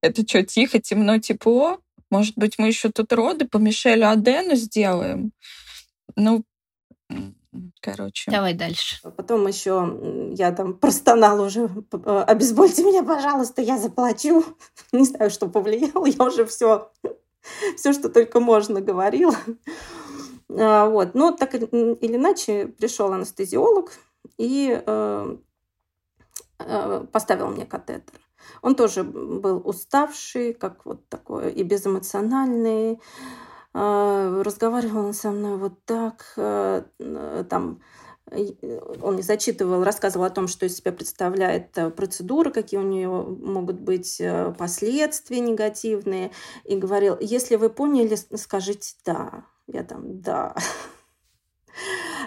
Это 0.00 0.22
что, 0.22 0.44
тихо, 0.44 0.80
темно, 0.80 1.18
тепло? 1.18 1.80
Может 2.08 2.36
быть, 2.36 2.56
мы 2.58 2.68
еще 2.68 2.90
тут 2.90 3.12
роды 3.12 3.48
по 3.48 3.56
Мишелю 3.58 4.08
Адену 4.08 4.54
сделаем? 4.54 5.32
Ну, 6.14 6.44
короче. 7.80 8.30
Давай 8.30 8.54
дальше. 8.54 8.96
Потом 9.16 9.46
еще 9.46 10.30
я 10.32 10.52
там 10.52 10.74
простонала 10.74 11.46
уже, 11.46 11.70
обезбольте 11.92 12.84
меня, 12.84 13.02
пожалуйста, 13.02 13.62
я 13.62 13.78
заплачу. 13.78 14.44
Не 14.92 15.04
знаю, 15.04 15.30
что 15.30 15.48
повлияло, 15.48 16.06
я 16.06 16.24
уже 16.24 16.44
все, 16.44 16.90
все, 17.76 17.92
что 17.92 18.08
только 18.08 18.40
можно, 18.40 18.80
говорила. 18.80 19.36
А, 20.48 20.88
вот. 20.88 21.14
Но 21.14 21.32
так 21.32 21.54
или 21.54 22.16
иначе 22.16 22.66
пришел 22.66 23.12
анестезиолог 23.12 23.92
и 24.38 24.82
э, 24.84 25.36
э, 26.58 27.06
поставил 27.12 27.48
мне 27.48 27.66
катетер. 27.66 28.20
Он 28.60 28.74
тоже 28.74 29.02
был 29.04 29.60
уставший, 29.64 30.52
как 30.52 30.84
вот 30.84 31.08
такой 31.08 31.52
и 31.52 31.62
безэмоциональный. 31.62 33.00
А, 33.74 34.42
разговаривал 34.42 35.06
он 35.06 35.14
со 35.14 35.30
мной 35.30 35.56
вот 35.56 35.84
так, 35.84 36.32
э, 36.36 36.82
там 37.48 37.80
он 39.02 39.16
не 39.16 39.22
зачитывал, 39.22 39.84
рассказывал 39.84 40.24
о 40.24 40.30
том, 40.30 40.48
что 40.48 40.64
из 40.64 40.76
себя 40.76 40.92
представляет 40.92 41.76
э, 41.76 41.90
процедура, 41.90 42.50
какие 42.50 42.80
у 42.80 42.84
нее 42.84 43.08
могут 43.08 43.80
быть 43.80 44.20
э, 44.20 44.54
последствия 44.56 45.40
негативные, 45.40 46.30
и 46.64 46.76
говорил, 46.76 47.16
если 47.20 47.56
вы 47.56 47.68
поняли, 47.68 48.16
скажите 48.36 48.94
«да». 49.04 49.44
Я 49.66 49.84
там 49.84 50.20
«да». 50.20 50.54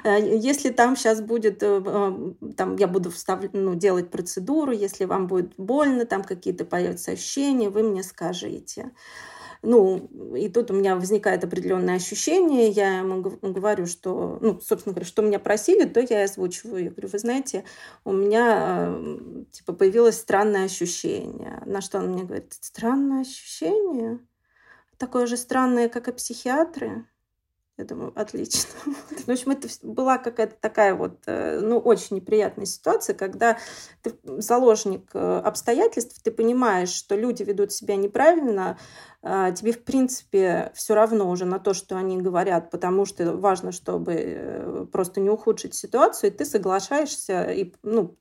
Э, 0.03 0.19
если 0.19 0.69
там 0.71 0.95
сейчас 0.95 1.21
будет, 1.21 1.63
э, 1.63 1.81
э, 1.83 2.51
там 2.57 2.75
я 2.77 2.87
буду 2.87 3.09
вставлять, 3.11 3.53
ну, 3.53 3.75
делать 3.75 4.11
процедуру, 4.11 4.71
если 4.71 5.05
вам 5.05 5.27
будет 5.27 5.53
больно, 5.57 6.05
там 6.05 6.23
какие-то 6.23 6.65
появятся 6.65 7.11
ощущения, 7.11 7.69
вы 7.69 7.83
мне 7.83 8.03
скажите. 8.03 8.91
Ну, 9.65 9.97
и 10.35 10.47
тут 10.47 10.69
у 10.69 10.75
меня 10.75 10.95
возникает 10.95 11.43
определенное 11.43 11.95
ощущение, 11.95 12.69
я 12.69 12.99
ему 12.99 13.21
говорю, 13.41 13.87
что, 13.87 14.37
ну, 14.39 14.59
собственно 14.61 14.93
говоря, 14.93 15.07
что 15.07 15.23
меня 15.23 15.39
просили, 15.39 15.85
то 15.85 15.99
я 15.99 16.23
озвучиваю. 16.23 16.83
Я 16.83 16.89
говорю, 16.91 17.09
вы 17.09 17.19
знаете, 17.19 17.65
у 18.03 18.13
меня, 18.13 18.95
типа, 19.51 19.73
появилось 19.73 20.19
странное 20.19 20.65
ощущение. 20.65 21.63
На 21.65 21.81
что 21.81 21.97
он 21.97 22.09
мне 22.09 22.23
говорит, 22.23 22.53
странное 22.53 23.21
ощущение? 23.21 24.19
Такое 24.97 25.25
же 25.25 25.35
странное, 25.35 25.89
как 25.89 26.07
и 26.07 26.13
психиатры. 26.13 27.05
Я 27.77 27.83
думаю, 27.83 28.13
отлично. 28.15 28.69
В 29.25 29.29
общем, 29.29 29.51
это 29.51 29.67
была 29.83 30.17
какая-то 30.17 30.55
такая 30.61 30.95
вот, 30.95 31.19
э, 31.25 31.59
ну, 31.59 31.77
очень 31.77 32.15
неприятная 32.15 32.65
ситуация, 32.65 33.15
когда 33.15 33.57
ты 34.01 34.13
заложник 34.23 35.09
э, 35.13 35.41
обстоятельств, 35.43 36.21
ты 36.23 36.31
понимаешь, 36.31 36.89
что 36.89 37.17
люди 37.17 37.43
ведут 37.43 37.73
себя 37.73 37.97
неправильно, 37.97 38.79
а 39.21 39.51
тебе, 39.51 39.73
в 39.73 39.83
принципе, 39.83 40.71
все 40.73 40.95
равно 40.95 41.29
уже 41.29 41.43
на 41.43 41.59
то, 41.59 41.73
что 41.73 41.97
они 41.97 42.21
говорят, 42.21 42.71
потому 42.71 43.05
что 43.05 43.35
важно, 43.35 43.73
чтобы 43.73 44.13
э, 44.15 44.85
просто 44.89 45.19
не 45.19 45.29
ухудшить 45.29 45.73
ситуацию, 45.73 46.31
и 46.31 46.33
ты 46.33 46.45
соглашаешься 46.45 47.43
и, 47.51 47.73
ну, 47.83 48.15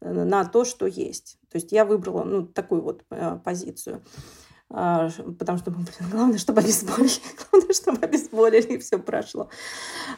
на 0.00 0.44
то, 0.44 0.64
что 0.64 0.86
есть. 0.86 1.38
То 1.50 1.56
есть 1.56 1.72
я 1.72 1.84
выбрала 1.84 2.24
ну, 2.24 2.46
такую 2.46 2.82
вот 2.82 3.04
позицию. 3.42 4.02
А, 4.70 5.08
потому 5.38 5.58
что, 5.58 5.70
блин, 5.70 5.86
главное, 6.10 6.38
чтобы 6.38 6.60
обезболили, 6.60 7.10
главное, 7.50 7.74
чтобы 7.74 7.98
обезболили, 8.04 8.74
и 8.74 8.78
все 8.78 8.98
прошло. 8.98 9.48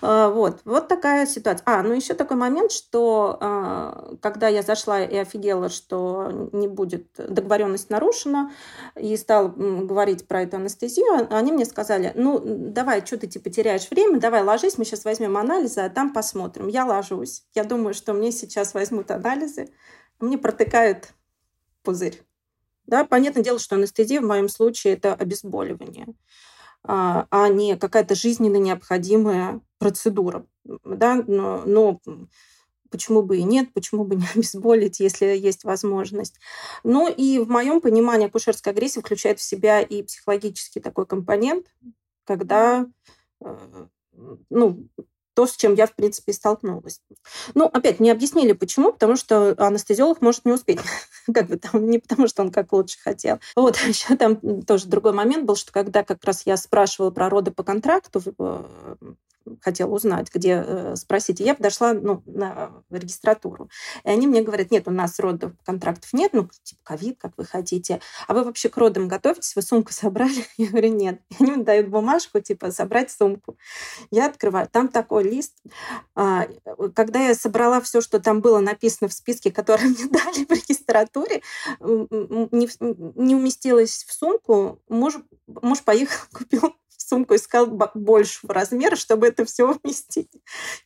А, 0.01 0.31
вот, 0.31 0.61
вот 0.65 0.89
такая 0.89 1.27
ситуация. 1.27 1.65
А, 1.67 1.83
ну 1.83 1.93
еще 1.93 2.15
такой 2.15 2.37
момент, 2.37 2.71
что 2.73 3.37
а, 3.41 4.17
когда 4.23 4.49
я 4.49 4.63
зашла 4.63 5.03
и 5.03 5.17
офигела, 5.17 5.69
что 5.69 6.49
не 6.53 6.69
будет 6.69 7.09
договоренность 7.17 7.91
нарушена, 7.91 8.53
и 8.99 9.17
стала 9.17 9.49
говорить 9.49 10.29
про 10.29 10.43
эту 10.43 10.57
анестезию, 10.57 11.27
они 11.31 11.53
мне 11.53 11.65
сказали, 11.65 12.13
ну, 12.15 12.41
давай, 12.45 13.05
что 13.05 13.19
ты 13.19 13.27
типа 13.27 13.51
теряешь 13.51 13.91
время, 13.91 14.21
давай 14.21 14.43
ложись, 14.43 14.79
мы 14.79 14.85
сейчас 14.85 15.05
возьмем 15.05 15.37
анализы, 15.37 15.81
а 15.81 15.91
там 15.91 16.13
посмотрим. 16.13 16.69
Я 16.69 16.87
ложусь. 16.87 17.45
Я 17.55 17.65
думаю, 17.65 17.95
что 17.95 18.13
мне 18.13 18.31
сейчас 18.33 18.75
возьмут 18.75 19.11
анализы, 19.11 19.69
мне 20.21 20.39
протыкают 20.39 21.09
пузырь. 21.83 22.23
Да, 22.87 23.05
понятное 23.05 23.43
дело, 23.43 23.59
что 23.59 23.77
анестезия 23.77 24.21
в 24.21 24.27
моем 24.27 24.49
случае 24.49 24.95
это 24.95 25.15
обезболивание, 25.15 26.07
а, 26.85 27.27
а 27.31 27.49
не 27.49 27.77
какая-то 27.77 28.15
жизненно 28.15 28.57
необходимая 28.57 29.61
процедура. 29.79 30.47
Да? 30.85 31.23
Но, 31.27 31.63
но 31.65 32.01
почему 32.91 33.23
бы 33.23 33.39
и 33.39 33.43
нет, 33.43 33.73
почему 33.73 34.05
бы 34.05 34.17
не 34.17 34.27
обезболить, 34.35 35.01
если 35.01 35.27
есть 35.27 35.65
возможность. 35.65 36.39
Ну 36.85 37.13
и 37.13 37.39
в 37.39 37.49
моем 37.49 37.81
понимании 37.81 38.27
акушерская 38.27 38.73
агрессия 38.73 39.01
включает 39.01 39.39
в 39.39 39.43
себя 39.43 39.81
и 39.81 40.03
психологический 40.03 40.81
такой 40.81 41.07
компонент, 41.07 41.67
когда 42.25 42.87
э, 43.41 43.87
ну, 44.51 44.89
то, 45.37 45.47
с 45.47 45.55
чем 45.55 45.75
я, 45.75 45.87
в 45.87 45.95
принципе, 45.95 46.33
столкнулась. 46.33 47.03
Ну, 47.55 47.67
опять, 47.67 48.01
не 48.01 48.11
объяснили, 48.11 48.53
почему, 48.53 48.91
потому 48.91 49.17
что 49.17 49.55
анестезиолог 49.59 50.23
может 50.23 50.47
не 50.47 50.53
успеть. 50.53 50.81
как 51.33 51.49
бы 51.49 51.59
там, 51.59 51.91
не 51.91 51.99
потому 51.99 52.27
что 52.27 52.43
он 52.43 52.51
как 52.51 52.73
лучше 52.73 52.99
хотел. 52.99 53.39
Вот, 53.55 53.77
еще 53.87 54.17
там 54.17 54.63
тоже 54.63 54.87
другой 54.87 55.13
момент 55.13 55.45
был, 55.45 55.55
что 55.55 55.73
когда 55.73 56.03
как 56.05 56.25
раз 56.25 56.47
я 56.47 56.57
спрашивала 56.57 57.11
про 57.11 57.29
роды 57.29 57.51
по 57.51 57.63
контракту, 57.63 58.23
хотела 59.61 59.91
узнать, 59.91 60.33
где 60.33 60.65
э, 60.67 60.97
спросить. 60.97 61.41
И 61.41 61.45
я 61.45 61.55
подошла 61.55 61.93
ну, 61.93 62.23
на 62.27 62.73
регистратуру. 62.91 63.71
И 64.05 64.09
они 64.09 64.27
мне 64.27 64.43
говорят, 64.43 64.71
нет, 64.71 64.89
у 64.89 64.91
нас 64.91 65.19
родов 65.19 65.53
контрактов 65.65 66.13
нет, 66.13 66.33
ну, 66.33 66.49
типа 66.63 66.81
ковид, 66.83 67.19
как 67.19 67.33
вы 67.37 67.45
хотите. 67.45 68.01
А 68.27 68.35
вы 68.35 68.45
вообще 68.45 68.69
к 68.69 68.77
родам 68.77 69.09
готовитесь? 69.09 69.55
Вы 69.57 69.63
сумку 69.63 69.93
собрали? 69.93 70.47
Я 70.57 70.69
говорю, 70.69 70.95
нет. 70.95 71.21
И 71.31 71.43
они 71.43 71.53
мне 71.53 71.65
дают 71.65 71.89
бумажку, 71.89 72.41
типа, 72.41 72.71
собрать 72.71 73.11
сумку. 73.11 73.57
Я 74.11 74.27
открываю. 74.27 74.69
Там 74.71 74.89
такой 74.89 75.25
лист. 75.25 75.55
А, 76.15 76.47
когда 76.95 77.21
я 77.21 77.35
собрала 77.35 77.81
все, 77.81 78.01
что 78.01 78.21
там 78.21 78.41
было 78.41 78.59
написано 78.59 79.09
в 79.09 79.13
списке, 79.13 79.51
который 79.51 79.85
мне 79.89 80.07
дали 80.07 80.45
в 80.45 80.51
регистратуре, 80.51 81.43
не, 81.81 82.69
не 83.23 83.35
уместилось 83.35 84.05
в 84.07 84.13
сумку. 84.13 84.81
Муж, 84.89 85.17
муж 85.47 85.83
поехал, 85.83 86.27
купил 86.33 86.75
сумку 87.07 87.35
искал 87.35 87.67
большего 87.67 88.53
размера, 88.53 88.97
чтобы 88.97 89.27
это 89.29 89.45
все 89.45 89.73
вместить. 89.73 90.31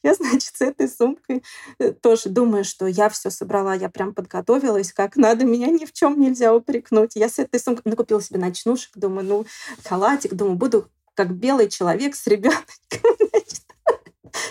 Я, 0.02 0.14
значит, 0.14 0.54
с 0.54 0.60
этой 0.60 0.88
сумкой 0.88 1.42
э, 1.78 1.92
тоже 1.92 2.28
думаю, 2.28 2.64
что 2.64 2.86
я 2.86 3.08
все 3.08 3.30
собрала, 3.30 3.74
я 3.74 3.88
прям 3.88 4.14
подготовилась, 4.14 4.92
как 4.92 5.16
надо, 5.16 5.44
меня 5.44 5.68
ни 5.68 5.84
в 5.84 5.92
чем 5.92 6.20
нельзя 6.20 6.54
упрекнуть. 6.54 7.12
Я 7.14 7.28
с 7.28 7.38
этой 7.38 7.60
сумкой 7.60 7.90
накупила 7.90 8.20
себе 8.20 8.38
ночнушек, 8.38 8.90
думаю, 8.94 9.26
ну, 9.26 9.46
халатик, 9.84 10.34
думаю, 10.34 10.56
буду 10.56 10.88
как 11.14 11.34
белый 11.34 11.68
человек 11.68 12.14
с 12.16 12.26
ребенком, 12.26 12.64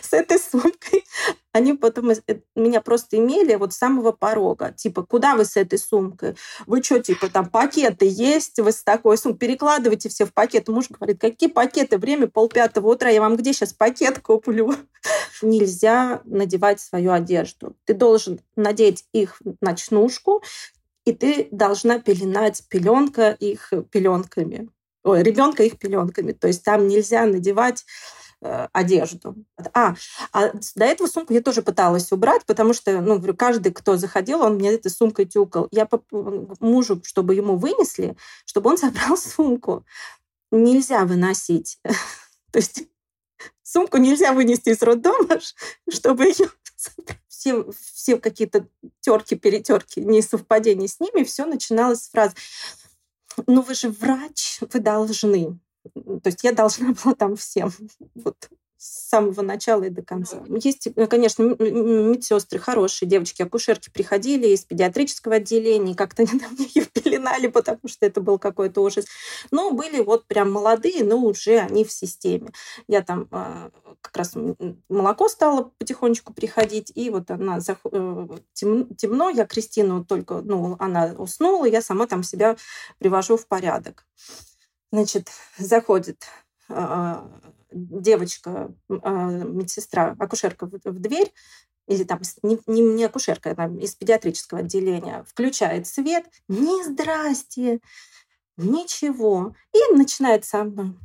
с 0.10 0.14
этой 0.14 0.40
сумкой. 0.40 1.04
Они 1.52 1.74
потом 1.74 2.10
э, 2.10 2.16
меня 2.56 2.82
просто 2.82 3.18
имели 3.18 3.56
вот 3.56 3.74
с 3.74 3.78
самого 3.78 4.12
порога. 4.12 4.72
Типа, 4.72 5.04
куда 5.04 5.36
вы 5.36 5.46
с 5.46 5.56
этой 5.56 5.78
сумкой? 5.78 6.36
Вы 6.66 6.82
что, 6.84 7.00
типа, 7.00 7.30
там 7.30 7.50
пакеты 7.50 8.08
есть? 8.08 8.60
Вы 8.60 8.72
с 8.72 8.84
такой 8.84 9.18
сумкой? 9.18 9.48
Перекладывайте 9.48 10.10
все 10.10 10.26
в 10.26 10.34
пакет. 10.34 10.68
Муж 10.68 10.90
говорит, 10.90 11.20
какие 11.20 11.50
пакеты? 11.50 11.98
Время 11.98 12.28
полпятого 12.28 12.92
утра. 12.92 13.10
Я 13.10 13.22
вам 13.22 13.36
где 13.36 13.54
сейчас 13.54 13.74
пакет 13.74 14.20
куплю? 14.20 14.74
Нельзя 15.42 16.22
надевать 16.26 16.80
свою 16.80 17.12
одежду. 17.12 17.76
Ты 17.86 17.94
должен 17.94 18.40
надеть 18.56 19.06
их 19.14 19.42
ночнушку, 19.62 20.44
и 21.06 21.14
ты 21.14 21.48
должна 21.52 22.00
пеленать 22.00 22.64
пеленка 22.70 23.32
их 23.32 23.72
пеленками. 23.92 24.70
Ой, 25.04 25.24
ребенка 25.24 25.64
их 25.64 25.80
пеленками. 25.80 26.34
То 26.34 26.48
есть 26.48 26.64
там 26.64 26.88
нельзя 26.88 27.26
надевать 27.26 27.86
одежду. 28.42 29.36
А, 29.74 29.96
а 30.32 30.52
до 30.76 30.86
этого 30.86 31.08
сумку 31.08 31.34
я 31.34 31.42
тоже 31.42 31.62
пыталась 31.62 32.12
убрать, 32.12 32.46
потому 32.46 32.74
что, 32.74 33.02
ну, 33.02 33.22
каждый, 33.36 33.74
кто 33.74 33.98
заходил, 33.98 34.42
он 34.42 34.56
мне 34.56 34.74
этой 34.74 34.90
сумкой 34.90 35.26
тюкал. 35.26 35.68
Я 35.72 35.88
мужу, 36.60 37.02
чтобы 37.04 37.36
ему 37.36 37.58
вынесли, 37.58 38.16
чтобы 38.46 38.70
он 38.70 38.78
забрал 38.78 39.18
сумку. 39.18 39.86
Нельзя 40.52 41.06
выносить. 41.06 41.80
То 42.52 42.60
есть 42.60 42.84
сумку 43.62 43.98
нельзя 43.98 44.34
вынести 44.34 44.70
из 44.70 44.82
роддома, 44.82 45.40
чтобы 45.90 46.26
ее 46.26 46.50
все, 47.28 47.66
все 47.72 48.18
какие-то 48.18 48.68
терки, 49.02 49.36
перетерки, 49.36 50.00
несовпадения 50.00 50.88
с 50.88 51.00
ними, 51.00 51.24
все 51.24 51.46
начиналось 51.46 52.04
с 52.04 52.10
фразы 52.10 52.36
«Ну 53.48 53.62
вы 53.62 53.74
же 53.74 53.90
врач, 53.90 54.60
вы 54.62 54.80
должны». 54.80 55.60
То 55.94 56.22
есть 56.26 56.44
я 56.44 56.52
должна 56.52 56.94
была 57.04 57.16
там 57.16 57.36
всем. 57.36 57.72
Вот 58.16 58.50
с 58.80 59.10
самого 59.10 59.42
начала 59.42 59.84
и 59.84 59.90
до 59.90 60.02
конца. 60.02 60.42
Есть, 60.48 60.88
э, 60.88 61.08
конечно, 61.08 61.44
медсестры 61.44 62.60
хорошие, 62.60 63.10
девочки, 63.10 63.42
акушерки 63.42 63.90
приходили 63.90 64.48
из 64.48 64.64
педиатрического 64.64 65.36
отделения, 65.36 65.96
как-то 65.96 66.22
они 66.30 66.40
там 66.40 66.56
ее 66.58 66.86
пеленали, 66.86 67.48
потому 67.48 67.82
что 67.88 68.06
это 68.06 68.22
был 68.22 68.40
какой-то 68.40 68.82
ужас. 68.82 69.06
Но 69.52 69.72
были 69.72 70.00
вот 70.00 70.28
прям 70.28 70.54
молодые, 70.54 71.04
но 71.04 71.18
уже 71.18 71.60
они 71.60 71.84
в 71.84 71.92
системе. 71.92 72.52
Я 72.88 73.02
там 73.02 73.28
а, 73.32 73.70
как 74.00 74.16
раз 74.16 74.34
молоко 74.88 75.28
стало 75.28 75.74
потихонечку 75.78 76.34
приходить, 76.34 76.90
и 76.96 77.10
вот 77.10 77.30
она 77.32 77.60
э, 77.60 78.28
темно, 78.54 79.30
я 79.30 79.46
Кристину 79.46 80.06
только, 80.06 80.36
ну, 80.36 80.78
она 80.80 81.16
уснула, 81.18 81.66
я 81.66 81.82
сама 81.82 82.08
там 82.08 82.24
себя 82.24 82.56
привожу 82.98 83.36
в 83.36 83.46
порядок. 83.46 84.06
Значит, 84.92 85.30
заходит 85.58 86.26
а, 86.68 87.30
девочка, 87.72 88.74
а, 88.90 89.30
медсестра, 89.30 90.16
акушерка 90.20 90.66
в, 90.66 91.00
дверь, 91.00 91.32
или 91.88 92.04
там 92.04 92.22
не, 92.44 92.60
не, 92.68 92.82
не 92.82 93.04
акушерка, 93.04 93.56
там 93.56 93.78
из 93.78 93.96
педиатрического 93.96 94.62
отделения, 94.62 95.24
включает 95.28 95.88
свет, 95.88 96.26
не 96.48 96.84
здрасте, 96.84 97.82
ничего. 98.58 99.56
И 99.74 99.96
начинает 99.96 100.46
со 100.46 100.64
мной. 100.64 100.98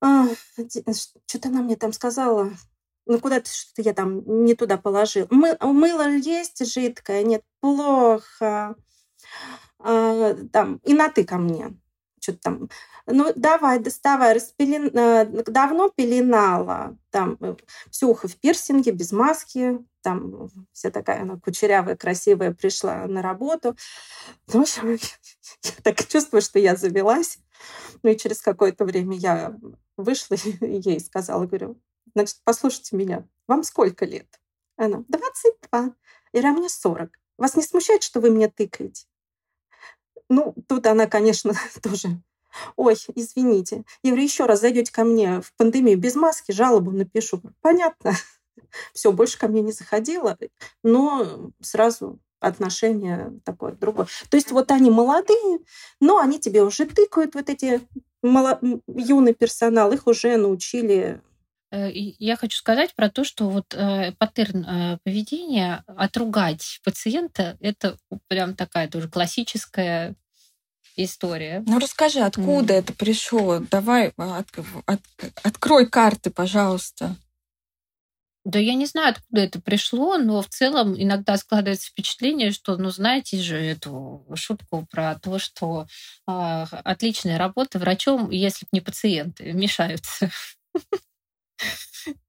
А, 0.00 0.26
что-то 1.26 1.48
она 1.48 1.62
мне 1.62 1.76
там 1.76 1.92
сказала, 1.92 2.52
ну 3.06 3.18
куда-то 3.18 3.50
что-то 3.50 3.82
я 3.82 3.92
там 3.92 4.44
не 4.44 4.54
туда 4.54 4.78
положил. 4.78 5.26
Мы, 5.30 5.56
мыло 5.60 6.08
есть 6.10 6.64
жидкое, 6.72 7.24
нет, 7.24 7.42
плохо. 7.60 8.76
А, 9.78 10.34
там, 10.52 10.76
и 10.84 10.94
на 10.94 11.08
ты 11.08 11.24
ко 11.24 11.38
мне 11.38 11.76
что-то 12.24 12.40
там, 12.42 12.68
ну, 13.06 13.32
давай, 13.36 13.78
доставай, 13.78 14.34
распелен... 14.34 14.90
Э, 14.96 15.24
давно 15.26 15.90
пеленала, 15.90 16.96
там, 17.10 17.36
э, 17.40 17.54
Ксюха 17.90 18.28
в 18.28 18.36
пирсинге, 18.36 18.92
без 18.92 19.12
маски, 19.12 19.78
там 20.02 20.48
вся 20.72 20.90
такая 20.90 21.22
она 21.22 21.38
кучерявая, 21.38 21.96
красивая, 21.96 22.52
пришла 22.52 23.06
на 23.06 23.22
работу. 23.22 23.76
Ну, 24.52 24.60
в 24.60 24.62
общем, 24.62 24.90
я 25.62 25.70
так 25.82 26.06
чувствую, 26.06 26.42
что 26.42 26.58
я 26.58 26.76
завелась. 26.76 27.38
Ну 28.02 28.10
и 28.10 28.16
через 28.16 28.40
какое-то 28.42 28.84
время 28.84 29.16
я 29.16 29.56
вышла 29.96 30.34
и 30.60 30.80
ей 30.84 31.00
сказала, 31.00 31.46
говорю, 31.46 31.80
значит, 32.14 32.38
послушайте 32.44 32.96
меня, 32.96 33.26
вам 33.46 33.62
сколько 33.64 34.04
лет? 34.04 34.40
Она, 34.76 35.04
22. 35.08 35.94
И 36.32 36.40
мне 36.40 36.68
40. 36.68 37.10
Вас 37.38 37.56
не 37.56 37.62
смущает, 37.62 38.02
что 38.02 38.20
вы 38.20 38.30
меня 38.30 38.48
тыкаете? 38.48 39.06
Ну, 40.28 40.54
тут 40.68 40.86
она, 40.86 41.06
конечно, 41.06 41.52
тоже 41.82 42.20
Ой, 42.76 42.94
извините. 43.14 43.84
Я 44.02 44.10
говорю, 44.10 44.24
еще 44.24 44.46
раз 44.46 44.60
зайдете 44.60 44.92
ко 44.92 45.04
мне 45.04 45.40
в 45.40 45.52
пандемию 45.56 45.98
без 45.98 46.14
маски, 46.14 46.52
жалобу 46.52 46.90
напишу. 46.92 47.42
Понятно. 47.60 48.12
Все, 48.92 49.12
больше 49.12 49.38
ко 49.38 49.48
мне 49.48 49.60
не 49.60 49.72
заходила, 49.72 50.38
но 50.82 51.50
сразу 51.60 52.20
отношение 52.40 53.40
такое 53.44 53.72
другое. 53.72 54.06
То 54.28 54.36
есть 54.36 54.50
вот 54.50 54.70
они 54.70 54.90
молодые, 54.90 55.60
но 56.00 56.18
они 56.18 56.38
тебе 56.38 56.62
уже 56.62 56.86
тыкают, 56.86 57.34
вот 57.34 57.48
эти 57.48 57.80
мало... 58.22 58.60
юный 58.86 59.34
персонал, 59.34 59.92
их 59.92 60.06
уже 60.06 60.36
научили 60.36 61.22
я 61.90 62.36
хочу 62.36 62.56
сказать 62.56 62.94
про 62.94 63.10
то, 63.10 63.24
что 63.24 63.48
вот 63.48 63.74
э, 63.74 64.12
паттерн 64.18 64.64
э, 64.64 64.98
поведения 65.02 65.84
отругать 65.86 66.80
пациента 66.84 67.56
это 67.60 67.96
прям 68.28 68.54
такая 68.54 68.88
тоже 68.88 69.08
классическая 69.08 70.14
история. 70.96 71.62
Ну 71.66 71.78
расскажи, 71.78 72.20
откуда 72.20 72.74
mm. 72.74 72.76
это 72.76 72.92
пришло? 72.92 73.58
Давай 73.58 74.12
от, 74.16 74.48
от, 74.86 75.00
открой 75.42 75.88
карты, 75.88 76.30
пожалуйста. 76.30 77.16
Да 78.44 78.58
я 78.58 78.74
не 78.74 78.84
знаю, 78.84 79.12
откуда 79.12 79.40
это 79.40 79.60
пришло, 79.60 80.18
но 80.18 80.42
в 80.42 80.48
целом 80.48 81.00
иногда 81.00 81.38
складывается 81.38 81.88
впечатление, 81.88 82.50
что, 82.50 82.76
ну, 82.76 82.90
знаете 82.90 83.38
же 83.38 83.56
эту 83.56 84.26
шутку 84.34 84.86
про 84.90 85.18
то, 85.18 85.38
что 85.38 85.86
э, 86.28 86.30
отличная 86.30 87.38
работа 87.38 87.78
врачом, 87.78 88.30
если 88.30 88.66
бы 88.66 88.68
не 88.72 88.80
пациенты, 88.82 89.52
мешаются. 89.52 90.30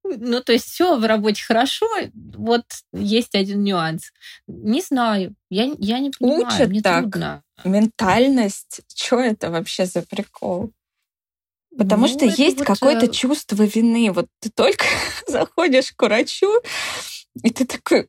Ну, 0.04 0.40
то 0.40 0.52
есть 0.52 0.66
все 0.66 0.96
в 0.96 1.04
работе 1.04 1.42
хорошо, 1.42 1.86
вот 2.14 2.64
есть 2.92 3.34
один 3.34 3.62
нюанс. 3.62 4.10
Не 4.46 4.80
знаю, 4.80 5.34
я, 5.50 5.70
я 5.78 5.98
не 5.98 6.10
понимаю, 6.10 6.46
Учат 6.46 6.68
мне 6.68 6.80
так. 6.80 7.02
трудно. 7.02 7.42
Ментальность, 7.64 8.80
что 8.94 9.20
это 9.20 9.50
вообще 9.50 9.84
за 9.86 10.02
прикол? 10.02 10.72
Потому 11.76 12.06
ну, 12.06 12.08
что 12.08 12.24
есть 12.24 12.58
вот... 12.58 12.66
какое-то 12.66 13.06
э, 13.06 13.10
чувство 13.10 13.62
вины. 13.64 14.10
Вот 14.12 14.26
ты 14.40 14.50
только 14.50 14.86
заходишь 15.26 15.92
к 15.92 16.02
врачу, 16.02 16.50
и 17.42 17.50
ты 17.50 17.66
такой, 17.66 18.08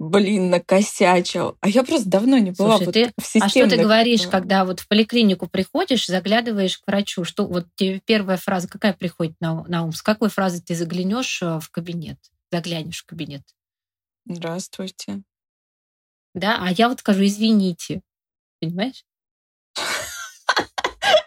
блин, 0.00 0.48
накосячил. 0.48 1.58
А 1.60 1.68
я 1.68 1.84
просто 1.84 2.08
давно 2.08 2.38
не 2.38 2.52
была 2.52 2.78
Слушай, 2.78 2.86
вот 2.86 2.94
ты, 2.94 3.12
в 3.18 3.22
системных... 3.22 3.44
А 3.44 3.48
что 3.50 3.68
ты 3.68 3.76
говоришь, 3.76 4.26
когда 4.26 4.64
вот 4.64 4.80
в 4.80 4.88
поликлинику 4.88 5.46
приходишь, 5.46 6.06
заглядываешь 6.06 6.78
к 6.78 6.86
врачу? 6.86 7.24
Что 7.24 7.46
вот 7.46 7.66
тебе 7.76 8.00
первая 8.00 8.38
фраза 8.38 8.66
какая 8.66 8.94
приходит 8.94 9.34
на, 9.40 9.62
на 9.64 9.84
ум? 9.84 9.92
С 9.92 10.00
какой 10.00 10.30
фразы 10.30 10.62
ты 10.62 10.74
заглянешь 10.74 11.42
э, 11.42 11.60
в 11.60 11.68
кабинет? 11.70 12.18
Заглянешь 12.50 13.02
в 13.02 13.06
кабинет? 13.06 13.42
Здравствуйте. 14.24 15.20
Да, 16.34 16.56
а 16.58 16.70
я 16.72 16.88
вот 16.88 17.00
скажу, 17.00 17.22
извините. 17.26 18.00
Понимаешь? 18.58 19.04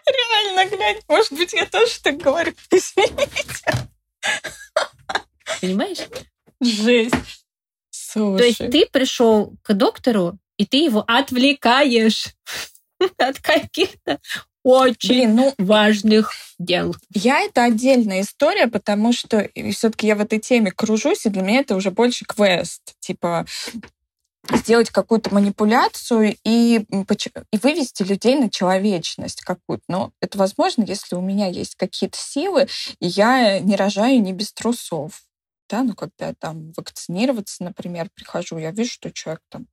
Реально, 0.04 0.76
глянь, 0.76 1.00
может 1.06 1.32
быть, 1.32 1.52
я 1.52 1.66
тоже 1.66 2.00
так 2.02 2.16
говорю. 2.16 2.52
Извините. 2.72 3.88
Понимаешь? 5.60 6.08
Жесть. 6.60 7.43
Слушай. 8.14 8.38
То 8.38 8.44
есть 8.44 8.72
ты 8.72 8.86
пришел 8.86 9.54
к 9.62 9.74
доктору, 9.74 10.38
и 10.56 10.64
ты 10.64 10.84
его 10.84 11.04
отвлекаешь 11.06 12.28
от 13.18 13.40
каких-то 13.40 14.20
очень 14.62 15.08
Блин, 15.08 15.36
ну, 15.36 15.54
важных 15.58 16.32
дел. 16.58 16.94
Я 17.12 17.40
это 17.40 17.64
отдельная 17.64 18.22
история, 18.22 18.68
потому 18.68 19.12
что 19.12 19.48
все-таки 19.72 20.06
я 20.06 20.14
в 20.14 20.20
этой 20.20 20.38
теме 20.38 20.70
кружусь, 20.70 21.26
и 21.26 21.28
для 21.28 21.42
меня 21.42 21.60
это 21.60 21.74
уже 21.74 21.90
больше 21.90 22.24
квест. 22.24 22.80
Типа 23.00 23.44
сделать 24.52 24.90
какую-то 24.90 25.34
манипуляцию 25.34 26.36
и, 26.44 26.84
и 26.88 27.58
вывести 27.58 28.04
людей 28.04 28.36
на 28.36 28.48
человечность 28.48 29.40
какую-то. 29.40 29.84
Но 29.88 30.12
это 30.20 30.38
возможно, 30.38 30.84
если 30.84 31.16
у 31.16 31.20
меня 31.20 31.48
есть 31.48 31.74
какие-то 31.74 32.18
силы, 32.18 32.68
и 33.00 33.06
я 33.06 33.58
не 33.58 33.74
рожаю 33.74 34.22
не 34.22 34.32
без 34.32 34.52
трусов. 34.52 35.22
Да, 35.68 35.82
ну, 35.82 35.94
когда 35.94 36.34
там 36.34 36.72
вакцинироваться, 36.72 37.64
например, 37.64 38.10
прихожу, 38.14 38.58
я 38.58 38.70
вижу, 38.70 38.90
что 38.92 39.10
человек 39.10 39.40
там 39.48 39.66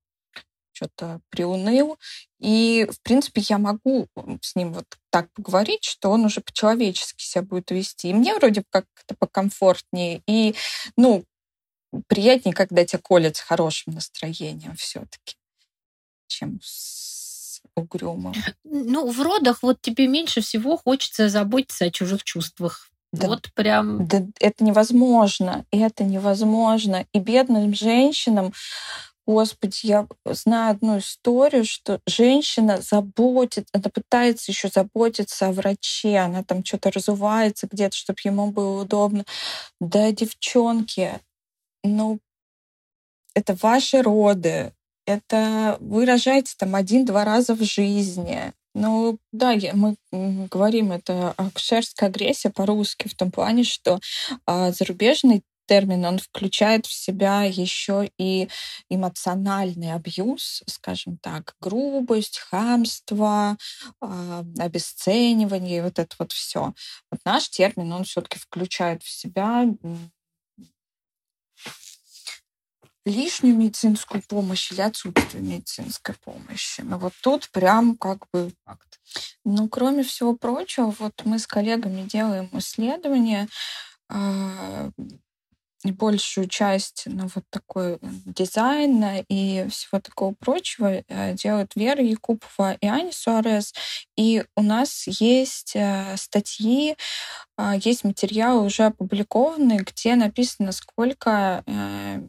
что-то 0.74 1.22
приуныл. 1.30 1.98
И, 2.40 2.88
в 2.92 3.02
принципе, 3.02 3.42
я 3.48 3.58
могу 3.58 4.08
с 4.42 4.56
ним 4.56 4.74
вот 4.74 4.86
так 5.10 5.32
поговорить, 5.34 5.84
что 5.84 6.10
он 6.10 6.26
уже 6.26 6.42
по-человечески 6.42 7.24
себя 7.24 7.44
будет 7.44 7.72
вести. 7.72 8.10
И 8.10 8.14
мне 8.14 8.34
вроде 8.36 8.64
как-то 8.70 9.16
покомфортнее. 9.20 10.22
И, 10.28 10.56
ну, 10.98 11.26
приятнее, 12.08 12.56
когда 12.56 12.86
тебя 12.86 13.00
колят 13.04 13.38
с 13.38 13.42
хорошим 13.42 13.94
настроением 13.94 14.76
все-таки, 14.76 15.36
чем 16.28 16.60
с 16.64 17.62
угрюмым. 17.76 18.34
Ну, 18.64 19.12
в 19.12 19.22
родах 19.22 19.64
вот 19.64 19.82
тебе 19.82 20.08
меньше 20.08 20.42
всего 20.42 20.78
хочется 20.78 21.30
заботиться 21.30 21.86
о 21.86 21.92
чужих 21.92 22.24
чувствах. 22.24 22.91
Да, 23.12 23.28
вот 23.28 23.52
прям... 23.54 24.08
Да, 24.08 24.24
это 24.40 24.64
невозможно. 24.64 25.66
Это 25.72 26.04
невозможно. 26.04 27.06
И 27.14 27.20
бедным 27.20 27.74
женщинам 27.74 28.54
Господи, 29.28 29.82
я 29.84 30.08
знаю 30.26 30.72
одну 30.72 30.98
историю, 30.98 31.64
что 31.64 32.02
женщина 32.08 32.82
заботит, 32.82 33.68
она 33.72 33.84
пытается 33.94 34.52
еще 34.52 34.68
заботиться 34.68 35.48
о 35.48 35.52
враче, 35.52 36.18
она 36.18 36.44
там 36.44 36.66
что-то 36.66 36.92
разувается 36.92 37.68
где-то, 37.72 37.96
чтобы 37.96 38.18
ему 38.24 38.52
было 38.52 38.82
удобно. 38.82 39.24
Да, 39.80 40.12
девчонки, 40.12 41.20
ну, 41.84 42.20
это 43.36 43.56
ваши 43.62 44.02
роды, 44.02 44.74
это 45.06 45.78
вы 45.80 46.06
рожаете 46.06 46.54
там 46.58 46.76
один-два 46.76 47.24
раза 47.24 47.54
в 47.56 47.64
жизни. 47.64 48.54
Ну, 48.74 49.20
да, 49.32 49.52
я, 49.52 49.74
мы 49.76 49.96
говорим, 50.12 50.92
это 50.92 51.32
акушерская 51.38 52.10
агрессия 52.10 52.50
по-русски 52.50 53.08
в 53.10 53.16
том 53.16 53.30
плане, 53.32 53.64
что 53.64 54.00
а, 54.46 54.72
зарубежный 54.72 55.44
термин, 55.68 56.04
он 56.06 56.20
включает 56.20 56.86
в 56.86 56.94
себя 56.94 57.44
еще 57.44 58.10
и 58.18 58.50
эмоциональный 58.90 59.94
абьюз, 59.94 60.64
скажем 60.68 61.18
так, 61.18 61.56
грубость, 61.62 62.40
хамство, 62.40 63.58
э, 64.02 64.44
обесценивание, 64.60 65.82
вот 65.84 65.98
это 65.98 66.14
вот 66.20 66.34
все. 66.34 66.74
Вот 67.10 67.22
наш 67.24 67.50
термин, 67.50 67.94
он 67.94 68.04
все-таки 68.04 68.38
включает 68.38 69.02
в 69.04 69.10
себя 69.10 69.66
лишнюю 73.06 73.56
медицинскую 73.56 74.22
помощь 74.28 74.72
или 74.72 74.82
отсутствие 74.82 75.44
медицинской 75.44 76.16
помощи. 76.24 76.82
Но 76.82 76.98
вот 76.98 77.14
тут 77.22 77.50
прям 77.52 77.98
как 77.98 78.26
бы 78.32 78.52
факт. 78.66 79.00
Ну, 79.44 79.68
кроме 79.70 80.04
всего 80.04 80.36
прочего, 80.36 80.94
вот 81.00 81.22
мы 81.26 81.40
с 81.40 81.48
коллегами 81.48 82.04
делаем 82.04 82.50
исследования, 82.54 83.48
а, 84.10 84.92
большую 85.84 86.48
часть 86.48 87.04
ну, 87.08 87.28
вот 87.34 87.44
такой 87.50 87.98
дизайна 88.02 89.24
и 89.28 89.68
всего 89.70 90.00
такого 90.00 90.34
прочего 90.34 91.04
э, 91.08 91.34
делают 91.34 91.72
Вера 91.76 92.04
Якупова 92.04 92.74
и 92.74 92.86
Аня 92.86 93.12
Суарес. 93.12 93.74
И 94.16 94.44
у 94.56 94.62
нас 94.62 95.06
есть 95.08 95.76
э, 95.76 96.16
статьи, 96.18 96.96
а, 97.58 97.76
есть 97.78 98.04
материалы 98.04 98.64
уже 98.66 98.84
опубликованные, 98.84 99.80
где 99.80 100.16
написано, 100.16 100.72
сколько 100.72 101.64
э, 101.66 102.22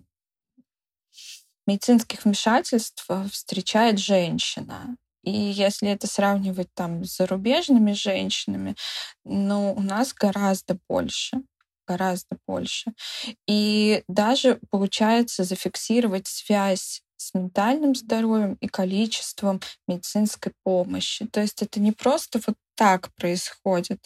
медицинских 1.67 2.25
вмешательств 2.25 3.07
встречает 3.31 3.99
женщина. 3.99 4.97
И 5.25 5.31
если 5.31 5.89
это 5.91 6.07
сравнивать 6.07 6.69
там 6.75 7.05
с 7.05 7.17
зарубежными 7.17 7.93
женщинами, 7.93 8.75
ну, 9.25 9.73
у 9.75 9.81
нас 9.81 10.13
гораздо 10.13 10.79
больше 10.89 11.43
гораздо 11.87 12.39
больше. 12.47 12.93
И 13.47 14.03
даже 14.09 14.61
получается 14.71 15.45
зафиксировать 15.45 16.27
связь 16.27 17.03
с 17.23 17.35
ментальным 17.35 17.95
здоровьем 17.95 18.55
и 18.61 18.69
количеством 18.69 19.61
медицинской 19.87 20.53
помощи. 20.65 21.27
То 21.27 21.41
есть 21.41 21.63
это 21.63 21.81
не 21.81 21.93
просто 21.93 22.41
вот 22.47 22.57
так 22.75 23.15
происходит. 23.15 24.01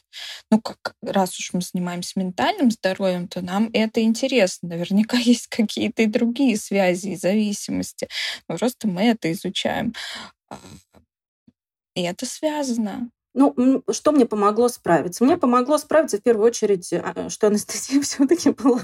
Ну, 0.51 0.61
как 0.61 0.95
раз 1.03 1.39
уж 1.39 1.53
мы 1.53 1.61
занимаемся 1.61 2.19
ментальным 2.19 2.71
здоровьем, 2.71 3.29
то 3.29 3.41
нам 3.41 3.71
это 3.73 4.03
интересно. 4.03 4.71
Наверняка 4.71 5.17
есть 5.19 5.47
какие-то 5.47 6.03
и 6.03 6.07
другие 6.07 6.57
связи 6.57 7.09
и 7.09 7.17
зависимости. 7.17 8.09
Но 8.49 8.57
просто 8.57 8.89
мы 8.89 9.05
это 9.05 9.31
изучаем. 9.33 9.95
А, 10.49 10.59
и 11.95 12.03
это 12.03 12.27
связано. 12.27 13.11
Ну, 13.35 13.83
что 13.91 14.12
мне 14.12 14.25
помогло 14.27 14.69
справиться? 14.69 15.25
Мне 15.25 15.37
помогло 15.37 15.77
справиться 15.79 16.19
в 16.19 16.23
первую 16.23 16.47
очередь, 16.47 16.91
а, 16.93 17.29
что 17.29 17.49
анестезия 17.49 18.01
все-таки 18.03 18.51
была. 18.51 18.83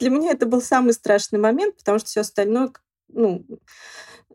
Для 0.00 0.10
меня 0.10 0.32
это 0.32 0.46
был 0.46 0.60
самый 0.60 0.92
страшный 0.92 1.38
момент, 1.38 1.76
потому 1.76 1.98
что 1.98 2.08
все 2.08 2.20
остальное, 2.20 2.70
ну, 3.08 3.44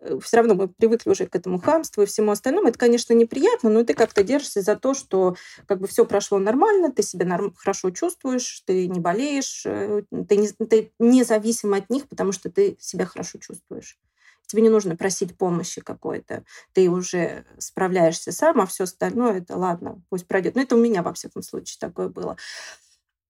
э, 0.01 0.19
все 0.21 0.37
равно 0.37 0.55
мы 0.55 0.67
привыкли 0.67 1.09
уже 1.09 1.27
к 1.27 1.35
этому 1.35 1.59
хамству 1.59 2.03
и 2.03 2.05
всему 2.05 2.31
остальному. 2.31 2.67
Это, 2.67 2.79
конечно, 2.79 3.13
неприятно, 3.13 3.69
но 3.69 3.83
ты 3.83 3.93
как-то 3.93 4.23
держишься 4.23 4.61
за 4.61 4.75
то, 4.75 4.93
что 4.93 5.35
как 5.67 5.79
бы 5.79 5.87
все 5.87 6.05
прошло 6.05 6.39
нормально, 6.39 6.91
ты 6.91 7.03
себя 7.03 7.25
норм- 7.25 7.53
хорошо 7.55 7.91
чувствуешь, 7.91 8.61
ты 8.65 8.87
не 8.87 8.99
болеешь, 8.99 9.63
э, 9.65 10.03
ты, 10.27 10.37
не, 10.37 10.47
ты 10.49 10.91
независим 10.99 11.73
от 11.73 11.89
них, 11.89 12.07
потому 12.07 12.31
что 12.31 12.49
ты 12.51 12.77
себя 12.79 13.05
хорошо 13.05 13.39
чувствуешь. 13.39 13.97
Тебе 14.45 14.61
не 14.61 14.69
нужно 14.69 14.95
просить 14.97 15.37
помощи 15.37 15.81
какой-то. 15.81 16.43
Ты 16.73 16.89
уже 16.89 17.45
справляешься 17.59 18.31
сам, 18.31 18.59
а 18.61 18.65
все 18.65 18.83
остальное 18.83 19.37
это 19.39 19.55
ладно, 19.57 20.01
пусть 20.09 20.27
пройдет. 20.27 20.55
Но 20.55 20.61
это 20.61 20.75
у 20.75 20.79
меня, 20.79 21.01
во 21.01 21.13
всяком 21.13 21.41
случае, 21.43 21.77
такое 21.79 22.09
было. 22.09 22.35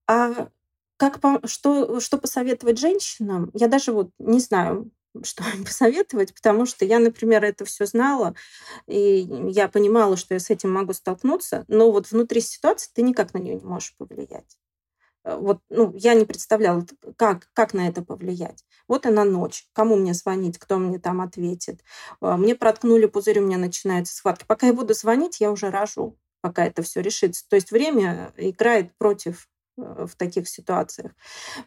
А 0.07 0.49
как, 0.97 1.19
что, 1.45 1.99
что 1.99 2.17
посоветовать 2.17 2.79
женщинам? 2.79 3.51
Я 3.53 3.67
даже 3.67 3.91
вот 3.91 4.11
не 4.19 4.39
знаю, 4.39 4.91
что 5.23 5.43
им 5.55 5.65
посоветовать, 5.65 6.33
потому 6.33 6.65
что 6.65 6.85
я, 6.85 6.99
например, 6.99 7.43
это 7.43 7.65
все 7.65 7.85
знала, 7.85 8.35
и 8.87 9.27
я 9.49 9.67
понимала, 9.67 10.17
что 10.17 10.33
я 10.33 10.39
с 10.39 10.49
этим 10.49 10.71
могу 10.71 10.93
столкнуться, 10.93 11.65
но 11.67 11.91
вот 11.91 12.11
внутри 12.11 12.41
ситуации 12.41 12.89
ты 12.93 13.01
никак 13.01 13.33
на 13.33 13.39
нее 13.39 13.55
не 13.55 13.65
можешь 13.65 13.95
повлиять. 13.97 14.57
Э, 15.23 15.37
вот, 15.37 15.59
ну, 15.69 15.93
я 15.95 16.13
не 16.13 16.25
представляла, 16.25 16.85
как, 17.17 17.49
как 17.53 17.73
на 17.73 17.87
это 17.87 18.01
повлиять. 18.03 18.65
Вот 18.87 19.05
она 19.05 19.23
ночь. 19.25 19.67
Кому 19.73 19.95
мне 19.95 20.13
звонить, 20.13 20.57
кто 20.59 20.77
мне 20.77 20.99
там 20.99 21.21
ответит. 21.21 21.83
Э, 22.21 22.35
мне 22.35 22.55
проткнули 22.55 23.05
пузырь, 23.05 23.39
у 23.39 23.45
меня 23.45 23.57
начинаются 23.57 24.15
схватки. 24.15 24.45
Пока 24.47 24.67
я 24.67 24.73
буду 24.73 24.93
звонить, 24.93 25.39
я 25.39 25.51
уже 25.51 25.69
рожу, 25.69 26.17
пока 26.41 26.65
это 26.65 26.81
все 26.83 27.01
решится. 27.01 27.47
То 27.49 27.55
есть 27.55 27.71
время 27.71 28.33
играет 28.37 28.95
против 28.97 29.47
в 29.77 30.15
таких 30.17 30.47
ситуациях. 30.47 31.11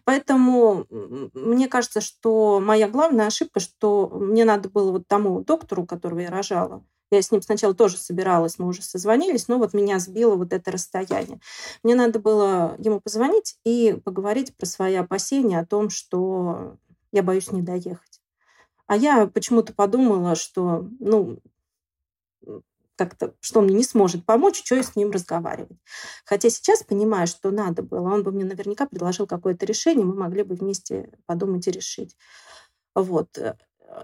Поэтому 0.05 0.87
мне 0.91 1.69
кажется, 1.69 2.01
что 2.01 2.61
моя 2.61 2.89
главная 2.89 3.27
ошибка, 3.27 3.61
что 3.61 4.09
мне 4.09 4.45
надо 4.45 4.69
было 4.69 4.93
вот 4.93 5.09
тому 5.09 5.41
доктору, 5.43 5.87
которого 5.87 6.21
я 6.21 6.31
рожала, 6.31 6.85
я 7.11 7.23
с 7.23 7.31
ним 7.31 7.41
сначала 7.41 7.75
тоже 7.75 7.97
собиралась, 7.99 8.59
мы 8.59 8.67
уже 8.67 8.83
созвонились, 8.83 9.49
но 9.49 9.59
вот 9.59 9.75
меня 9.75 9.99
сбило 10.01 10.35
вот 10.35 10.53
это 10.53 10.73
расстояние. 10.73 11.41
Мне 11.83 11.95
надо 11.95 12.19
было 12.19 12.75
ему 12.79 13.01
позвонить 13.01 13.59
и 13.65 13.97
поговорить 14.05 14.57
про 14.57 14.67
свои 14.67 14.95
опасения 14.97 15.61
о 15.61 15.67
том, 15.67 15.89
что 15.89 16.77
я 17.13 17.23
боюсь 17.23 17.53
не 17.53 17.63
доехать. 17.63 18.21
А 18.87 18.97
я 18.97 19.27
почему-то 19.27 19.73
подумала, 19.73 20.35
что, 20.35 20.89
ну, 21.01 21.39
как-то, 22.97 23.35
что 23.41 23.61
мне 23.61 23.75
не 23.75 23.85
сможет 23.85 24.25
помочь, 24.25 24.63
что 24.65 24.75
я 24.75 24.83
с 24.83 24.97
ним 24.97 25.11
разговаривать. 25.11 25.79
Хотя 26.25 26.51
сейчас 26.51 26.83
понимаю, 26.83 27.27
что 27.27 27.51
надо 27.51 27.83
было. 27.83 28.13
Он 28.13 28.23
бы 28.23 28.33
мне 28.33 28.45
наверняка 28.45 28.87
предложил 28.87 29.27
какое-то 29.27 29.67
решение, 29.67 30.05
мы 30.05 30.15
могли 30.15 30.43
бы 30.43 30.55
вместе 30.55 31.11
подумать 31.27 31.67
и 31.69 31.71
решить. 31.71 32.17
Вот. 32.95 33.39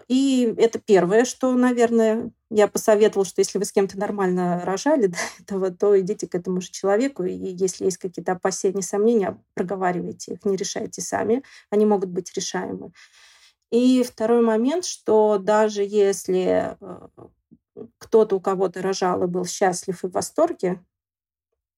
И 0.09 0.55
это 0.59 0.78
первое, 0.78 1.24
что, 1.24 1.53
наверное, 1.53 2.30
я 2.51 2.68
посоветовала, 2.68 3.24
что 3.24 3.40
если 3.40 3.59
вы 3.59 3.64
с 3.64 3.72
кем-то 3.72 3.99
нормально 3.99 4.62
рожали 4.64 5.07
до 5.09 5.18
этого, 5.40 5.70
то 5.70 5.99
идите 5.99 6.28
к 6.28 6.34
этому 6.34 6.61
же 6.61 6.70
человеку, 6.70 7.24
и 7.24 7.32
если 7.32 7.86
есть 7.86 7.99
какие-то 7.99 8.32
опасения, 8.32 8.82
сомнения, 8.82 9.43
проговаривайте 9.55 10.34
их, 10.34 10.45
не 10.45 10.57
решайте 10.57 11.03
сами, 11.03 11.43
они 11.70 11.86
могут 11.86 12.11
быть 12.11 12.32
решаемы. 12.34 12.93
И 13.70 14.03
второй 14.03 14.43
момент, 14.43 14.84
что 14.84 15.38
даже 15.38 15.82
если 15.82 16.76
э, 16.78 17.09
кто-то 17.98 18.36
у 18.36 18.40
кого-то 18.40 18.82
рожал 18.82 19.22
и 19.22 19.26
был 19.26 19.44
счастлив 19.44 20.04
и 20.04 20.08
в 20.08 20.12
восторге, 20.12 20.84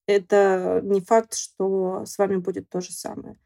это 0.06 0.80
не 0.82 1.00
факт, 1.00 1.34
что 1.34 2.04
с 2.04 2.18
вами 2.18 2.36
будет 2.36 2.68
то 2.68 2.80
же 2.80 2.92
самое. 2.92 3.38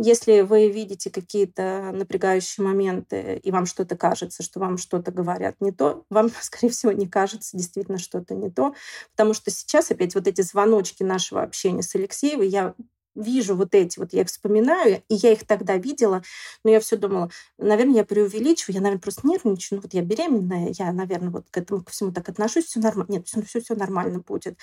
Если 0.00 0.42
вы 0.42 0.70
видите 0.70 1.10
какие-то 1.10 1.90
напрягающие 1.92 2.64
моменты, 2.64 3.40
и 3.42 3.50
вам 3.50 3.66
что-то 3.66 3.96
кажется, 3.96 4.44
что 4.44 4.60
вам 4.60 4.78
что-то 4.78 5.10
говорят 5.10 5.56
не 5.60 5.72
то, 5.72 6.04
вам, 6.10 6.30
скорее 6.40 6.70
всего, 6.70 6.92
не 6.92 7.08
кажется 7.08 7.56
действительно 7.56 7.98
что-то 7.98 8.34
не 8.34 8.50
то. 8.50 8.74
Потому 9.16 9.34
что 9.34 9.50
сейчас 9.50 9.90
опять 9.90 10.14
вот 10.14 10.28
эти 10.28 10.42
звоночки 10.42 11.02
нашего 11.02 11.42
общения 11.42 11.82
с 11.82 11.94
Алексеевой, 11.96 12.48
я 12.48 12.74
вижу 13.18 13.56
вот 13.56 13.74
эти, 13.74 13.98
вот 13.98 14.12
я 14.12 14.22
их 14.22 14.28
вспоминаю, 14.28 15.02
и 15.08 15.14
я 15.14 15.32
их 15.32 15.46
тогда 15.46 15.76
видела, 15.76 16.22
но 16.64 16.70
я 16.70 16.80
все 16.80 16.96
думала, 16.96 17.30
наверное, 17.58 17.96
я 17.96 18.04
преувеличиваю, 18.04 18.76
я, 18.76 18.80
наверное, 18.80 19.02
просто 19.02 19.26
нервничаю, 19.26 19.78
ну 19.78 19.82
вот 19.82 19.94
я 19.94 20.02
беременная, 20.02 20.72
я, 20.78 20.92
наверное, 20.92 21.30
вот 21.30 21.46
к 21.50 21.56
этому 21.56 21.82
ко 21.82 21.90
всему 21.90 22.12
так 22.12 22.28
отношусь, 22.28 22.66
все 22.66 22.80
нормально. 22.80 23.12
Нет, 23.12 23.26
все, 23.26 23.42
все, 23.42 23.60
все 23.60 23.74
нормально 23.74 24.20
будет. 24.20 24.58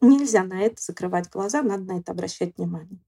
Нельзя 0.00 0.44
на 0.44 0.60
это 0.60 0.80
закрывать 0.80 1.28
глаза, 1.30 1.62
надо 1.62 1.84
на 1.84 1.98
это 1.98 2.12
обращать 2.12 2.56
внимание. 2.56 3.00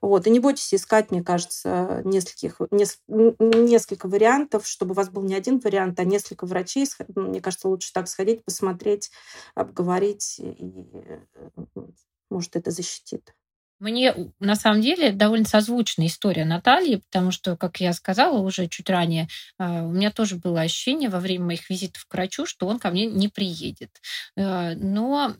Вот. 0.00 0.26
И 0.26 0.30
не 0.30 0.40
бойтесь 0.40 0.74
искать, 0.74 1.10
мне 1.10 1.22
кажется, 1.22 2.02
нескольких, 2.04 2.60
неск, 2.70 3.00
несколько 3.08 4.08
вариантов, 4.08 4.66
чтобы 4.66 4.92
у 4.92 4.94
вас 4.94 5.08
был 5.08 5.22
не 5.22 5.34
один 5.34 5.58
вариант, 5.58 5.98
а 6.00 6.04
несколько 6.04 6.46
врачей. 6.46 6.86
Мне 7.14 7.40
кажется, 7.40 7.68
лучше 7.68 7.92
так 7.92 8.08
сходить, 8.08 8.44
посмотреть, 8.44 9.10
обговорить, 9.54 10.38
и, 10.38 11.02
может, 12.30 12.56
это 12.56 12.70
защитит. 12.70 13.34
Мне 13.82 14.14
на 14.38 14.54
самом 14.54 14.80
деле 14.80 15.10
довольно 15.10 15.44
созвучная 15.44 16.06
история 16.06 16.44
Натальи, 16.44 17.02
потому 17.10 17.32
что, 17.32 17.56
как 17.56 17.80
я 17.80 17.92
сказала 17.92 18.38
уже 18.38 18.68
чуть 18.68 18.88
ранее, 18.88 19.26
а, 19.58 19.82
у 19.82 19.90
меня 19.90 20.12
тоже 20.12 20.36
было 20.36 20.60
ощущение 20.60 21.10
во 21.10 21.18
время 21.18 21.46
моих 21.46 21.68
визитов 21.68 22.06
к 22.06 22.14
врачу, 22.14 22.46
что 22.46 22.68
он 22.68 22.78
ко 22.78 22.90
мне 22.90 23.06
не 23.06 23.28
приедет. 23.28 23.90
Э, 24.36 24.76
но 24.76 25.34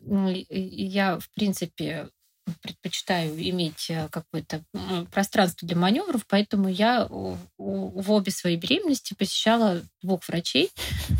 я, 0.49 1.19
в 1.19 1.29
принципе, 1.33 2.09
предпочитаю 2.61 3.33
иметь 3.49 3.89
э, 3.89 4.09
какое-то 4.11 4.61
пространство 5.13 5.65
для 5.65 5.77
маневров, 5.77 6.25
поэтому 6.27 6.67
я 6.67 7.07
в 7.07 8.11
обе 8.11 8.31
свои 8.33 8.57
беременности 8.57 9.13
посещала 9.13 9.81
двух 10.01 10.27
врачей, 10.27 10.69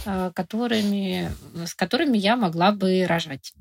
а, 0.05 0.32
которыми, 0.32 1.32
с 1.65 1.74
которыми 1.74 2.17
я 2.17 2.36
могла 2.36 2.74
бы 2.74 3.05
рожать. 3.07 3.53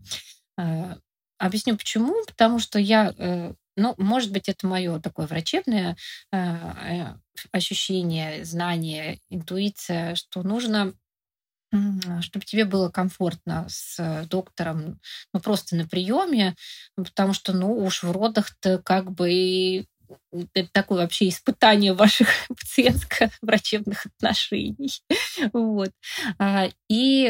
Объясню 1.43 1.77
почему. 1.77 2.15
Потому 2.25 2.61
что 2.61 2.79
я, 2.79 3.13
э, 3.19 3.53
ну, 3.77 3.95
может 3.99 4.31
быть, 4.31 4.49
это 4.49 4.65
мое 4.69 5.01
такое 5.01 5.27
врачебное 5.27 5.97
э, 6.31 6.37
э, 6.37 7.15
ощущение, 7.51 8.45
знание, 8.45 9.19
интуиция, 9.29 10.15
что 10.15 10.43
нужно 10.43 10.95
чтобы 12.21 12.45
тебе 12.45 12.67
было 12.67 12.91
комфортно 12.91 13.65
с 13.67 14.27
доктором, 14.29 15.01
ну, 15.33 15.41
просто 15.41 15.75
на 15.75 15.89
приеме, 15.89 16.55
потому 16.95 17.33
что, 17.33 17.55
ну, 17.55 17.73
уж 17.75 18.03
в 18.03 18.13
родах-то 18.13 18.77
как 18.79 19.11
бы 19.11 19.87
это 20.53 20.69
такое 20.73 20.99
вообще 21.01 21.31
испытание 21.31 21.95
ваших 21.95 22.29
пациентско-врачебных 22.51 24.05
отношений. 24.05 24.93
Вот. 25.55 25.93
А, 26.39 26.69
и 26.91 27.27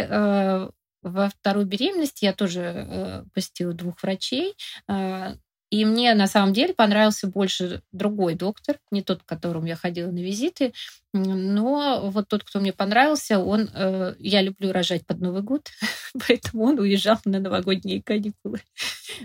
во 1.02 1.28
вторую 1.28 1.66
беременность 1.66 2.22
я 2.22 2.32
тоже 2.32 2.60
э, 2.60 3.24
посетила 3.34 3.72
двух 3.72 4.02
врачей. 4.02 4.54
Э, 4.88 5.34
и 5.70 5.86
мне 5.86 6.12
на 6.14 6.26
самом 6.26 6.52
деле 6.52 6.74
понравился 6.74 7.26
больше 7.26 7.82
другой 7.92 8.34
доктор, 8.34 8.78
не 8.90 9.02
тот, 9.02 9.22
к 9.22 9.26
которому 9.26 9.66
я 9.66 9.74
ходила 9.74 10.10
на 10.10 10.18
визиты, 10.18 10.74
но 11.14 12.10
вот 12.10 12.28
тот, 12.28 12.44
кто 12.44 12.60
мне 12.60 12.74
понравился, 12.74 13.38
он, 13.38 13.70
э, 13.72 14.14
я 14.18 14.42
люблю 14.42 14.70
рожать 14.70 15.06
под 15.06 15.20
Новый 15.20 15.42
год, 15.42 15.70
поэтому 16.28 16.64
он 16.64 16.78
уезжал 16.78 17.18
на 17.24 17.40
новогодние 17.40 18.02
каникулы. 18.02 18.60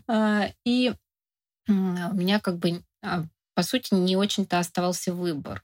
Э, 0.08 0.52
и 0.64 0.94
у 1.68 1.74
меня 1.74 2.40
как 2.40 2.60
бы, 2.60 2.82
а, 3.04 3.26
по 3.54 3.62
сути, 3.62 3.94
не 3.94 4.16
очень-то 4.16 4.58
оставался 4.58 5.14
выбор. 5.14 5.64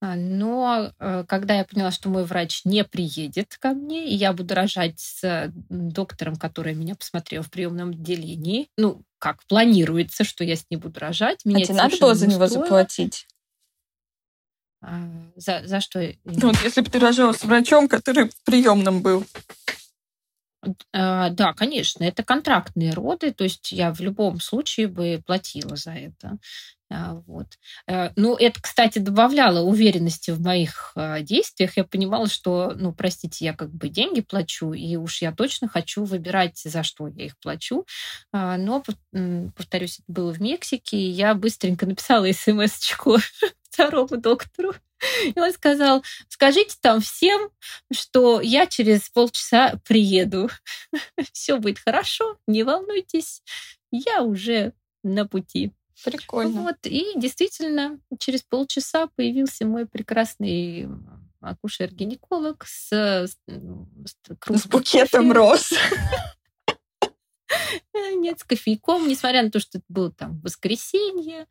А, 0.00 0.14
но 0.14 0.92
э, 0.98 1.24
когда 1.26 1.54
я 1.54 1.64
поняла, 1.64 1.90
что 1.90 2.08
мой 2.08 2.24
врач 2.24 2.64
не 2.64 2.84
приедет 2.84 3.56
ко 3.58 3.70
мне, 3.70 4.08
и 4.08 4.14
я 4.14 4.32
буду 4.32 4.54
рожать 4.54 5.00
с 5.00 5.52
доктором, 5.68 6.36
который 6.36 6.74
меня 6.74 6.94
посмотрел 6.94 7.42
в 7.42 7.50
приемном 7.50 7.90
отделении, 7.90 8.68
ну, 8.76 9.02
как 9.18 9.44
планируется, 9.46 10.22
что 10.22 10.44
я 10.44 10.54
с 10.54 10.66
ней 10.70 10.76
буду 10.76 11.00
рожать. 11.00 11.44
Меня 11.44 11.64
а 11.64 11.66
тебе 11.66 11.74
надо 11.74 11.96
было 11.98 12.14
за 12.14 12.28
него 12.28 12.46
заплатить? 12.46 13.26
А, 14.80 15.02
за, 15.34 15.62
за 15.64 15.80
что? 15.80 16.00
Ну, 16.24 16.48
вот 16.48 16.62
если 16.62 16.80
бы 16.80 16.90
ты 16.90 17.00
рожала 17.00 17.32
с 17.32 17.42
врачом, 17.42 17.88
который 17.88 18.30
в 18.30 18.44
приемном 18.44 19.02
был. 19.02 19.24
А, 20.92 21.30
да, 21.30 21.52
конечно, 21.54 22.04
это 22.04 22.22
контрактные 22.22 22.92
роды, 22.92 23.32
то 23.32 23.44
есть 23.44 23.72
я 23.72 23.92
в 23.92 24.00
любом 24.00 24.40
случае 24.40 24.86
бы 24.86 25.20
платила 25.26 25.76
за 25.76 25.92
это. 25.92 26.38
А, 26.90 27.14
вот. 27.26 27.46
Э, 27.86 28.10
ну, 28.16 28.34
это, 28.36 28.62
кстати, 28.62 28.98
добавляло 28.98 29.60
уверенности 29.60 30.30
в 30.30 30.40
моих 30.40 30.92
а, 30.94 31.20
действиях. 31.20 31.76
Я 31.76 31.84
понимала, 31.84 32.28
что, 32.28 32.72
ну, 32.74 32.92
простите, 32.92 33.44
я 33.44 33.54
как 33.54 33.70
бы 33.70 33.88
деньги 33.88 34.20
плачу, 34.20 34.72
и 34.72 34.96
уж 34.96 35.20
я 35.20 35.32
точно 35.32 35.68
хочу 35.68 36.04
выбирать, 36.04 36.58
за 36.64 36.82
что 36.82 37.08
я 37.08 37.26
их 37.26 37.38
плачу. 37.38 37.86
А, 38.32 38.56
но, 38.56 38.82
повторюсь, 39.54 40.00
это 40.00 40.12
было 40.12 40.32
в 40.32 40.40
Мексике, 40.40 40.96
и 40.96 41.10
я 41.10 41.34
быстренько 41.34 41.86
написала 41.86 42.32
смс-очку 42.32 43.18
второму 43.70 44.16
доктору. 44.16 44.72
И 45.24 45.38
он 45.38 45.52
сказал, 45.52 46.02
скажите 46.28 46.76
там 46.80 47.00
всем, 47.00 47.50
что 47.92 48.40
я 48.40 48.66
через 48.66 49.08
полчаса 49.08 49.74
приеду. 49.86 50.50
Все 51.32 51.58
будет 51.58 51.78
хорошо, 51.78 52.38
не 52.46 52.62
волнуйтесь, 52.62 53.42
я 53.90 54.22
уже 54.22 54.72
на 55.02 55.26
пути. 55.26 55.72
Прикольно. 56.04 56.62
Вот, 56.62 56.76
и 56.84 57.12
действительно, 57.16 57.98
через 58.18 58.42
полчаса 58.42 59.08
появился 59.16 59.66
мой 59.66 59.86
прекрасный 59.86 60.88
акушер-гинеколог 61.40 62.64
с, 62.66 62.92
с, 62.92 63.36
с 64.48 64.66
букетом 64.66 65.32
роз. 65.32 65.72
Нет, 67.94 68.40
с 68.40 68.44
кофейком, 68.44 69.08
несмотря 69.08 69.42
на 69.42 69.50
то, 69.50 69.60
что 69.60 69.78
это 69.78 69.86
было 69.88 70.12
там 70.12 70.40
воскресенье. 70.40 71.46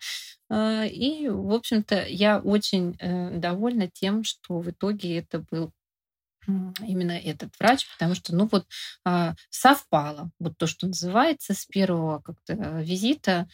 А, 0.50 0.86
и, 0.86 1.28
в 1.28 1.54
общем-то, 1.54 2.06
я 2.08 2.40
очень 2.40 2.96
э, 3.00 3.38
довольна 3.38 3.88
тем, 3.88 4.24
что 4.24 4.60
в 4.60 4.70
итоге 4.70 5.18
это 5.18 5.40
был 5.40 5.72
именно 6.82 7.12
этот 7.12 7.50
врач, 7.60 7.86
потому 7.92 8.16
что, 8.16 8.34
ну 8.34 8.48
вот, 8.50 8.66
а, 9.04 9.36
совпало, 9.50 10.32
вот 10.40 10.58
то, 10.58 10.66
что 10.66 10.88
называется, 10.88 11.54
с 11.54 11.66
первого 11.66 12.20
как-то 12.22 12.54
визита 12.82 13.50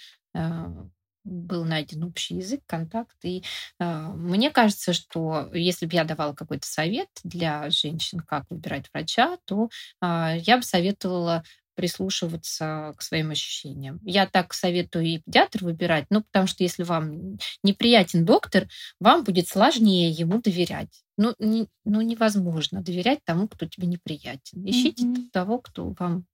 был 1.23 1.63
найден 1.63 2.03
общий 2.03 2.35
язык, 2.35 2.61
контакт. 2.65 3.15
И 3.23 3.43
э, 3.79 3.85
мне 3.85 4.51
кажется, 4.51 4.93
что 4.93 5.49
если 5.53 5.85
бы 5.85 5.93
я 5.95 6.03
давала 6.03 6.33
какой-то 6.33 6.67
совет 6.67 7.07
для 7.23 7.69
женщин, 7.69 8.19
как 8.19 8.45
выбирать 8.49 8.89
врача, 8.93 9.37
то 9.45 9.69
э, 10.01 10.37
я 10.39 10.57
бы 10.57 10.63
советовала 10.63 11.43
прислушиваться 11.75 12.93
к 12.97 13.01
своим 13.01 13.31
ощущениям. 13.31 13.99
Я 14.03 14.27
так 14.27 14.53
советую 14.53 15.05
и 15.05 15.19
педиатр 15.19 15.63
выбирать, 15.63 16.05
ну, 16.11 16.21
потому 16.21 16.45
что 16.45 16.63
если 16.63 16.83
вам 16.83 17.39
неприятен 17.63 18.25
доктор, 18.25 18.67
вам 18.99 19.23
будет 19.23 19.47
сложнее 19.47 20.11
ему 20.11 20.39
доверять. 20.39 21.03
Ну, 21.17 21.33
не, 21.39 21.67
ну 21.83 22.01
невозможно 22.01 22.83
доверять 22.83 23.19
тому, 23.23 23.47
кто 23.47 23.65
тебе 23.65 23.87
неприятен. 23.87 24.63
Ищите 24.65 25.03
mm-hmm. 25.03 25.29
того, 25.31 25.59
кто 25.59 25.95
вам 25.97 26.25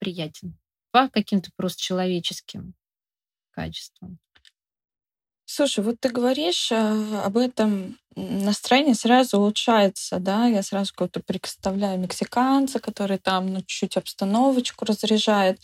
приятен 0.00 0.56
по 0.90 1.08
каким-то 1.08 1.50
просто 1.56 1.80
человеческим 1.80 2.74
качеством. 3.60 4.18
Слушай, 5.44 5.84
вот 5.84 6.00
ты 6.00 6.08
говоришь 6.08 6.70
э, 6.72 7.20
об 7.24 7.36
этом, 7.36 7.98
настроение 8.16 8.94
сразу 8.94 9.38
улучшается, 9.38 10.18
да, 10.18 10.46
я 10.46 10.62
сразу 10.62 10.92
кого-то 10.94 11.20
представляю 11.20 11.98
мексиканца, 11.98 12.78
который 12.80 13.18
там, 13.18 13.52
ну, 13.52 13.60
чуть-чуть 13.60 13.96
обстановочку 13.96 14.84
разряжает. 14.84 15.60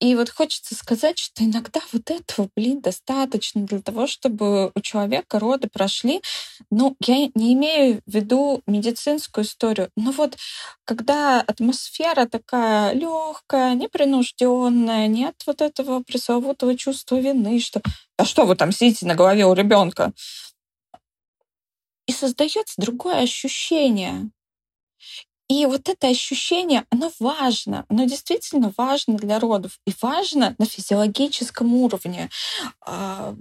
И 0.00 0.14
вот 0.16 0.30
хочется 0.30 0.74
сказать, 0.74 1.18
что 1.18 1.44
иногда 1.44 1.80
вот 1.92 2.10
этого, 2.10 2.48
блин, 2.56 2.80
достаточно 2.80 3.62
для 3.62 3.80
того, 3.80 4.06
чтобы 4.06 4.72
у 4.74 4.80
человека 4.80 5.38
роды 5.38 5.68
прошли. 5.68 6.22
Ну, 6.70 6.96
я 7.00 7.28
не 7.34 7.54
имею 7.54 8.02
в 8.06 8.12
виду 8.12 8.62
медицинскую 8.66 9.44
историю, 9.44 9.90
но 9.96 10.10
вот 10.10 10.36
когда 10.84 11.40
атмосфера 11.40 12.26
такая 12.26 12.92
легкая, 12.92 13.74
непринужденная, 13.74 15.06
нет 15.06 15.34
вот 15.46 15.60
этого 15.60 16.02
пресловутого 16.02 16.76
чувства 16.76 17.16
вины, 17.16 17.60
что 17.60 17.80
а 18.18 18.24
что 18.24 18.46
вы 18.46 18.56
там 18.56 18.72
сидите 18.72 19.04
на 19.06 19.14
голове 19.14 19.44
у 19.44 19.52
ребенка? 19.52 20.12
И 22.06 22.12
создается 22.12 22.74
другое 22.80 23.22
ощущение. 23.22 24.30
И 25.48 25.64
вот 25.66 25.88
это 25.88 26.08
ощущение, 26.08 26.84
оно 26.90 27.12
важно, 27.20 27.86
оно 27.88 28.04
действительно 28.04 28.72
важно 28.76 29.16
для 29.16 29.38
родов 29.38 29.78
и 29.86 29.92
важно 30.02 30.56
на 30.58 30.66
физиологическом 30.66 31.72
уровне. 31.74 32.30
А, 32.80 33.36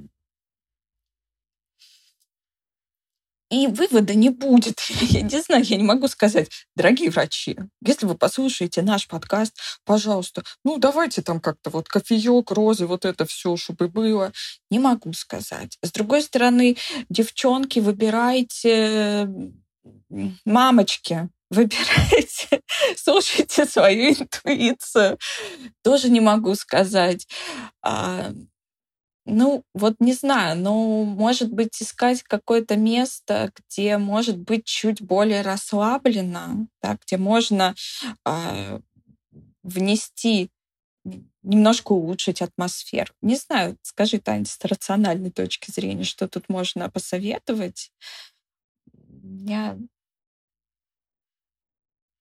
и 3.55 3.67
вывода 3.67 4.13
не 4.13 4.29
будет. 4.29 4.81
Я 5.01 5.21
не 5.21 5.41
знаю, 5.41 5.63
я 5.63 5.77
не 5.77 5.83
могу 5.83 6.07
сказать, 6.07 6.49
дорогие 6.75 7.09
врачи, 7.09 7.57
если 7.85 8.05
вы 8.05 8.15
послушаете 8.15 8.81
наш 8.81 9.07
подкаст, 9.07 9.57
пожалуйста, 9.85 10.43
ну 10.65 10.77
давайте 10.77 11.21
там 11.21 11.39
как-то 11.39 11.69
вот 11.69 11.87
кофеек, 11.87 12.51
розы, 12.51 12.85
вот 12.85 13.05
это 13.05 13.25
все, 13.25 13.55
чтобы 13.55 13.87
было. 13.87 14.33
Не 14.69 14.79
могу 14.79 15.13
сказать. 15.13 15.77
С 15.81 15.91
другой 15.91 16.21
стороны, 16.21 16.75
девчонки, 17.09 17.79
выбирайте 17.79 19.29
мамочки, 20.43 21.29
выбирайте, 21.49 22.61
слушайте 22.97 23.65
свою 23.65 24.11
интуицию. 24.11 25.17
Тоже 25.81 26.09
не 26.09 26.19
могу 26.19 26.55
сказать. 26.55 27.25
Ну, 29.26 29.63
вот 29.73 29.95
не 29.99 30.13
знаю, 30.13 30.57
но, 30.59 31.03
может 31.03 31.51
быть, 31.51 31.82
искать 31.82 32.21
какое-то 32.21 32.76
место, 32.78 33.51
где 33.57 33.97
может 33.97 34.38
быть 34.38 34.65
чуть 34.65 35.01
более 35.01 35.41
расслабленно, 35.41 36.67
да, 36.82 36.97
где 37.03 37.17
можно 37.17 37.73
э, 38.23 38.80
внести, 39.63 40.51
немножко 41.41 41.93
улучшить 41.93 42.41
атмосферу. 42.43 43.13
Не 43.21 43.36
знаю, 43.36 43.78
скажи, 43.82 44.19
Таня, 44.19 44.45
с 44.45 44.59
рациональной 44.63 45.32
точки 45.32 45.71
зрения, 45.71 46.03
что 46.03 46.28
тут 46.28 46.47
можно 46.47 46.89
посоветовать? 46.91 47.91
Я 49.23 49.78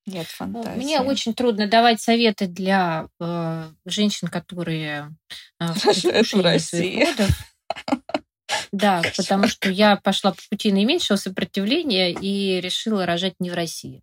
нет 0.07 0.27
фантазии. 0.27 0.79
Мне 0.79 1.01
очень 1.01 1.35
трудно 1.35 1.67
давать 1.67 2.01
советы 2.01 2.47
для 2.47 3.09
э, 3.21 3.71
женщин, 3.87 4.29
которые 4.29 5.15
э, 5.61 5.67
в 5.67 6.41
России. 6.43 7.07
Да, 8.73 9.03
потому 9.17 9.49
что 9.49 9.71
я 9.71 9.97
пошла 9.97 10.33
по 10.33 10.41
пути 10.51 10.73
наименьшего 10.73 11.17
сопротивления 11.17 12.13
и 12.13 12.61
решила 12.61 13.07
рожать 13.07 13.35
не 13.39 13.51
в 13.51 13.55
России. 13.55 14.03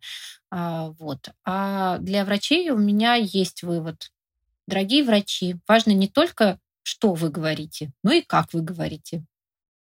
А, 0.49 0.89
вот. 0.99 1.29
А 1.45 1.97
для 1.99 2.25
врачей 2.25 2.69
у 2.69 2.77
меня 2.77 3.15
есть 3.15 3.63
вывод. 3.63 4.11
Дорогие 4.67 5.03
врачи, 5.03 5.57
важно 5.67 5.91
не 5.91 6.07
только, 6.07 6.59
что 6.83 7.13
вы 7.13 7.29
говорите, 7.29 7.91
но 8.03 8.11
и 8.11 8.21
как 8.21 8.53
вы 8.53 8.61
говорите. 8.61 9.23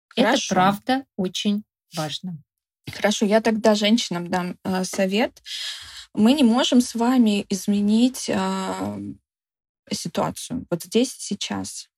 Хорошо. 0.09 0.33
Это 0.33 0.53
правда 0.53 1.05
очень 1.17 1.63
важно. 1.95 2.37
Хорошо, 2.91 3.25
я 3.25 3.41
тогда 3.41 3.75
женщинам 3.75 4.29
дам 4.29 4.57
э, 4.63 4.83
совет. 4.83 5.41
Мы 6.15 6.33
не 6.33 6.43
можем 6.43 6.79
с 6.79 6.95
вами 6.95 7.45
изменить 7.49 8.29
э, 8.29 8.99
ситуацию 9.91 10.65
вот 10.69 10.83
здесь 10.83 11.13
и 11.15 11.21
сейчас. 11.21 11.89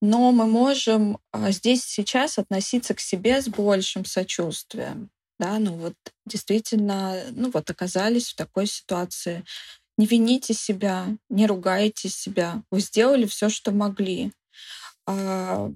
Но 0.00 0.32
мы 0.32 0.46
можем 0.46 1.18
э, 1.32 1.52
здесь 1.52 1.84
и 1.84 2.02
сейчас 2.02 2.38
относиться 2.38 2.94
к 2.94 3.00
себе 3.00 3.42
с 3.42 3.48
большим 3.48 4.06
сочувствием. 4.06 5.10
Да, 5.38 5.58
ну 5.58 5.74
вот 5.74 5.94
действительно, 6.26 7.22
ну 7.32 7.50
вот 7.50 7.68
оказались 7.70 8.28
в 8.28 8.36
такой 8.36 8.66
ситуации. 8.66 9.44
Не 9.98 10.06
вините 10.06 10.54
себя, 10.54 11.08
не 11.28 11.46
ругайте 11.46 12.08
себя. 12.08 12.62
Вы 12.70 12.80
сделали 12.80 13.26
все, 13.26 13.50
что 13.50 13.72
могли. 13.72 14.32
А, 15.06 15.70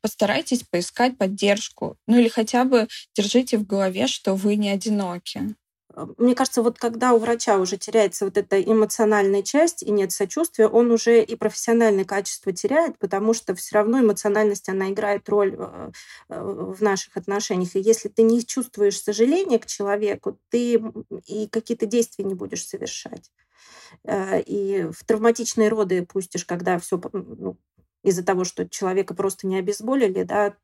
постарайтесь 0.00 0.64
поискать 0.64 1.16
поддержку. 1.16 1.96
Ну 2.08 2.18
или 2.18 2.28
хотя 2.28 2.64
бы 2.64 2.88
держите 3.14 3.56
в 3.58 3.66
голове, 3.66 4.08
что 4.08 4.34
вы 4.34 4.56
не 4.56 4.70
одиноки. 4.70 5.54
Э, 5.98 6.06
мне 6.16 6.34
кажется, 6.34 6.62
вот 6.62 6.78
когда 6.78 7.12
у 7.12 7.18
врача 7.18 7.58
уже 7.58 7.76
теряется 7.76 8.24
вот 8.24 8.36
эта 8.36 8.60
эмоциональная 8.62 9.42
часть 9.42 9.82
и 9.82 9.90
нет 9.90 10.12
сочувствия, 10.12 10.68
он 10.68 10.90
уже 10.90 11.22
и 11.22 11.36
профессиональное 11.36 12.04
качество 12.04 12.52
теряет, 12.52 12.98
потому 12.98 13.34
что 13.34 13.54
все 13.54 13.76
равно 13.76 14.00
эмоциональность, 14.00 14.68
она 14.68 14.90
играет 14.90 15.28
роль 15.28 15.56
э, 15.58 15.90
э, 16.28 16.40
в 16.40 16.80
наших 16.82 17.16
отношениях. 17.16 17.74
И 17.76 17.80
если 17.80 18.08
ты 18.08 18.22
не 18.22 18.44
чувствуешь 18.44 19.00
сожаления 19.00 19.58
к 19.58 19.66
человеку, 19.66 20.38
ты 20.50 20.80
и 21.26 21.48
какие-то 21.48 21.86
действия 21.86 22.24
не 22.24 22.34
будешь 22.34 22.66
совершать. 22.66 23.30
И 24.06 24.86
в 24.90 25.04
травматичные 25.04 25.68
роды 25.68 26.04
пустишь, 26.04 26.44
когда 26.44 26.78
все 26.78 27.00
ну, 27.12 27.56
из-за 28.02 28.24
того, 28.24 28.44
что 28.44 28.68
человека 28.68 29.14
просто 29.14 29.46
не 29.46 29.58
обезболили, 29.58 30.22
да, 30.22 30.54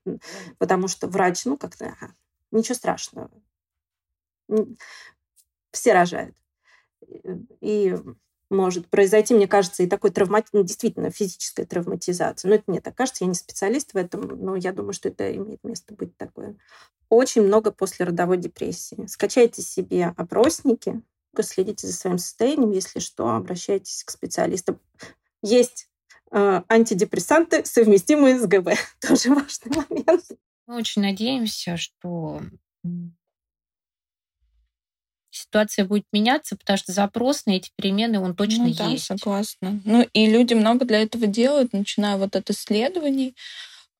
потому 0.58 0.88
что 0.88 1.08
врач, 1.08 1.44
ну, 1.44 1.56
как-то, 1.56 1.86
ага, 1.86 2.14
ничего 2.50 2.74
страшного 2.74 3.30
все 5.74 5.92
рожают. 5.92 6.34
И 7.60 7.94
может 8.50 8.88
произойти, 8.88 9.34
мне 9.34 9.48
кажется, 9.48 9.82
и 9.82 9.86
такой 9.86 10.10
травмати... 10.10 10.48
Ну, 10.52 10.62
действительно 10.62 11.10
физическая 11.10 11.66
травматизация. 11.66 12.48
Но 12.48 12.54
это 12.54 12.64
мне 12.66 12.80
так 12.80 12.94
кажется, 12.94 13.24
я 13.24 13.28
не 13.28 13.34
специалист 13.34 13.92
в 13.92 13.96
этом, 13.96 14.22
но 14.22 14.56
я 14.56 14.72
думаю, 14.72 14.92
что 14.92 15.08
это 15.08 15.34
имеет 15.34 15.62
место 15.64 15.94
быть 15.94 16.16
такое. 16.16 16.56
Очень 17.08 17.42
много 17.42 17.70
после 17.72 18.06
родовой 18.06 18.38
депрессии. 18.38 19.06
Скачайте 19.06 19.62
себе 19.62 20.12
опросники, 20.16 21.02
следите 21.40 21.86
за 21.86 21.92
своим 21.92 22.18
состоянием, 22.18 22.70
если 22.70 23.00
что, 23.00 23.28
обращайтесь 23.28 24.04
к 24.04 24.10
специалистам. 24.10 24.78
Есть 25.42 25.88
э, 26.30 26.62
антидепрессанты, 26.68 27.64
совместимые 27.64 28.38
с 28.38 28.46
ГБ. 28.46 28.76
Тоже 29.00 29.34
важный 29.34 29.84
момент. 29.88 30.24
Мы 30.66 30.76
очень 30.76 31.02
надеемся, 31.02 31.76
что 31.76 32.40
ситуация 35.34 35.84
будет 35.84 36.04
меняться, 36.12 36.56
потому 36.56 36.76
что 36.76 36.92
запрос 36.92 37.46
на 37.46 37.52
эти 37.52 37.70
перемены, 37.76 38.20
он 38.20 38.34
точно 38.34 38.66
ну, 38.66 38.74
да, 38.74 38.88
есть. 38.88 39.06
согласна. 39.06 39.80
Ну 39.84 40.06
и 40.12 40.26
люди 40.26 40.54
много 40.54 40.84
для 40.84 41.02
этого 41.02 41.26
делают, 41.26 41.72
начиная 41.72 42.16
вот 42.16 42.36
от 42.36 42.50
исследований, 42.50 43.34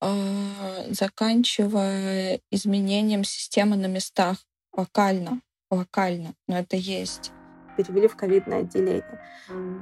а, 0.00 0.86
заканчивая 0.90 2.40
изменением 2.50 3.24
системы 3.24 3.76
на 3.76 3.86
местах 3.86 4.38
локально, 4.72 5.40
локально, 5.70 6.34
но 6.46 6.58
это 6.58 6.76
есть 6.76 7.32
перевели 7.76 8.08
в 8.08 8.16
ковидное 8.16 8.60
отделение. 8.60 9.20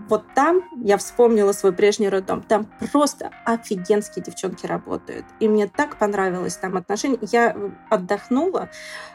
Вот 0.08 0.24
там 0.34 0.62
я 0.82 0.96
вспомнила 0.96 1.52
свой 1.52 1.72
прежний 1.72 2.08
роддом. 2.08 2.42
Там 2.42 2.66
просто 2.92 3.30
офигенские 3.44 4.24
девчонки 4.24 4.66
работают. 4.66 5.24
И 5.40 5.48
мне 5.48 5.68
так 5.68 5.98
понравилось 5.98 6.56
там 6.56 6.76
отношение. 6.76 7.18
Я 7.22 7.56
отдохнула. 7.88 8.68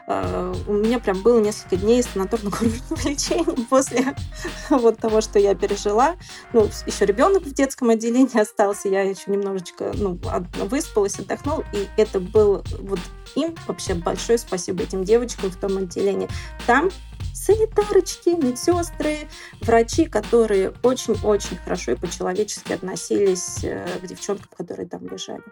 Э, 0.07 0.53
у 0.67 0.73
меня 0.73 0.99
прям 0.99 1.21
было 1.21 1.39
несколько 1.39 1.75
дней 1.75 2.01
санаторно-курортного 2.01 3.05
лечения 3.09 3.65
после 3.69 4.15
вот 4.69 4.97
того, 4.97 5.21
что 5.21 5.37
я 5.39 5.53
пережила. 5.53 6.15
Ну, 6.53 6.69
еще 6.85 7.05
ребенок 7.05 7.43
в 7.43 7.53
детском 7.53 7.89
отделении 7.89 8.39
остался. 8.39 8.87
Я 8.87 9.01
еще 9.01 9.29
немножечко 9.29 9.91
ну, 9.95 10.19
выспалась, 10.65 11.19
отдохнула. 11.19 11.65
И 11.73 11.87
это 11.97 12.19
был 12.19 12.63
вот 12.79 12.99
им 13.35 13.55
вообще 13.67 13.93
большое 13.93 14.37
спасибо 14.37 14.83
этим 14.83 15.03
девочкам 15.03 15.51
в 15.51 15.57
том 15.57 15.77
отделении. 15.77 16.29
Там 16.65 16.89
санитарочки, 17.33 18.29
медсестры, 18.29 19.27
врачи, 19.61 20.05
которые 20.05 20.73
очень-очень 20.83 21.57
хорошо 21.57 21.93
и 21.93 21.95
по-человечески 21.95 22.73
относились 22.73 23.63
э, 23.63 23.85
к 24.01 24.07
девчонкам, 24.07 24.49
которые 24.55 24.87
там 24.87 25.07
лежали. 25.07 25.43